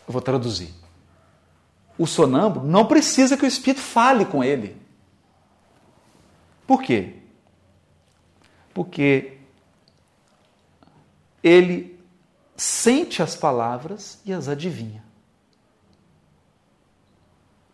Eu 0.06 0.12
vou 0.12 0.20
traduzir. 0.20 0.81
O 2.02 2.06
sonâmbulo 2.08 2.66
não 2.66 2.84
precisa 2.84 3.36
que 3.36 3.44
o 3.44 3.46
espírito 3.46 3.80
fale 3.80 4.24
com 4.24 4.42
ele. 4.42 4.76
Por 6.66 6.82
quê? 6.82 7.18
Porque 8.74 9.38
ele 11.44 11.96
sente 12.56 13.22
as 13.22 13.36
palavras 13.36 14.20
e 14.24 14.32
as 14.32 14.48
adivinha. 14.48 15.04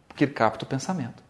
Porque 0.06 0.24
ele 0.24 0.34
capta 0.34 0.66
o 0.66 0.68
pensamento. 0.68 1.22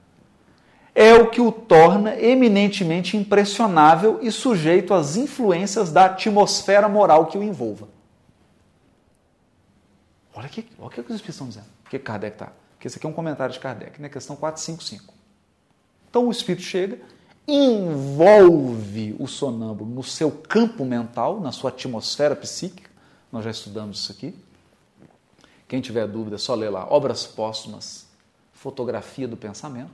É 0.92 1.14
o 1.14 1.30
que 1.30 1.40
o 1.40 1.52
torna 1.52 2.20
eminentemente 2.20 3.16
impressionável 3.16 4.18
e 4.20 4.32
sujeito 4.32 4.92
às 4.92 5.14
influências 5.14 5.92
da 5.92 6.06
atmosfera 6.06 6.88
moral 6.88 7.26
que 7.26 7.38
o 7.38 7.44
envolva. 7.44 7.88
Olha 10.34 10.48
o 10.48 10.50
que 10.50 10.62
os 10.62 10.98
Espíritos 10.98 11.28
estão 11.28 11.46
dizendo. 11.46 11.68
O 11.86 11.90
que 11.90 11.96
Kardec 12.00 12.34
está? 12.34 12.52
Porque 12.78 12.86
esse 12.86 12.96
aqui 12.96 13.06
é 13.06 13.10
um 13.10 13.12
comentário 13.12 13.52
de 13.52 13.58
Kardec, 13.58 14.00
né? 14.00 14.08
questão 14.08 14.36
455. 14.36 15.12
Então 16.08 16.28
o 16.28 16.30
Espírito 16.30 16.62
chega 16.62 16.98
envolve 17.48 19.16
o 19.18 19.26
sonâmbulo 19.26 19.90
no 19.90 20.02
seu 20.04 20.30
campo 20.30 20.84
mental, 20.84 21.40
na 21.40 21.50
sua 21.50 21.70
atmosfera 21.70 22.36
psíquica. 22.36 22.90
Nós 23.32 23.42
já 23.42 23.50
estudamos 23.50 24.00
isso 24.00 24.12
aqui. 24.12 24.34
Quem 25.66 25.80
tiver 25.80 26.06
dúvida, 26.06 26.36
é 26.36 26.38
só 26.38 26.54
ler 26.54 26.68
lá. 26.68 26.86
Obras 26.90 27.26
póstumas, 27.26 28.06
fotografia 28.52 29.26
do 29.26 29.36
pensamento. 29.36 29.90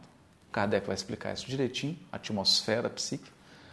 Kardec 0.50 0.84
vai 0.84 0.94
explicar 0.94 1.32
isso 1.32 1.46
direitinho, 1.46 1.96
atmosfera 2.10 2.90
psíquica. 2.90 3.30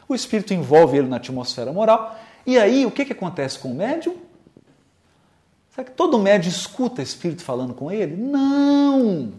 O 0.07 0.13
espírito 0.13 0.53
envolve 0.53 0.97
ele 0.97 1.07
na 1.07 1.17
atmosfera 1.17 1.73
moral. 1.73 2.19
E 2.45 2.59
aí, 2.59 2.85
o 2.85 2.91
que, 2.91 3.05
que 3.05 3.13
acontece 3.13 3.57
com 3.57 3.71
o 3.71 3.75
médium? 3.75 4.15
Será 5.71 5.85
que 5.85 5.91
todo 5.91 6.19
médium 6.19 6.51
escuta 6.51 7.01
espírito 7.01 7.43
falando 7.43 7.73
com 7.73 7.89
ele? 7.89 8.17
Não! 8.17 9.33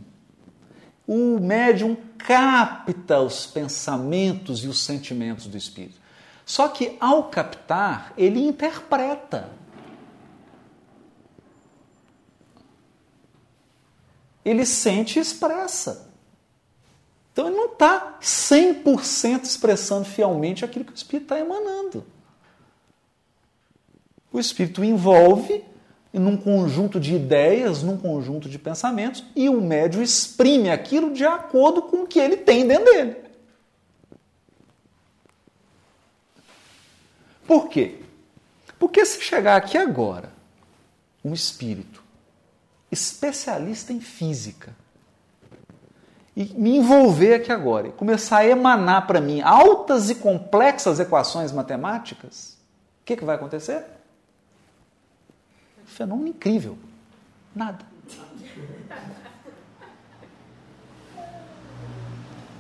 O 1.07 1.39
médium 1.39 1.95
capta 2.17 3.21
os 3.21 3.47
pensamentos 3.47 4.65
e 4.65 4.69
os 4.69 4.83
sentimentos 4.83 5.47
do 5.47 5.59
espírito. 5.59 6.01
Só 6.47 6.69
que 6.69 6.97
ao 6.99 7.25
captar, 7.25 8.15
ele 8.17 8.41
interpreta. 8.41 9.51
Ele 14.43 14.65
sente 14.65 15.19
e 15.19 15.23
expressa. 15.23 16.11
Então 17.33 17.47
ele 17.47 17.57
não 17.57 17.73
está 17.73 18.19
100% 18.21 19.45
expressando 19.45 20.07
fielmente 20.07 20.65
aquilo 20.65 20.85
que 20.85 20.93
o 20.93 20.95
espírito 20.95 21.25
está 21.25 21.39
emanando. 21.39 22.07
O 24.33 24.41
espírito 24.41 24.83
envolve 24.83 25.63
num 26.19 26.37
conjunto 26.37 27.01
de 27.01 27.15
ideias, 27.15 27.83
num 27.83 27.97
conjunto 27.97 28.49
de 28.49 28.59
pensamentos, 28.59 29.25
e 29.35 29.49
o 29.49 29.61
médium 29.61 30.03
exprime 30.03 30.71
aquilo 30.71 31.13
de 31.13 31.25
acordo 31.25 31.83
com 31.83 32.03
o 32.03 32.07
que 32.07 32.19
ele 32.19 32.37
tem 32.37 32.67
dentro 32.67 32.85
dele. 32.85 33.17
Por 37.47 37.69
quê? 37.69 38.01
Porque 38.79 39.05
se 39.05 39.21
chegar 39.23 39.57
aqui 39.57 39.79
agora 39.79 40.33
um 41.25 41.33
espírito 41.33 42.03
especialista 42.91 43.93
em 43.93 44.01
física 44.01 44.75
e 46.37 46.45
me 46.55 46.77
envolver 46.77 47.35
aqui 47.35 47.53
agora 47.53 47.89
e 47.89 47.93
começar 47.93 48.39
a 48.39 48.47
emanar 48.47 49.07
para 49.07 49.21
mim 49.21 49.41
altas 49.41 50.11
e 50.11 50.15
complexas 50.15 50.99
equações 50.99 51.53
matemáticas, 51.53 52.59
o 53.03 53.05
que, 53.05 53.17
que 53.17 53.25
vai 53.25 53.37
acontecer? 53.37 53.85
Fenômeno 55.93 56.29
incrível. 56.29 56.79
Nada. 57.55 57.85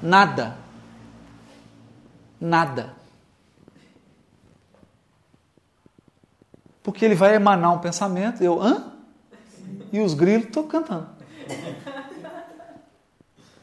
Nada. 0.03 0.57
Nada. 2.39 2.95
Porque 6.83 7.05
ele 7.05 7.15
vai 7.15 7.35
emanar 7.35 7.73
um 7.73 7.79
pensamento, 7.79 8.43
eu, 8.43 8.61
hã? 8.61 8.93
E 9.93 10.01
os 10.01 10.13
grilos 10.13 10.47
estão 10.47 10.67
cantando. 10.67 11.09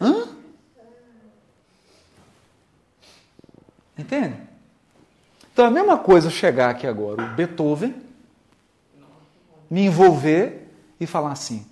Hã? 0.01 0.29
Entende? 3.97 4.41
Então 5.51 5.65
é 5.65 5.67
a 5.67 5.71
mesma 5.71 5.97
coisa 5.97 6.29
chegar 6.29 6.69
aqui 6.69 6.87
agora, 6.87 7.21
o 7.21 7.35
Beethoven 7.35 8.08
me 9.69 9.85
envolver 9.85 10.67
e 10.99 11.05
falar 11.05 11.31
assim: 11.31 11.65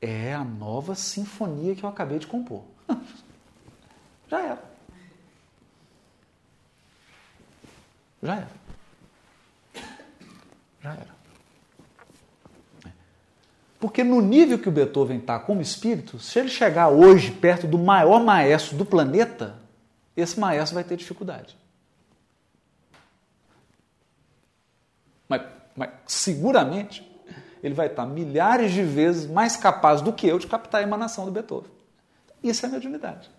é 0.00 0.34
a 0.34 0.44
nova 0.44 0.94
sinfonia 0.94 1.74
que 1.74 1.84
eu 1.84 1.88
acabei 1.88 2.18
de 2.18 2.26
compor. 2.26 2.62
Já 4.28 4.40
era. 4.40 4.62
Já 8.22 8.34
era. 8.36 8.50
Já 10.82 10.92
era. 10.92 11.18
Porque 13.80 14.02
no 14.02 14.20
nível 14.20 14.58
que 14.58 14.68
o 14.68 14.72
Beethoven 14.72 15.18
está 15.18 15.38
como 15.38 15.62
espírito, 15.62 16.18
se 16.18 16.38
ele 16.38 16.48
chegar 16.48 16.88
hoje 16.88 17.30
perto 17.30 17.66
do 17.66 17.78
maior 17.78 18.22
maestro 18.24 18.76
do 18.76 18.84
planeta, 18.84 19.56
esse 20.16 20.38
maestro 20.38 20.74
vai 20.74 20.82
ter 20.82 20.96
dificuldade. 20.96 21.56
Mas 25.78 25.90
seguramente 26.06 27.06
ele 27.62 27.74
vai 27.74 27.86
estar 27.86 28.06
milhares 28.06 28.72
de 28.72 28.82
vezes 28.82 29.26
mais 29.26 29.56
capaz 29.56 30.00
do 30.00 30.12
que 30.12 30.26
eu 30.26 30.38
de 30.38 30.46
captar 30.46 30.80
a 30.80 30.84
emanação 30.84 31.24
do 31.24 31.30
Beethoven. 31.30 31.70
Isso 32.42 32.64
é 32.66 32.68
mediunidade. 32.68 33.30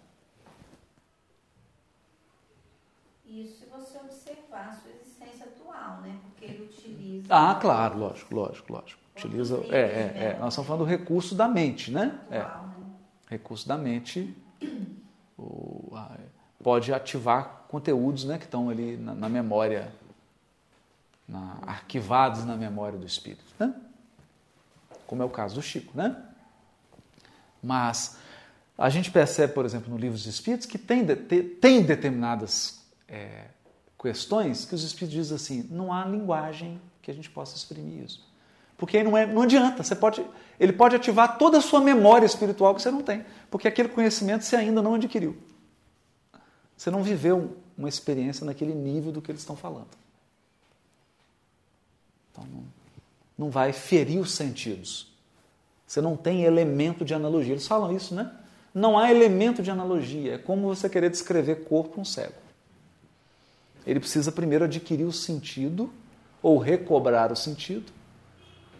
Isso 3.26 3.60
se 3.60 3.66
você 3.66 3.98
observar 3.98 4.70
a 4.70 4.74
sua 4.74 4.92
existência 4.92 5.46
atual, 5.46 6.02
né? 6.02 6.18
Porque 6.24 6.46
ele 6.46 6.64
utiliza. 6.64 7.28
Ah, 7.30 7.56
claro, 7.56 7.98
lógico, 8.00 8.36
lógico, 8.36 8.74
lógico. 8.74 9.02
Utiliza. 9.16 9.58
É, 9.70 9.80
é, 9.80 10.14
é. 10.16 10.38
Nós 10.40 10.54
estamos 10.54 10.68
falando 10.68 10.84
do 10.84 10.90
recurso 10.90 11.36
da 11.36 11.48
mente, 11.48 11.92
né? 11.92 12.20
É. 12.32 12.40
Né? 12.40 12.50
Recurso 13.30 13.68
da 13.68 13.78
mente 13.78 14.36
pode 16.62 16.94
ativar 16.94 17.66
conteúdos 17.68 18.26
né, 18.26 18.38
que 18.38 18.46
estão 18.46 18.70
ali 18.70 18.98
na, 18.98 19.14
na 19.14 19.30
memória, 19.30 19.92
na, 21.30 21.60
arquivados 21.68 22.44
na 22.44 22.58
memória 22.58 22.98
do 22.98 23.06
espírito. 23.06 23.46
Né? 23.60 23.74
Como 25.06 25.22
é 25.22 25.26
o 25.26 25.30
caso 25.30 25.56
do 25.56 25.62
Chico. 25.62 25.96
Né? 25.96 26.16
Mas 27.62 28.18
a 28.78 28.90
gente 28.90 29.12
percebe, 29.12 29.54
por 29.54 29.66
exemplo, 29.66 29.92
no 29.92 29.98
livro 29.98 30.18
dos 30.18 30.26
Espíritos, 30.26 30.66
que 30.66 30.78
tem, 30.78 31.06
tem 31.06 31.84
determinadas 31.84 32.82
é, 33.08 33.46
questões 34.02 34.66
que 34.66 34.74
os 34.74 34.84
Espíritos 34.84 35.14
dizem 35.14 35.36
assim: 35.36 35.68
não 35.70 35.94
há 35.94 36.06
linguagem 36.06 36.82
que 37.02 37.12
a 37.12 37.14
gente 37.14 37.30
possa 37.30 37.56
exprimir 37.56 38.04
isso. 38.04 38.28
Porque 38.78 38.98
aí 38.98 39.04
não, 39.04 39.18
é, 39.18 39.26
não 39.26 39.42
adianta, 39.42 39.84
você 39.84 39.94
pode, 39.94 40.26
ele 40.58 40.72
pode 40.72 40.96
ativar 40.96 41.38
toda 41.38 41.58
a 41.58 41.62
sua 41.62 41.82
memória 41.82 42.26
espiritual 42.26 42.74
que 42.74 42.82
você 42.82 42.90
não 42.90 43.02
tem, 43.02 43.26
porque 43.52 43.68
aquele 43.68 43.90
conhecimento 43.90 44.46
você 44.46 44.56
ainda 44.56 44.82
não 44.82 44.96
adquiriu. 44.96 45.38
Você 46.78 46.90
não 46.90 47.04
viveu 47.04 47.58
uma 47.78 47.90
experiência 47.90 48.46
naquele 48.46 48.74
nível 48.74 49.12
do 49.12 49.22
que 49.22 49.30
eles 49.30 49.42
estão 49.42 49.58
falando. 49.58 49.90
Então 52.40 52.48
não, 52.52 52.64
não 53.38 53.50
vai 53.50 53.74
ferir 53.74 54.20
os 54.20 54.32
sentidos. 54.34 55.12
Você 55.86 56.02
não 56.02 56.16
tem 56.16 56.44
elemento 56.44 57.04
de 57.04 57.14
analogia. 57.14 57.54
Eles 57.54 57.68
falam 57.68 57.96
isso, 57.96 58.14
né? 58.14 58.32
Não 58.74 58.98
há 58.98 59.10
elemento 59.10 59.64
de 59.64 59.72
analogia. 59.72 60.36
É 60.36 60.38
como 60.38 60.68
você 60.68 60.88
querer 60.88 61.10
descrever 61.10 61.64
corpo 61.64 62.00
um 62.00 62.06
cego. 62.06 62.36
Ele 63.86 64.00
precisa 64.00 64.32
primeiro 64.32 64.66
adquirir 64.66 65.06
o 65.06 65.12
sentido 65.12 65.92
ou 66.42 66.58
recobrar 66.60 67.32
o 67.32 67.36
sentido 67.36 67.92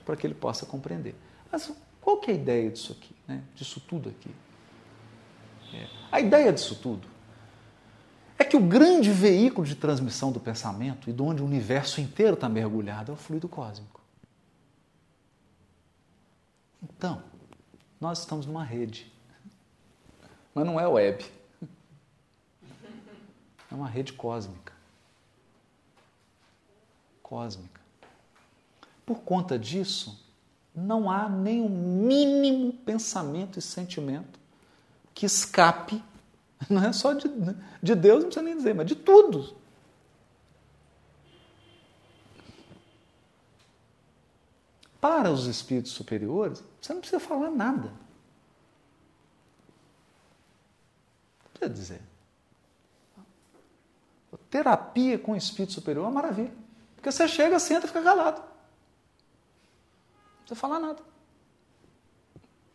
para 0.06 0.16
que 0.16 0.28
ele 0.28 0.36
possa 0.36 0.66
compreender. 0.66 1.16
Mas 1.52 1.72
qual 2.00 2.18
que 2.18 2.30
é 2.30 2.34
a 2.34 2.38
ideia 2.38 2.70
disso 2.70 2.96
aqui, 2.98 3.16
né? 3.28 3.42
disso 3.56 3.82
tudo 3.88 4.10
aqui? 4.10 4.30
É. 5.74 5.88
A 6.12 6.20
ideia 6.20 6.54
disso 6.54 6.76
tudo 6.76 7.08
é 8.40 8.46
que 8.46 8.56
o 8.56 8.62
grande 8.62 9.12
veículo 9.12 9.68
de 9.68 9.76
transmissão 9.76 10.32
do 10.32 10.40
pensamento 10.40 11.10
e 11.10 11.14
de 11.14 11.22
onde 11.22 11.44
o 11.44 11.46
universo 11.46 12.00
inteiro 12.00 12.36
está 12.36 12.48
mergulhado 12.48 13.12
é 13.12 13.14
o 13.14 13.18
fluido 13.18 13.50
cósmico. 13.50 14.00
Então, 16.82 17.22
nós 18.00 18.20
estamos 18.20 18.46
numa 18.46 18.64
rede. 18.64 19.12
Mas 20.56 20.66
não 20.66 20.80
é 20.80 20.88
web. 20.88 21.26
É 23.70 23.76
uma 23.76 23.90
rede 23.90 24.14
cósmica. 24.14 24.74
Cósmica. 27.22 27.82
Por 29.06 29.20
conta 29.20 29.60
disso, 29.60 30.26
não 30.74 31.12
há 31.12 31.26
o 31.26 31.30
mínimo 31.30 32.74
pensamento 32.74 33.60
e 33.60 33.62
sentimento 33.62 34.40
que 35.14 35.26
escape, 35.26 36.02
não 36.70 36.84
é 36.84 36.92
só 36.92 37.14
de, 37.14 37.30
de 37.82 37.96
Deus, 37.96 38.24
não 38.24 38.30
precisa 38.30 38.46
nem 38.46 38.58
dizer, 38.58 38.74
mas 38.74 38.88
de 38.88 38.96
tudo. 38.96 39.56
Para 45.00 45.32
os 45.32 45.46
espíritos 45.46 45.94
superiores, 45.94 46.64
você 46.82 46.94
não 46.94 47.00
precisa 47.00 47.20
falar 47.20 47.50
nada. 47.50 47.88
Não 51.44 51.52
precisa 51.54 51.74
dizer. 51.74 52.02
Terapia 54.50 55.20
com 55.20 55.34
o 55.34 55.36
espírito 55.36 55.74
superior 55.74 56.04
é 56.04 56.08
uma 56.08 56.14
maravilha. 56.14 56.52
Porque 56.96 57.12
você 57.12 57.28
chega, 57.28 57.60
senta 57.60 57.86
e 57.86 57.88
fica 57.88 58.02
calado. 58.02 58.42
Não 58.42 60.40
precisa 60.40 60.60
falar 60.60 60.80
nada. 60.80 61.02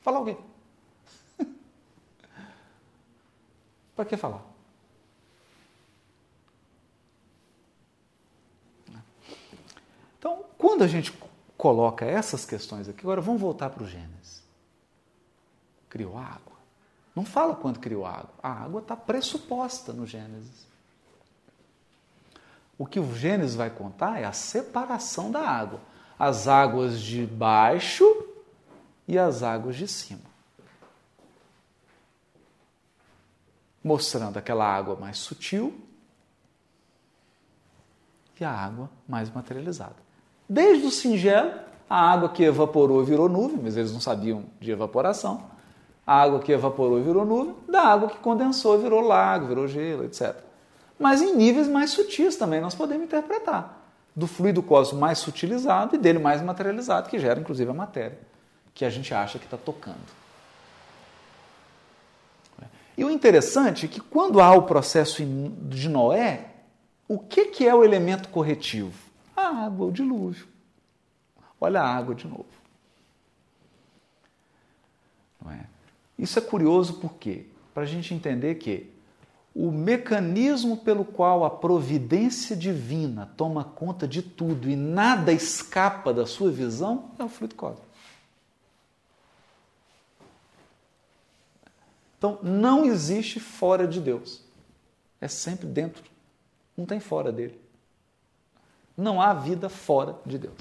Falar 0.00 0.20
o 0.20 0.24
quê? 0.24 0.36
Para 3.94 4.04
que 4.04 4.16
falar? 4.16 4.42
Então, 10.18 10.44
quando 10.58 10.82
a 10.82 10.86
gente 10.86 11.12
coloca 11.56 12.04
essas 12.04 12.44
questões 12.44 12.88
aqui, 12.88 13.00
agora 13.02 13.20
vamos 13.20 13.40
voltar 13.40 13.70
para 13.70 13.84
o 13.84 13.86
Gênesis. 13.86 14.42
Criou 15.88 16.18
água. 16.18 16.54
Não 17.14 17.24
fala 17.24 17.54
quando 17.54 17.78
criou 17.78 18.04
água. 18.04 18.34
A 18.42 18.50
água 18.50 18.80
está 18.80 18.96
pressuposta 18.96 19.92
no 19.92 20.06
Gênesis. 20.06 20.66
O 22.76 22.84
que 22.84 22.98
o 22.98 23.14
Gênesis 23.14 23.54
vai 23.54 23.70
contar 23.70 24.20
é 24.20 24.24
a 24.24 24.32
separação 24.32 25.30
da 25.30 25.40
água. 25.40 25.80
As 26.18 26.48
águas 26.48 27.00
de 27.00 27.24
baixo 27.24 28.04
e 29.06 29.16
as 29.16 29.42
águas 29.42 29.76
de 29.76 29.86
cima. 29.86 30.33
Mostrando 33.84 34.38
aquela 34.38 34.64
água 34.64 34.96
mais 34.96 35.18
sutil 35.18 35.78
e 38.40 38.44
a 38.44 38.50
água 38.50 38.90
mais 39.06 39.30
materializada. 39.30 39.96
Desde 40.48 40.86
o 40.86 40.90
singelo, 40.90 41.52
a 41.88 42.10
água 42.10 42.30
que 42.30 42.42
evaporou 42.42 43.04
virou 43.04 43.28
nuvem, 43.28 43.60
mas 43.62 43.76
eles 43.76 43.92
não 43.92 44.00
sabiam 44.00 44.46
de 44.58 44.70
evaporação. 44.70 45.44
A 46.06 46.22
água 46.22 46.40
que 46.40 46.50
evaporou 46.50 47.02
virou 47.02 47.24
nuvem, 47.24 47.54
da 47.68 47.82
água 47.82 48.08
que 48.08 48.18
condensou 48.18 48.78
virou 48.78 49.00
lago, 49.00 49.46
virou 49.46 49.68
gelo, 49.68 50.04
etc 50.04 50.42
mas 50.98 51.20
em 51.20 51.34
níveis 51.34 51.68
mais 51.68 51.90
sutis 51.90 52.36
também 52.36 52.60
nós 52.60 52.74
podemos 52.74 53.04
interpretar. 53.04 53.82
Do 54.14 54.26
fluido 54.26 54.62
cósmico 54.62 55.00
mais 55.00 55.18
sutilizado 55.18 55.96
e 55.96 55.98
dele 55.98 56.18
mais 56.18 56.40
materializado, 56.40 57.08
que 57.08 57.18
gera 57.18 57.40
inclusive 57.40 57.70
a 57.70 57.74
matéria, 57.74 58.18
que 58.72 58.84
a 58.84 58.90
gente 58.90 59.12
acha 59.12 59.38
que 59.38 59.44
está 59.44 59.56
tocando. 59.56 60.23
E 62.96 63.04
o 63.04 63.10
interessante 63.10 63.86
é 63.86 63.88
que 63.88 64.00
quando 64.00 64.40
há 64.40 64.52
o 64.52 64.62
processo 64.62 65.22
de 65.24 65.88
Noé, 65.88 66.46
o 67.08 67.18
que, 67.18 67.46
que 67.46 67.66
é 67.66 67.74
o 67.74 67.84
elemento 67.84 68.28
corretivo? 68.28 68.98
A 69.36 69.64
água, 69.64 69.86
o 69.86 69.92
dilúvio. 69.92 70.46
Olha 71.60 71.80
a 71.80 71.96
água 71.96 72.14
de 72.14 72.26
novo. 72.26 72.46
É? 75.50 75.64
Isso 76.18 76.38
é 76.38 76.42
curioso 76.42 76.94
porque 76.94 77.46
para 77.74 77.82
a 77.82 77.86
gente 77.86 78.14
entender 78.14 78.54
que 78.54 78.90
o 79.54 79.70
mecanismo 79.70 80.76
pelo 80.76 81.04
qual 81.04 81.44
a 81.44 81.50
providência 81.50 82.56
divina 82.56 83.30
toma 83.36 83.62
conta 83.62 84.08
de 84.08 84.20
tudo 84.22 84.68
e 84.68 84.74
nada 84.74 85.32
escapa 85.32 86.12
da 86.12 86.26
sua 86.26 86.50
visão 86.50 87.10
é 87.18 87.24
o 87.24 87.28
fluido 87.28 87.54
cósmico. 87.54 87.86
Então, 92.24 92.38
não 92.42 92.86
existe 92.86 93.38
fora 93.38 93.86
de 93.86 94.00
Deus. 94.00 94.42
É 95.20 95.28
sempre 95.28 95.66
dentro. 95.66 96.02
Não 96.74 96.86
tem 96.86 96.98
fora 96.98 97.30
dele. 97.30 97.60
Não 98.96 99.20
há 99.20 99.34
vida 99.34 99.68
fora 99.68 100.16
de 100.24 100.38
Deus. 100.38 100.56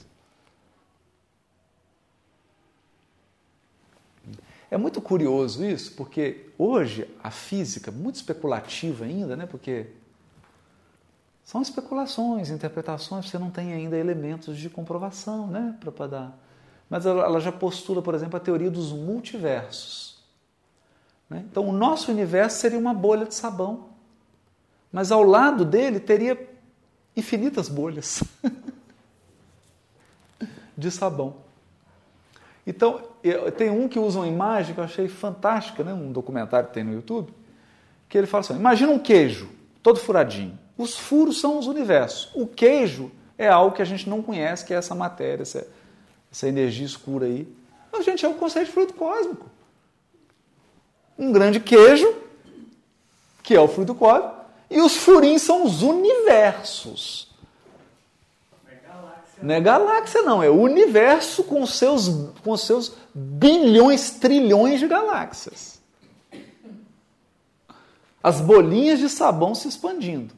É 4.70 4.76
muito 4.76 5.02
curioso 5.02 5.64
isso, 5.64 5.94
porque 5.94 6.50
hoje 6.58 7.10
a 7.24 7.32
física, 7.32 7.92
muito 7.92 8.16
especulativa 8.16 9.06
ainda, 9.06 9.38
né? 9.38 9.46
porque 9.46 9.88
são 11.46 11.62
especulações, 11.62 12.50
interpretações, 12.50 13.30
você 13.30 13.40
não 13.40 13.50
tem 13.50 13.72
ainda 13.72 13.98
elementos 13.98 14.58
de 14.58 14.70
comprovação 14.70 15.48
né? 15.48 15.78
para 15.80 16.08
dar. 16.08 16.38
Mas 16.90 17.06
ela 17.06 17.40
já 17.40 17.54
postula, 17.54 18.02
por 18.02 18.14
exemplo, 18.14 18.36
a 18.36 18.40
teoria 18.42 18.70
dos 18.70 18.92
multiversos. 18.92 20.13
Né? 21.34 21.44
Então, 21.50 21.68
o 21.68 21.72
nosso 21.72 22.12
universo 22.12 22.60
seria 22.60 22.78
uma 22.78 22.94
bolha 22.94 23.26
de 23.26 23.34
sabão, 23.34 23.90
mas 24.92 25.12
ao 25.12 25.24
lado 25.24 25.66
dele 25.66 26.00
teria 26.00 26.38
infinitas 27.18 27.68
bolhas 27.68 28.24
de 30.78 30.92
sabão. 30.92 31.38
Então, 32.66 33.02
tem 33.58 33.72
um 33.72 33.88
que 33.88 33.98
usa 33.98 34.20
uma 34.20 34.28
imagem 34.28 34.76
que 34.76 34.80
eu 34.80 34.84
achei 34.84 35.08
fantástica, 35.08 35.84
né? 35.84 35.92
um 35.92 36.12
documentário 36.12 36.68
que 36.68 36.76
tem 36.76 36.84
no 36.84 36.94
YouTube, 36.94 37.34
que 38.08 38.16
ele 38.16 38.28
fala 38.28 38.42
assim: 38.42 38.56
imagina 38.56 38.92
um 38.92 39.00
queijo, 39.00 39.50
todo 39.82 40.00
furadinho. 40.00 40.58
Os 40.78 40.98
furos 40.98 41.42
são 41.42 41.58
os 41.58 41.66
universos. 41.66 42.32
O 42.36 42.46
queijo 42.46 43.12
é 43.38 43.48
algo 43.48 43.76
que 43.76 43.82
a 43.82 43.86
gente 43.86 44.08
não 44.08 44.22
conhece, 44.22 44.64
que 44.64 44.74
é 44.74 44.78
essa 44.78 44.94
matéria, 44.94 45.42
essa, 45.42 45.68
essa 46.32 46.48
energia 46.48 46.86
escura 46.86 47.26
aí. 47.26 47.48
Mas, 47.92 48.06
gente, 48.06 48.24
é 48.24 48.30
o 48.30 48.36
conceito 48.36 48.68
de 48.68 48.72
fluido 48.72 48.94
cósmico. 48.94 49.53
Um 51.18 51.32
grande 51.32 51.60
queijo, 51.60 52.14
que 53.42 53.56
é 53.56 53.60
o 53.60 53.68
fluido 53.68 53.94
cósmico, 53.94 54.36
e 54.70 54.82
os 54.82 54.98
furinhos 54.98 55.42
são 55.42 55.66
os 55.66 55.82
universos. 55.82 57.32
Não 59.42 59.54
é 59.54 59.60
galáxia, 59.60 60.22
não, 60.22 60.42
é 60.42 60.50
o 60.50 60.60
universo 60.60 61.44
com 61.44 61.66
seus, 61.66 62.08
com 62.42 62.56
seus 62.56 62.96
bilhões, 63.14 64.12
trilhões 64.12 64.80
de 64.80 64.88
galáxias. 64.88 65.82
As 68.24 68.40
bolinhas 68.40 69.00
de 69.00 69.10
sabão 69.10 69.54
se 69.54 69.68
expandindo. 69.68 70.34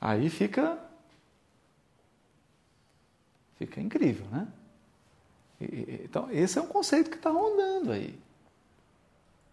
Aí 0.00 0.30
fica. 0.30 0.78
Fica 3.58 3.80
incrível, 3.82 4.26
né? 4.32 4.48
Então, 5.60 6.30
esse 6.30 6.58
é 6.58 6.62
um 6.62 6.66
conceito 6.66 7.10
que 7.10 7.16
está 7.16 7.30
rondando 7.30 7.92
aí. 7.92 8.18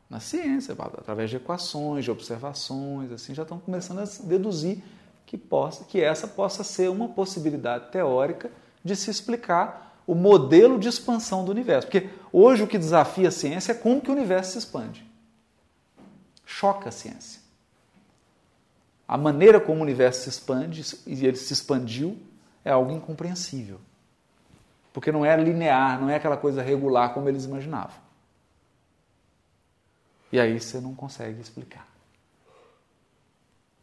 na 0.10 0.20
ciência, 0.20 0.76
através 0.78 1.30
de 1.30 1.38
equações, 1.38 2.06
de 2.06 2.12
observações, 2.12 3.12
assim, 3.12 3.34
já 3.34 3.42
estão 3.42 3.58
começando 3.60 4.00
a 4.00 4.06
deduzir 4.26 4.78
que, 5.26 5.38
possa, 5.38 5.84
que 5.86 6.00
essa 6.00 6.28
possa 6.28 6.64
ser 6.64 6.88
uma 6.90 7.10
possibilidade 7.10 7.90
teórica 7.92 8.52
de 8.84 8.96
se 8.96 9.10
explicar 9.10 10.00
o 10.06 10.14
modelo 10.14 10.78
de 10.78 10.88
expansão 10.88 11.44
do 11.44 11.52
universo. 11.52 11.88
Porque 11.88 12.10
hoje 12.32 12.62
o 12.62 12.68
que 12.68 12.78
desafia 12.78 13.30
a 13.30 13.32
ciência 13.32 13.72
é 13.72 13.76
como 13.76 14.02
que 14.02 14.12
o 14.12 14.14
universo 14.14 14.52
se 14.52 14.60
expande. 14.60 15.04
Choca 16.46 16.90
a 16.90 16.92
ciência. 16.92 17.42
A 19.08 19.18
maneira 19.18 19.60
como 19.60 19.80
o 19.80 19.84
universo 19.84 20.22
se 20.22 20.30
expande, 20.30 20.84
e 21.08 21.26
ele 21.26 21.38
se 21.38 21.54
expandiu, 21.54 22.18
é 22.64 22.70
algo 22.70 22.92
incompreensível. 22.92 23.80
Porque 24.94 25.12
não 25.12 25.26
é 25.26 25.36
linear, 25.36 26.00
não 26.00 26.10
é 26.10 26.16
aquela 26.16 26.38
coisa 26.38 26.62
regular 26.62 27.14
como 27.14 27.28
eles 27.28 27.46
imaginavam. 27.46 27.96
E 30.32 30.40
aí 30.40 30.60
você 30.60 30.80
não 30.80 30.94
consegue 30.96 31.42
explicar. 31.42 31.88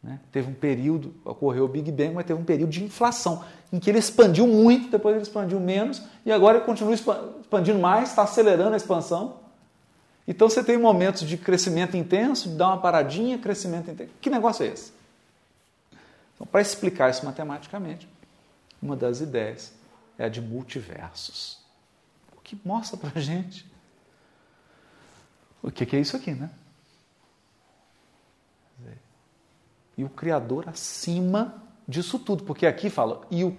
Né? 0.01 0.19
Teve 0.31 0.49
um 0.49 0.53
período, 0.53 1.13
ocorreu 1.23 1.65
o 1.65 1.67
Big 1.67 1.91
Bang, 1.91 2.15
mas 2.15 2.25
teve 2.25 2.39
um 2.39 2.45
período 2.45 2.71
de 2.71 2.83
inflação, 2.83 3.43
em 3.71 3.79
que 3.79 3.89
ele 3.89 3.99
expandiu 3.99 4.47
muito, 4.47 4.89
depois 4.89 5.15
ele 5.15 5.23
expandiu 5.23 5.59
menos, 5.59 6.01
e 6.25 6.31
agora 6.31 6.57
ele 6.57 6.65
continua 6.65 6.93
expandindo 6.93 7.77
mais, 7.77 8.09
está 8.09 8.23
acelerando 8.23 8.73
a 8.73 8.77
expansão. 8.77 9.39
Então 10.27 10.49
você 10.49 10.63
tem 10.63 10.77
momentos 10.77 11.27
de 11.27 11.37
crescimento 11.37 11.95
intenso, 11.95 12.49
dar 12.49 12.69
uma 12.69 12.77
paradinha, 12.79 13.37
crescimento 13.37 13.91
intenso. 13.91 14.11
Que 14.19 14.29
negócio 14.29 14.65
é 14.65 14.69
esse? 14.69 14.91
Então, 16.35 16.47
para 16.47 16.61
explicar 16.61 17.11
isso 17.11 17.23
matematicamente, 17.25 18.07
uma 18.81 18.95
das 18.95 19.21
ideias 19.21 19.73
é 20.21 20.25
a 20.25 20.29
de 20.29 20.41
multiversos. 20.41 21.59
O 22.35 22.41
que 22.41 22.59
mostra 22.63 22.97
para 22.97 23.19
gente 23.19 23.69
o 25.63 25.69
que 25.71 25.95
é 25.95 25.99
isso 25.99 26.17
aqui, 26.17 26.31
né? 26.31 26.49
e 29.97 30.03
o 30.03 30.09
Criador 30.09 30.67
acima 30.67 31.61
disso 31.87 32.17
tudo, 32.17 32.43
porque 32.43 32.65
aqui 32.65 32.89
fala, 32.89 33.21
e 33.29 33.43
o 33.43 33.55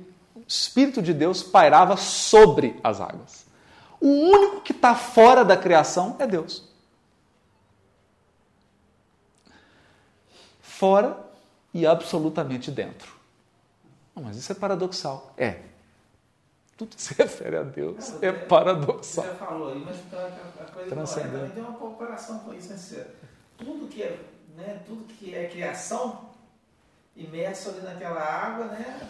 Espírito 0.46 1.00
de 1.00 1.14
Deus 1.14 1.42
pairava 1.42 1.96
sobre 1.96 2.80
as 2.82 3.00
águas. 3.00 3.46
O 4.00 4.08
único 4.08 4.60
que 4.62 4.72
está 4.72 4.94
fora 4.94 5.44
da 5.44 5.56
criação 5.56 6.16
é 6.18 6.26
Deus. 6.26 6.68
Fora 10.60 11.16
e 11.72 11.86
absolutamente 11.86 12.70
dentro. 12.72 13.14
Mas 14.14 14.36
isso 14.36 14.50
é 14.50 14.54
paradoxal. 14.54 15.32
É. 15.36 15.62
Tudo 16.82 16.94
se 16.98 17.14
refere 17.14 17.56
a 17.56 17.62
Deus. 17.62 18.20
É 18.20 18.32
paradoxal. 18.32 19.24
Você 19.24 19.30
já 19.30 19.36
falou 19.36 19.72
aí, 19.72 19.78
mas 19.78 19.96
a 20.60 20.64
coisa 20.72 21.22
também 21.22 21.50
tem 21.50 21.62
uma 21.62 21.78
comparação 21.78 22.40
com 22.40 22.52
isso. 22.52 22.72
Né? 22.72 23.06
Tudo 23.56 23.86
que 23.86 24.02
é, 24.02 24.20
né, 24.56 24.82
tudo 24.84 25.04
que 25.04 25.32
é 25.32 25.48
criação 25.48 26.30
imerso 27.14 27.70
ali 27.70 27.82
naquela 27.82 28.20
água, 28.20 28.66
né? 28.66 29.08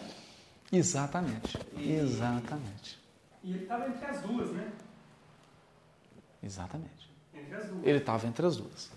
Exatamente. 0.71 1.57
E, 1.75 1.93
Exatamente. 1.93 2.99
E 3.43 3.51
ele 3.53 3.63
estava 3.63 3.87
entre 3.87 4.05
as 4.05 4.21
duas, 4.21 4.51
né? 4.51 4.71
Exatamente. 6.43 7.11
Entre 7.33 7.55
as 7.55 7.65
duas. 7.67 7.85
Ele 7.85 7.97
estava 7.97 8.27
entre 8.27 8.45
as 8.45 8.57
duas. 8.57 8.91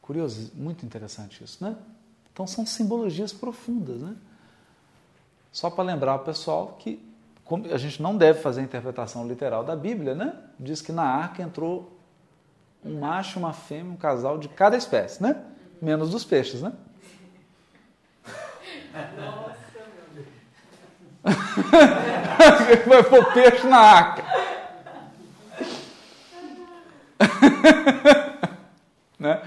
Curioso, 0.00 0.52
muito 0.54 0.86
interessante 0.86 1.42
isso, 1.42 1.62
né? 1.62 1.76
Então 2.32 2.46
são 2.46 2.64
simbologias 2.64 3.32
profundas, 3.32 4.00
né? 4.00 4.16
Só 5.52 5.68
para 5.70 5.84
lembrar 5.84 6.14
o 6.16 6.20
pessoal 6.20 6.76
que 6.78 7.04
a 7.72 7.76
gente 7.76 8.00
não 8.00 8.16
deve 8.16 8.40
fazer 8.40 8.60
a 8.60 8.64
interpretação 8.64 9.26
literal 9.26 9.64
da 9.64 9.74
Bíblia, 9.74 10.14
né? 10.14 10.34
Diz 10.58 10.80
que 10.80 10.92
na 10.92 11.02
arca 11.02 11.42
entrou 11.42 11.98
um 12.84 13.00
macho, 13.00 13.38
uma 13.38 13.52
fêmea, 13.52 13.92
um 13.92 13.96
casal 13.96 14.38
de 14.38 14.48
cada 14.48 14.76
espécie, 14.76 15.22
né? 15.22 15.44
menos 15.80 16.10
dos 16.10 16.24
peixes, 16.24 16.60
né? 16.62 16.72
Nossa. 19.16 19.60
Vai 22.86 23.02
pôr 23.04 23.32
peixe 23.32 23.66
na 23.66 23.78
arca. 23.78 24.24
né? 29.18 29.42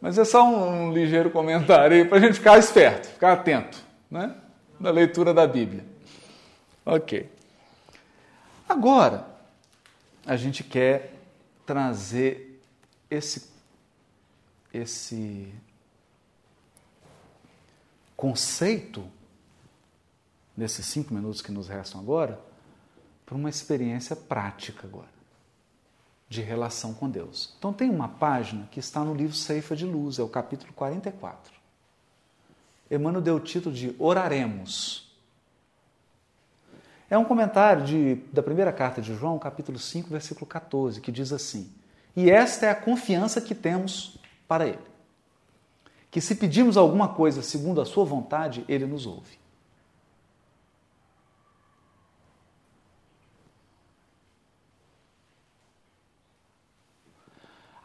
Mas 0.00 0.18
é 0.18 0.24
só 0.24 0.44
um, 0.44 0.88
um 0.88 0.92
ligeiro 0.92 1.30
comentário 1.30 1.96
aí 1.96 2.04
para 2.04 2.18
a 2.18 2.20
gente 2.20 2.34
ficar 2.34 2.58
esperto, 2.58 3.08
ficar 3.08 3.32
atento 3.32 3.84
né? 4.10 4.34
Na 4.78 4.90
leitura 4.90 5.32
da 5.32 5.46
Bíblia. 5.46 5.84
Ok. 6.84 7.30
Agora, 8.68 9.26
a 10.24 10.36
gente 10.36 10.62
quer 10.64 11.14
trazer 11.64 12.60
esse 13.10 13.56
esse 14.72 15.52
conceito, 18.16 19.06
nesses 20.56 20.86
cinco 20.86 21.12
minutos 21.12 21.40
que 21.42 21.52
nos 21.52 21.68
restam 21.68 22.00
agora, 22.00 22.40
para 23.24 23.34
uma 23.34 23.50
experiência 23.50 24.14
prática 24.14 24.86
agora, 24.86 25.08
de 26.28 26.40
relação 26.40 26.94
com 26.94 27.08
Deus. 27.08 27.54
Então 27.58 27.72
tem 27.72 27.90
uma 27.90 28.08
página 28.08 28.66
que 28.70 28.80
está 28.80 29.04
no 29.04 29.14
livro 29.14 29.34
Ceifa 29.34 29.74
de 29.74 29.84
Luz, 29.84 30.18
é 30.18 30.22
o 30.22 30.28
capítulo 30.28 30.72
44. 30.72 31.55
Emmanuel 32.90 33.22
deu 33.22 33.36
o 33.36 33.40
título 33.40 33.74
de 33.74 33.94
Oraremos. 33.98 35.06
É 37.08 37.16
um 37.16 37.24
comentário 37.24 37.84
de, 37.84 38.16
da 38.32 38.42
primeira 38.42 38.72
carta 38.72 39.00
de 39.00 39.14
João, 39.14 39.38
capítulo 39.38 39.78
5, 39.78 40.08
versículo 40.08 40.46
14, 40.46 41.00
que 41.00 41.12
diz 41.12 41.32
assim: 41.32 41.72
E 42.14 42.30
esta 42.30 42.66
é 42.66 42.70
a 42.70 42.74
confiança 42.74 43.40
que 43.40 43.54
temos 43.54 44.18
para 44.46 44.66
Ele. 44.66 44.78
Que 46.10 46.20
se 46.20 46.34
pedirmos 46.34 46.76
alguma 46.76 47.08
coisa 47.08 47.42
segundo 47.42 47.80
a 47.80 47.84
Sua 47.84 48.04
vontade, 48.04 48.64
Ele 48.68 48.86
nos 48.86 49.06
ouve. 49.06 49.38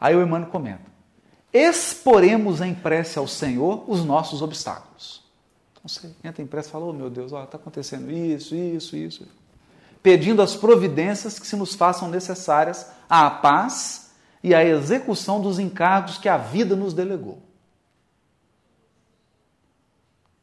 Aí 0.00 0.16
o 0.16 0.22
Emmanuel 0.22 0.50
comenta: 0.50 0.91
exporemos 1.52 2.60
em 2.60 2.74
prece 2.74 3.18
ao 3.18 3.28
Senhor 3.28 3.84
os 3.86 4.04
nossos 4.04 4.40
obstáculos. 4.40 5.22
Então 5.72 5.82
você 5.86 6.10
entra 6.24 6.42
em 6.42 6.46
prece 6.46 6.68
e 6.68 6.72
fala: 6.72 6.86
oh 6.86 6.92
meu 6.92 7.10
Deus, 7.10 7.32
está 7.32 7.56
acontecendo 7.56 8.10
isso, 8.10 8.54
isso, 8.54 8.96
isso. 8.96 9.28
Pedindo 10.02 10.42
as 10.42 10.56
providências 10.56 11.38
que 11.38 11.46
se 11.46 11.54
nos 11.56 11.74
façam 11.74 12.08
necessárias 12.08 12.86
à 13.08 13.30
paz 13.30 14.12
e 14.42 14.54
a 14.54 14.64
execução 14.64 15.40
dos 15.40 15.58
encargos 15.58 16.18
que 16.18 16.28
a 16.28 16.36
vida 16.36 16.74
nos 16.74 16.92
delegou. 16.92 17.40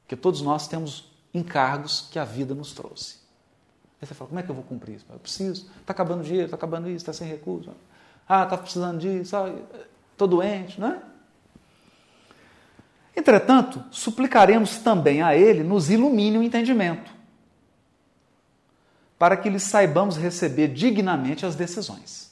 Porque 0.03 0.15
todos 0.15 0.41
nós 0.41 0.67
temos 0.67 1.11
encargos 1.33 2.07
que 2.09 2.17
a 2.17 2.23
vida 2.25 2.55
nos 2.55 2.71
trouxe. 2.71 3.17
Aí 4.01 4.07
você 4.07 4.13
fala, 4.13 4.29
como 4.29 4.39
é 4.39 4.43
que 4.43 4.49
eu 4.49 4.55
vou 4.55 4.63
cumprir 4.63 4.95
isso? 4.95 5.05
Eu 5.09 5.19
preciso, 5.19 5.69
está 5.81 5.91
acabando 5.91 6.21
o 6.21 6.23
dinheiro, 6.23 6.45
está 6.45 6.55
acabando 6.55 6.87
isso, 6.87 6.97
está 6.97 7.13
sem 7.13 7.27
recurso. 7.27 7.71
Ah, 8.27 8.43
está 8.43 8.57
precisando 8.57 8.97
disso, 8.97 9.35
estou 10.19 10.27
doente, 10.27 10.79
não 10.79 10.89
é? 10.89 11.01
Entretanto, 13.15 13.83
suplicaremos 13.91 14.77
também 14.77 15.21
a 15.21 15.35
Ele 15.35 15.63
nos 15.63 15.89
ilumine 15.89 16.37
o 16.37 16.43
entendimento, 16.43 17.11
para 19.17 19.35
que 19.35 19.49
lhes 19.49 19.63
saibamos 19.63 20.17
receber 20.17 20.69
dignamente 20.69 21.45
as 21.45 21.55
decisões. 21.55 22.29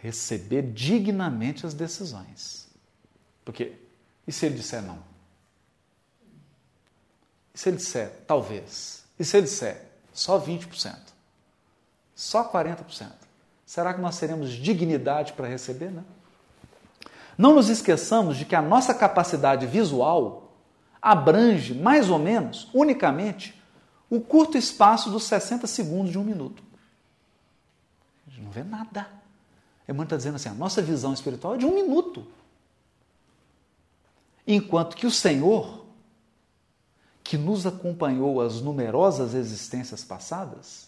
receber 0.00 0.62
dignamente 0.72 1.66
as 1.66 1.74
decisões. 1.74 2.68
Porque, 3.44 3.76
e 4.26 4.32
se 4.32 4.46
ele 4.46 4.56
disser 4.56 4.82
não? 4.82 5.02
E 7.54 7.58
se 7.58 7.68
ele 7.68 7.76
disser 7.76 8.10
talvez? 8.26 9.04
E 9.18 9.24
se 9.24 9.36
ele 9.36 9.46
disser 9.46 9.84
só 10.12 10.40
20%? 10.40 10.96
Só 12.14 12.50
40%? 12.50 13.12
Será 13.68 13.92
que 13.92 14.00
nós 14.00 14.18
teremos 14.18 14.52
dignidade 14.52 15.34
para 15.34 15.46
receber? 15.46 15.90
Né? 15.90 16.02
Não 17.36 17.54
nos 17.54 17.68
esqueçamos 17.68 18.38
de 18.38 18.46
que 18.46 18.56
a 18.56 18.62
nossa 18.62 18.94
capacidade 18.94 19.66
visual 19.66 20.54
abrange 21.02 21.74
mais 21.74 22.08
ou 22.08 22.18
menos, 22.18 22.70
unicamente, 22.72 23.62
o 24.08 24.22
curto 24.22 24.56
espaço 24.56 25.10
dos 25.10 25.24
60 25.24 25.66
segundos 25.66 26.10
de 26.10 26.18
um 26.18 26.24
minuto. 26.24 26.62
A 28.26 28.30
gente 28.30 28.42
não 28.42 28.50
vê 28.50 28.64
nada. 28.64 29.06
Emmanuel 29.86 30.04
está 30.04 30.16
dizendo 30.16 30.36
assim: 30.36 30.48
a 30.48 30.54
nossa 30.54 30.80
visão 30.80 31.12
espiritual 31.12 31.56
é 31.56 31.58
de 31.58 31.66
um 31.66 31.74
minuto. 31.74 32.26
Enquanto 34.46 34.96
que 34.96 35.06
o 35.06 35.10
Senhor, 35.10 35.84
que 37.22 37.36
nos 37.36 37.66
acompanhou 37.66 38.40
as 38.40 38.62
numerosas 38.62 39.34
existências 39.34 40.02
passadas, 40.02 40.87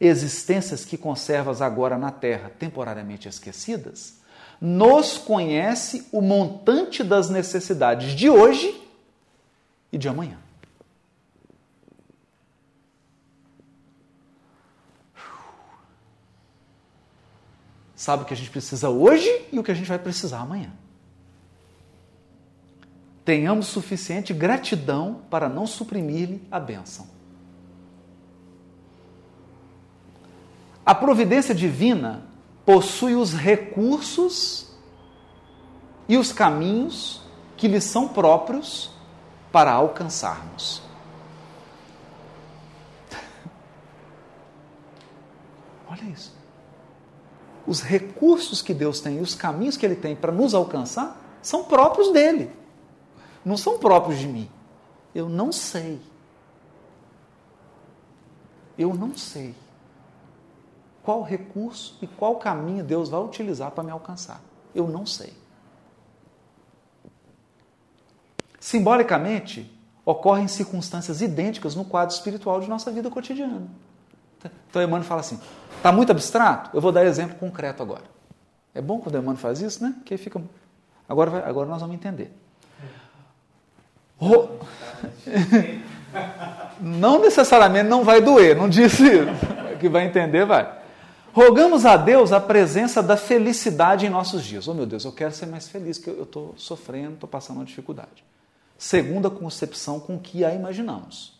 existências 0.00 0.84
que 0.84 0.96
conservas 0.96 1.62
agora 1.62 1.96
na 1.96 2.10
terra 2.10 2.50
temporariamente 2.58 3.28
esquecidas, 3.28 4.18
nos 4.60 5.18
conhece 5.18 6.06
o 6.12 6.20
montante 6.20 7.04
das 7.04 7.28
necessidades 7.28 8.12
de 8.12 8.30
hoje 8.30 8.74
e 9.92 9.98
de 9.98 10.08
amanhã. 10.08 10.38
sabe 18.06 18.22
o 18.22 18.26
que 18.26 18.34
a 18.34 18.36
gente 18.36 18.50
precisa 18.50 18.88
hoje 18.88 19.28
e 19.50 19.58
o 19.58 19.64
que 19.64 19.72
a 19.72 19.74
gente 19.74 19.88
vai 19.88 19.98
precisar 19.98 20.38
amanhã. 20.38 20.70
Tenhamos 23.24 23.66
suficiente 23.66 24.32
gratidão 24.32 25.22
para 25.28 25.48
não 25.48 25.66
suprimir-lhe 25.66 26.46
a 26.48 26.60
bênção. 26.60 27.15
A 30.86 30.94
providência 30.94 31.52
divina 31.52 32.22
possui 32.64 33.16
os 33.16 33.34
recursos 33.34 34.68
e 36.08 36.16
os 36.16 36.32
caminhos 36.32 37.20
que 37.56 37.66
lhe 37.66 37.80
são 37.80 38.06
próprios 38.06 38.92
para 39.50 39.72
alcançarmos. 39.72 40.80
Olha 45.90 46.04
isso. 46.04 46.32
Os 47.66 47.82
recursos 47.82 48.62
que 48.62 48.72
Deus 48.72 49.00
tem 49.00 49.16
e 49.18 49.20
os 49.20 49.34
caminhos 49.34 49.76
que 49.76 49.84
Ele 49.84 49.96
tem 49.96 50.14
para 50.14 50.30
nos 50.30 50.54
alcançar 50.54 51.20
são 51.42 51.64
próprios 51.64 52.12
dele, 52.12 52.52
não 53.44 53.56
são 53.56 53.76
próprios 53.76 54.20
de 54.20 54.28
mim. 54.28 54.48
Eu 55.12 55.28
não 55.28 55.50
sei. 55.50 56.00
Eu 58.78 58.94
não 58.94 59.16
sei 59.16 59.52
qual 61.06 61.22
recurso 61.22 61.96
e 62.02 62.06
qual 62.08 62.34
caminho 62.34 62.82
Deus 62.82 63.08
vai 63.08 63.20
utilizar 63.20 63.70
para 63.70 63.84
me 63.84 63.92
alcançar. 63.92 64.40
Eu 64.74 64.88
não 64.88 65.06
sei. 65.06 65.32
Simbolicamente, 68.58 69.72
ocorrem 70.04 70.48
circunstâncias 70.48 71.22
idênticas 71.22 71.76
no 71.76 71.84
quadro 71.84 72.12
espiritual 72.12 72.60
de 72.60 72.68
nossa 72.68 72.90
vida 72.90 73.08
cotidiana. 73.08 73.68
Então, 74.68 74.82
Emmanuel 74.82 75.04
fala 75.04 75.20
assim: 75.20 75.38
está 75.76 75.92
muito 75.92 76.10
abstrato? 76.10 76.70
Eu 76.74 76.80
vou 76.80 76.90
dar 76.90 77.04
exemplo 77.04 77.36
concreto 77.36 77.84
agora. 77.84 78.04
É 78.74 78.82
bom 78.82 78.98
quando 78.98 79.14
o 79.14 79.18
Emmanuel 79.18 79.36
faz 79.36 79.60
isso, 79.60 79.84
né? 79.84 79.94
Que 80.04 80.16
fica. 80.16 80.42
Agora, 81.08 81.30
vai... 81.30 81.42
agora 81.44 81.68
nós 81.68 81.80
vamos 81.80 81.94
entender. 81.94 82.36
Ro... 84.18 84.58
não 86.82 87.20
necessariamente 87.20 87.88
não 87.88 88.02
vai 88.02 88.20
doer, 88.20 88.56
não 88.56 88.68
disse 88.68 89.04
isso. 89.04 89.26
Que 89.78 89.90
vai 89.90 90.06
entender, 90.06 90.46
vai. 90.46 90.85
Rogamos 91.36 91.84
a 91.84 91.98
Deus 91.98 92.32
a 92.32 92.40
presença 92.40 93.02
da 93.02 93.14
felicidade 93.14 94.06
em 94.06 94.08
nossos 94.08 94.42
dias. 94.42 94.66
Oh 94.68 94.72
meu 94.72 94.86
Deus, 94.86 95.04
eu 95.04 95.12
quero 95.12 95.34
ser 95.34 95.44
mais 95.44 95.68
feliz, 95.68 95.98
porque 95.98 96.18
eu 96.18 96.22
estou 96.22 96.54
sofrendo, 96.56 97.12
estou 97.12 97.28
passando 97.28 97.58
uma 97.58 97.66
dificuldade. 97.66 98.24
Segundo 98.78 99.28
a 99.28 99.30
concepção 99.30 100.00
com 100.00 100.18
que 100.18 100.46
a 100.46 100.54
imaginamos. 100.54 101.38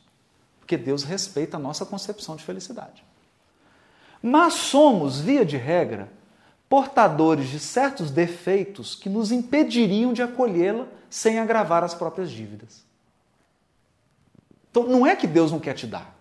Porque 0.60 0.76
Deus 0.76 1.02
respeita 1.02 1.56
a 1.56 1.58
nossa 1.58 1.86
concepção 1.86 2.36
de 2.36 2.44
felicidade. 2.44 3.02
Mas 4.22 4.52
somos, 4.52 5.18
via 5.18 5.46
de 5.46 5.56
regra, 5.56 6.12
portadores 6.68 7.48
de 7.48 7.58
certos 7.58 8.10
defeitos 8.10 8.94
que 8.94 9.08
nos 9.08 9.32
impediriam 9.32 10.12
de 10.12 10.20
acolhê-la 10.20 10.86
sem 11.08 11.38
agravar 11.38 11.82
as 11.82 11.94
próprias 11.94 12.30
dívidas. 12.30 12.84
Então 14.70 14.86
não 14.86 15.06
é 15.06 15.16
que 15.16 15.26
Deus 15.26 15.50
não 15.50 15.58
quer 15.58 15.72
te 15.72 15.86
dar 15.86 16.14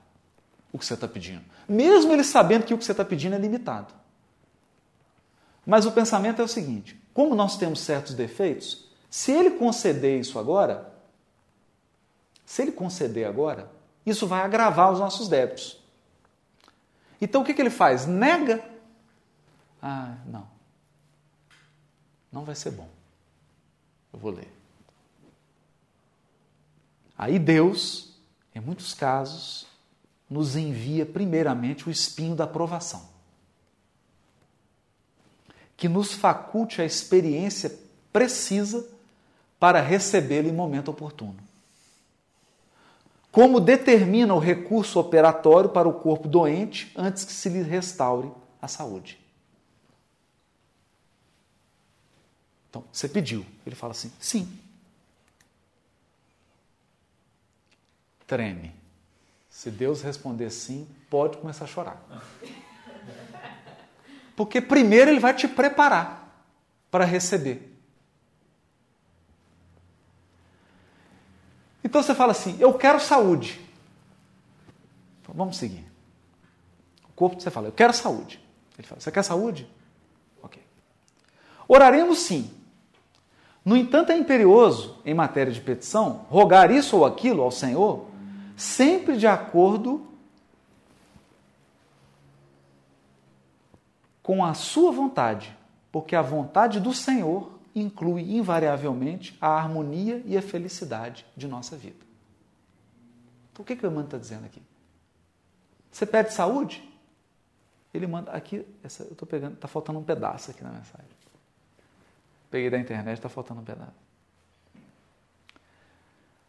o 0.71 0.80
que 0.80 0.86
você 0.86 0.93
está 0.93 1.09
pedindo. 1.09 1.43
Mesmo 1.68 2.13
ele 2.13 2.24
sabendo 2.24 2.66
que 2.66 2.74
o 2.74 2.78
que 2.78 2.86
você 2.86 2.91
está 2.91 3.03
pedindo 3.03 3.36
é 3.36 3.39
limitado. 3.39 3.93
Mas 5.66 5.86
o 5.86 5.91
pensamento 5.91 6.41
é 6.41 6.45
o 6.45 6.47
seguinte: 6.47 6.99
como 7.13 7.34
nós 7.34 7.57
temos 7.57 7.80
certos 7.80 8.13
defeitos, 8.13 8.88
se 9.09 9.32
ele 9.32 9.51
conceder 9.51 10.20
isso 10.20 10.38
agora, 10.38 10.93
se 12.45 12.61
ele 12.61 12.72
conceder 12.72 13.26
agora, 13.28 13.72
isso 14.05 14.28
vai 14.28 14.41
agravar 14.41 14.91
os 14.91 14.99
nossos 14.99 15.28
débitos. 15.28 15.84
Então 17.20 17.41
o 17.41 17.45
que, 17.45 17.53
que 17.53 17.61
ele 17.61 17.70
faz? 17.70 18.05
Nega. 18.05 18.63
Ah, 19.82 20.16
não. 20.26 20.47
Não 22.32 22.43
vai 22.43 22.55
ser 22.55 22.72
bom. 22.72 22.89
Eu 24.13 24.20
vou 24.20 24.32
ler. 24.32 24.51
Aí 27.18 27.39
Deus, 27.39 28.13
em 28.53 28.59
muitos 28.59 28.93
casos, 28.93 29.66
nos 30.30 30.55
envia 30.55 31.05
primeiramente 31.05 31.88
o 31.88 31.91
espinho 31.91 32.36
da 32.36 32.47
provação, 32.47 33.07
que 35.78 35.88
nos 35.88 36.13
faculte 36.13 36.82
a 36.82 36.86
experiência 36.86 37.78
precisa 38.11 38.88
para 39.59 39.82
recebê-lo 39.82 40.47
em 40.47 40.53
momento 40.53 40.89
oportuno. 40.89 41.38
Como 43.32 43.59
determina 43.59 44.34
o 44.34 44.39
recurso 44.39 44.99
operatório 44.99 45.69
para 45.69 45.88
o 45.88 45.99
corpo 45.99 46.28
doente 46.28 46.91
antes 46.95 47.26
que 47.26 47.34
se 47.34 47.49
lhe 47.49 47.61
restaure 47.61 48.32
a 48.61 48.67
saúde. 48.67 49.19
Então, 52.69 52.84
você 52.91 53.09
pediu. 53.09 53.45
Ele 53.65 53.76
fala 53.76 53.91
assim: 53.91 54.11
sim. 54.19 54.57
Treme 58.26 58.84
se 59.56 59.72
Deus 59.72 60.01
responder 60.01 60.49
sim, 60.49 60.86
pode 61.10 61.38
começar 61.38 61.64
a 61.64 61.68
chorar. 61.68 62.03
Porque 64.36 64.60
primeiro 64.60 65.10
ele 65.10 65.20
vai 65.20 65.34
te 65.34 65.47
preparar 65.47 66.45
para 66.91 67.06
receber. 67.06 67.74
Então 71.82 72.03
você 72.03 72.14
fala 72.14 72.34
assim: 72.34 72.58
Eu 72.60 72.74
quero 72.74 72.99
saúde. 72.99 73.62
Vamos 75.30 75.56
seguir. 75.56 75.89
O 77.08 77.14
corpo 77.14 77.39
você 77.39 77.49
fala: 77.49 77.70
Eu 77.70 77.72
quero 77.72 77.93
saúde. 77.93 78.43
Ele 78.78 78.86
fala: 78.86 78.99
Você 78.99 79.10
quer 79.10 79.24
saúde? 79.24 79.72
Ok. 80.43 80.62
Oraremos 81.66 82.20
sim. 82.20 82.53
No 83.64 83.78
entanto, 83.78 84.12
é 84.12 84.18
imperioso, 84.18 84.99
em 85.06 85.14
matéria 85.14 85.53
de 85.53 85.62
petição, 85.62 86.26
rogar 86.30 86.70
isso 86.72 86.97
ou 86.97 87.06
aquilo 87.06 87.41
ao 87.41 87.51
Senhor 87.51 88.14
sempre 88.56 89.18
de 89.18 89.28
acordo 89.28 90.08
com 94.24 94.43
a 94.43 94.53
sua 94.53 94.91
vontade, 94.91 95.56
porque 95.91 96.16
a 96.16 96.22
vontade 96.22 96.80
do 96.80 96.93
Senhor 96.93 97.51
inclui 97.76 98.36
invariavelmente 98.36 99.38
a 99.39 99.49
harmonia 99.49 100.24
e 100.26 100.38
a 100.38 100.41
felicidade 100.41 101.26
de 101.36 101.47
nossa 101.47 101.78
vida. 101.78 102.03
Então, 103.51 103.64
o 103.64 103.66
que, 103.66 103.76
que 103.76 103.86
o 103.86 103.88
irmão 103.88 104.03
está 104.03 104.18
dizendo 104.18 104.45
aqui? 104.45 104.62
Você 105.91 106.06
pede 106.06 106.34
saúde? 106.34 106.84
Ele 107.93 108.08
manda 108.08 108.32
aqui, 108.32 108.66
essa, 108.84 109.03
eu 109.03 109.12
estou 109.12 109.28
pegando, 109.28 109.53
está 109.53 109.68
faltando 109.68 109.99
um 109.99 110.03
pedaço 110.03 110.51
aqui 110.51 110.64
na 110.64 110.72
mensagem. 110.72 111.08
Peguei 112.49 112.70
da 112.70 112.80
internet, 112.80 113.18
está 113.18 113.30
faltando 113.30 113.62
um 113.62 113.64
pedaço. 113.64 113.93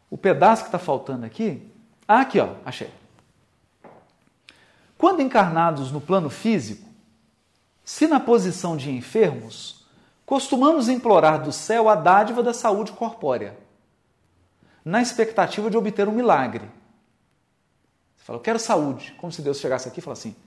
O 0.09 0.17
pedaço 0.17 0.63
que 0.63 0.69
está 0.69 0.79
faltando 0.79 1.25
aqui 1.25 1.69
ah, 2.07 2.21
aqui, 2.21 2.39
ó, 2.39 2.55
achei. 2.63 2.89
Quando 4.97 5.21
encarnados 5.21 5.91
no 5.91 5.99
plano 5.99 6.29
físico, 6.29 6.87
se 7.83 8.07
na 8.07 8.19
posição 8.19 8.75
de 8.77 8.89
enfermos, 8.89 9.85
costumamos 10.25 10.89
implorar 10.89 11.41
do 11.41 11.51
céu 11.51 11.87
a 11.87 11.95
dádiva 11.95 12.41
da 12.41 12.53
saúde 12.53 12.91
corpórea, 12.91 13.57
na 14.83 15.01
expectativa 15.01 15.69
de 15.69 15.77
obter 15.77 16.07
um 16.07 16.13
milagre. 16.13 16.65
Você 18.15 18.25
fala, 18.25 18.39
eu 18.39 18.43
quero 18.43 18.59
saúde, 18.59 19.15
como 19.19 19.31
se 19.31 19.41
Deus 19.41 19.59
chegasse 19.59 19.87
aqui 19.87 19.99
e 19.99 20.01
falasse 20.01 20.29
assim: 20.29 20.37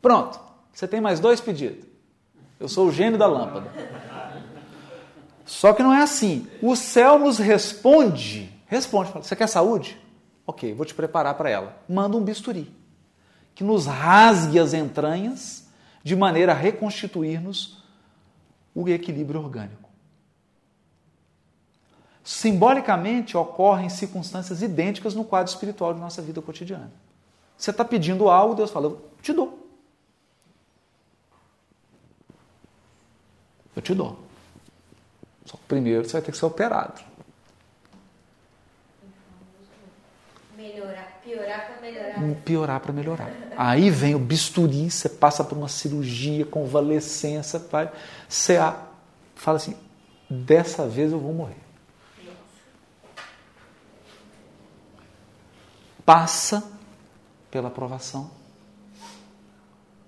pronto, 0.00 0.40
você 0.72 0.88
tem 0.88 1.00
mais 1.00 1.20
dois 1.20 1.40
pedidos. 1.40 1.86
Eu 2.58 2.68
sou 2.68 2.88
o 2.88 2.92
gênio 2.92 3.18
da 3.18 3.26
lâmpada. 3.26 3.70
Só 5.44 5.72
que 5.72 5.82
não 5.82 5.92
é 5.92 6.02
assim. 6.02 6.48
O 6.62 6.74
céu 6.74 7.18
nos 7.18 7.38
responde, 7.38 8.50
responde, 8.66 9.10
fala, 9.10 9.22
você 9.22 9.36
quer 9.36 9.46
saúde? 9.46 9.98
Ok, 10.46 10.74
vou 10.74 10.84
te 10.84 10.94
preparar 10.94 11.34
para 11.34 11.50
ela. 11.50 11.76
Manda 11.88 12.16
um 12.16 12.22
bisturi 12.22 12.72
que 13.54 13.64
nos 13.64 13.86
rasgue 13.86 14.58
as 14.58 14.74
entranhas 14.74 15.66
de 16.02 16.14
maneira 16.14 16.52
a 16.52 16.54
reconstituir-nos 16.54 17.82
o 18.74 18.88
equilíbrio 18.88 19.40
orgânico. 19.40 19.88
Simbolicamente, 22.22 23.36
ocorrem 23.36 23.88
circunstâncias 23.88 24.62
idênticas 24.62 25.14
no 25.14 25.24
quadro 25.24 25.52
espiritual 25.52 25.94
de 25.94 26.00
nossa 26.00 26.20
vida 26.20 26.42
cotidiana. 26.42 26.92
Você 27.56 27.70
está 27.70 27.84
pedindo 27.84 28.28
algo, 28.28 28.54
Deus 28.54 28.70
fala, 28.70 28.86
eu 28.86 29.10
te 29.22 29.32
dou. 29.32 29.68
Eu 33.76 33.82
te 33.82 33.94
dou. 33.94 34.18
Só 35.44 35.56
que 35.56 35.62
primeiro 35.68 36.04
você 36.04 36.14
vai 36.14 36.22
ter 36.22 36.32
que 36.32 36.38
ser 36.38 36.46
operado. 36.46 37.00
Melhorar, 40.56 41.20
piorar 41.22 41.66
para 41.66 41.80
melhorar. 41.80 42.34
Piorar 42.44 42.80
para 42.80 42.92
melhorar. 42.92 43.30
Aí 43.56 43.90
vem 43.90 44.14
o 44.14 44.18
bisturi, 44.18 44.90
você 44.90 45.08
passa 45.08 45.42
por 45.42 45.58
uma 45.58 45.68
cirurgia, 45.68 46.46
convalescença, 46.46 47.58
vai, 47.58 47.90
você 48.28 48.58
fala 49.34 49.56
assim, 49.56 49.76
dessa 50.30 50.86
vez 50.86 51.12
eu 51.12 51.18
vou 51.18 51.32
morrer. 51.32 51.56
Passa 56.04 56.62
pela 57.50 57.68
aprovação. 57.68 58.30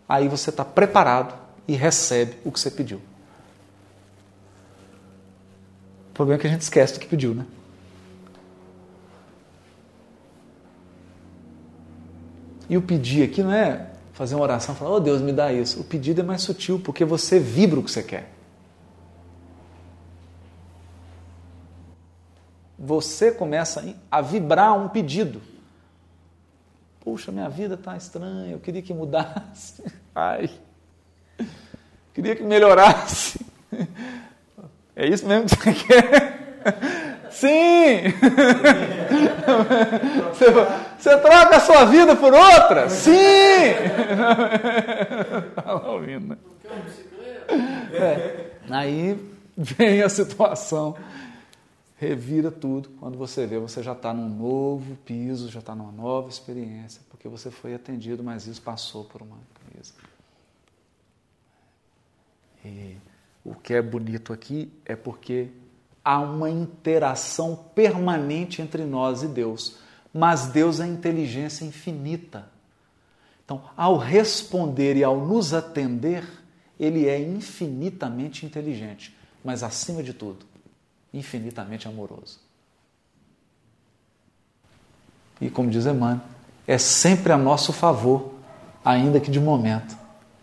Aí 0.09 0.29
você 0.29 0.51
está 0.51 0.65
preparado 0.65 1.35
e 1.67 1.75
recebe 1.75 2.37
o 2.45 2.53
que 2.53 2.61
você 2.61 2.71
pediu. 2.71 2.99
O 6.11 6.13
problema 6.15 6.39
é 6.39 6.41
que 6.41 6.47
a 6.47 6.51
gente 6.51 6.63
esquece 6.63 6.95
do 6.95 7.01
que 7.01 7.07
pediu, 7.07 7.35
né? 7.35 7.47
E 12.69 12.77
o 12.77 12.83
pedir 12.83 13.25
aqui 13.25 13.43
não 13.43 13.53
é 13.53 13.91
fazer 14.13 14.35
uma 14.35 14.43
oração 14.43 14.75
e 14.75 14.79
falar, 14.79 14.91
oh 14.93 15.01
Deus, 15.01 15.21
me 15.21 15.33
dá 15.33 15.53
isso. 15.53 15.81
O 15.81 15.85
pedido 15.85 16.21
é 16.21 16.25
mais 16.25 16.43
sutil, 16.43 16.79
porque 16.79 17.05
você 17.05 17.39
vibra 17.39 17.81
o 17.81 17.83
que 17.83 17.91
você 17.91 18.03
quer. 18.03 18.33
Você 22.79 23.31
começa 23.33 23.95
a 24.11 24.21
vibrar 24.21 24.77
um 24.79 24.89
pedido. 24.89 25.41
Puxa, 27.01 27.31
minha 27.31 27.49
vida 27.49 27.75
está 27.75 27.97
estranha, 27.97 28.53
eu 28.53 28.59
queria 28.59 28.83
que 28.83 28.93
mudasse. 28.93 29.83
Ai, 30.15 30.51
queria 32.13 32.35
que 32.35 32.43
melhorasse. 32.43 33.45
É 34.99 35.07
isso 35.07 35.27
mesmo 35.27 35.45
que 35.45 35.57
você 35.57 35.75
quer? 35.75 37.06
Sim! 37.37 38.03
Você, 40.33 40.47
você 40.99 41.19
troca 41.21 41.57
a 41.57 41.61
sua 41.61 41.85
vida 41.85 42.17
por 42.17 42.33
outra? 42.35 42.91
Sim! 42.91 43.13
Está 45.49 45.75
ouvindo, 45.87 46.29
né? 46.29 46.39
É. 47.93 48.51
Aí 48.69 49.19
vem 49.57 50.03
a 50.03 50.09
situação, 50.09 50.97
revira 51.97 52.51
tudo. 52.51 52.89
Quando 53.01 53.17
você 53.17 53.47
vê, 53.47 53.59
você 53.59 53.83
já 53.83 53.93
está 53.93 54.13
num 54.13 54.29
novo 54.29 54.97
piso, 55.05 55.49
já 55.51 55.61
está 55.61 55.75
numa 55.75 55.93
nova 55.93 56.29
experiência, 56.29 57.01
porque 57.09 57.29
você 57.29 57.51
foi 57.51 57.75
atendido, 57.75 58.25
mas 58.25 58.47
isso 58.47 58.61
passou 58.61 59.05
por 59.05 59.23
uma 59.23 59.39
crise. 59.71 59.93
E 62.65 62.97
o 63.45 63.55
que 63.55 63.75
é 63.75 63.81
bonito 63.81 64.33
aqui 64.33 64.73
é 64.85 64.97
porque 64.97 65.49
há 66.07 66.21
uma 66.21 66.49
interação 66.49 67.57
permanente 67.75 68.63
entre 68.63 68.85
nós 68.85 69.25
e 69.25 69.27
Deus. 69.27 69.79
Mas 70.15 70.47
Deus 70.47 70.79
é 70.79 70.87
inteligência 70.87 71.65
infinita. 71.65 72.49
Então, 73.45 73.65
ao 73.77 73.97
responder 73.97 74.97
e 74.97 75.03
ao 75.03 75.27
nos 75.27 75.53
atender, 75.53 76.25
Ele 76.79 77.09
é 77.09 77.21
infinitamente 77.21 78.47
inteligente, 78.47 79.17
mas 79.45 79.65
acima 79.65 80.01
de 80.01 80.13
tudo, 80.13 80.47
infinitamente 81.13 81.89
amoroso. 81.89 82.39
E 85.41 85.51
como 85.51 85.71
diz 85.71 85.87
Emmanuel, 85.87 86.21
é 86.69 86.79
sempre 86.79 87.33
a 87.33 87.37
nosso 87.37 87.73
favor, 87.73 88.33
ainda 88.85 89.19
que 89.19 89.31
de 89.31 89.41
momento 89.41 89.99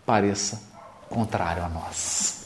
pareça 0.06 0.62
contrário 1.10 1.64
a 1.64 1.70
nós. 1.70 2.43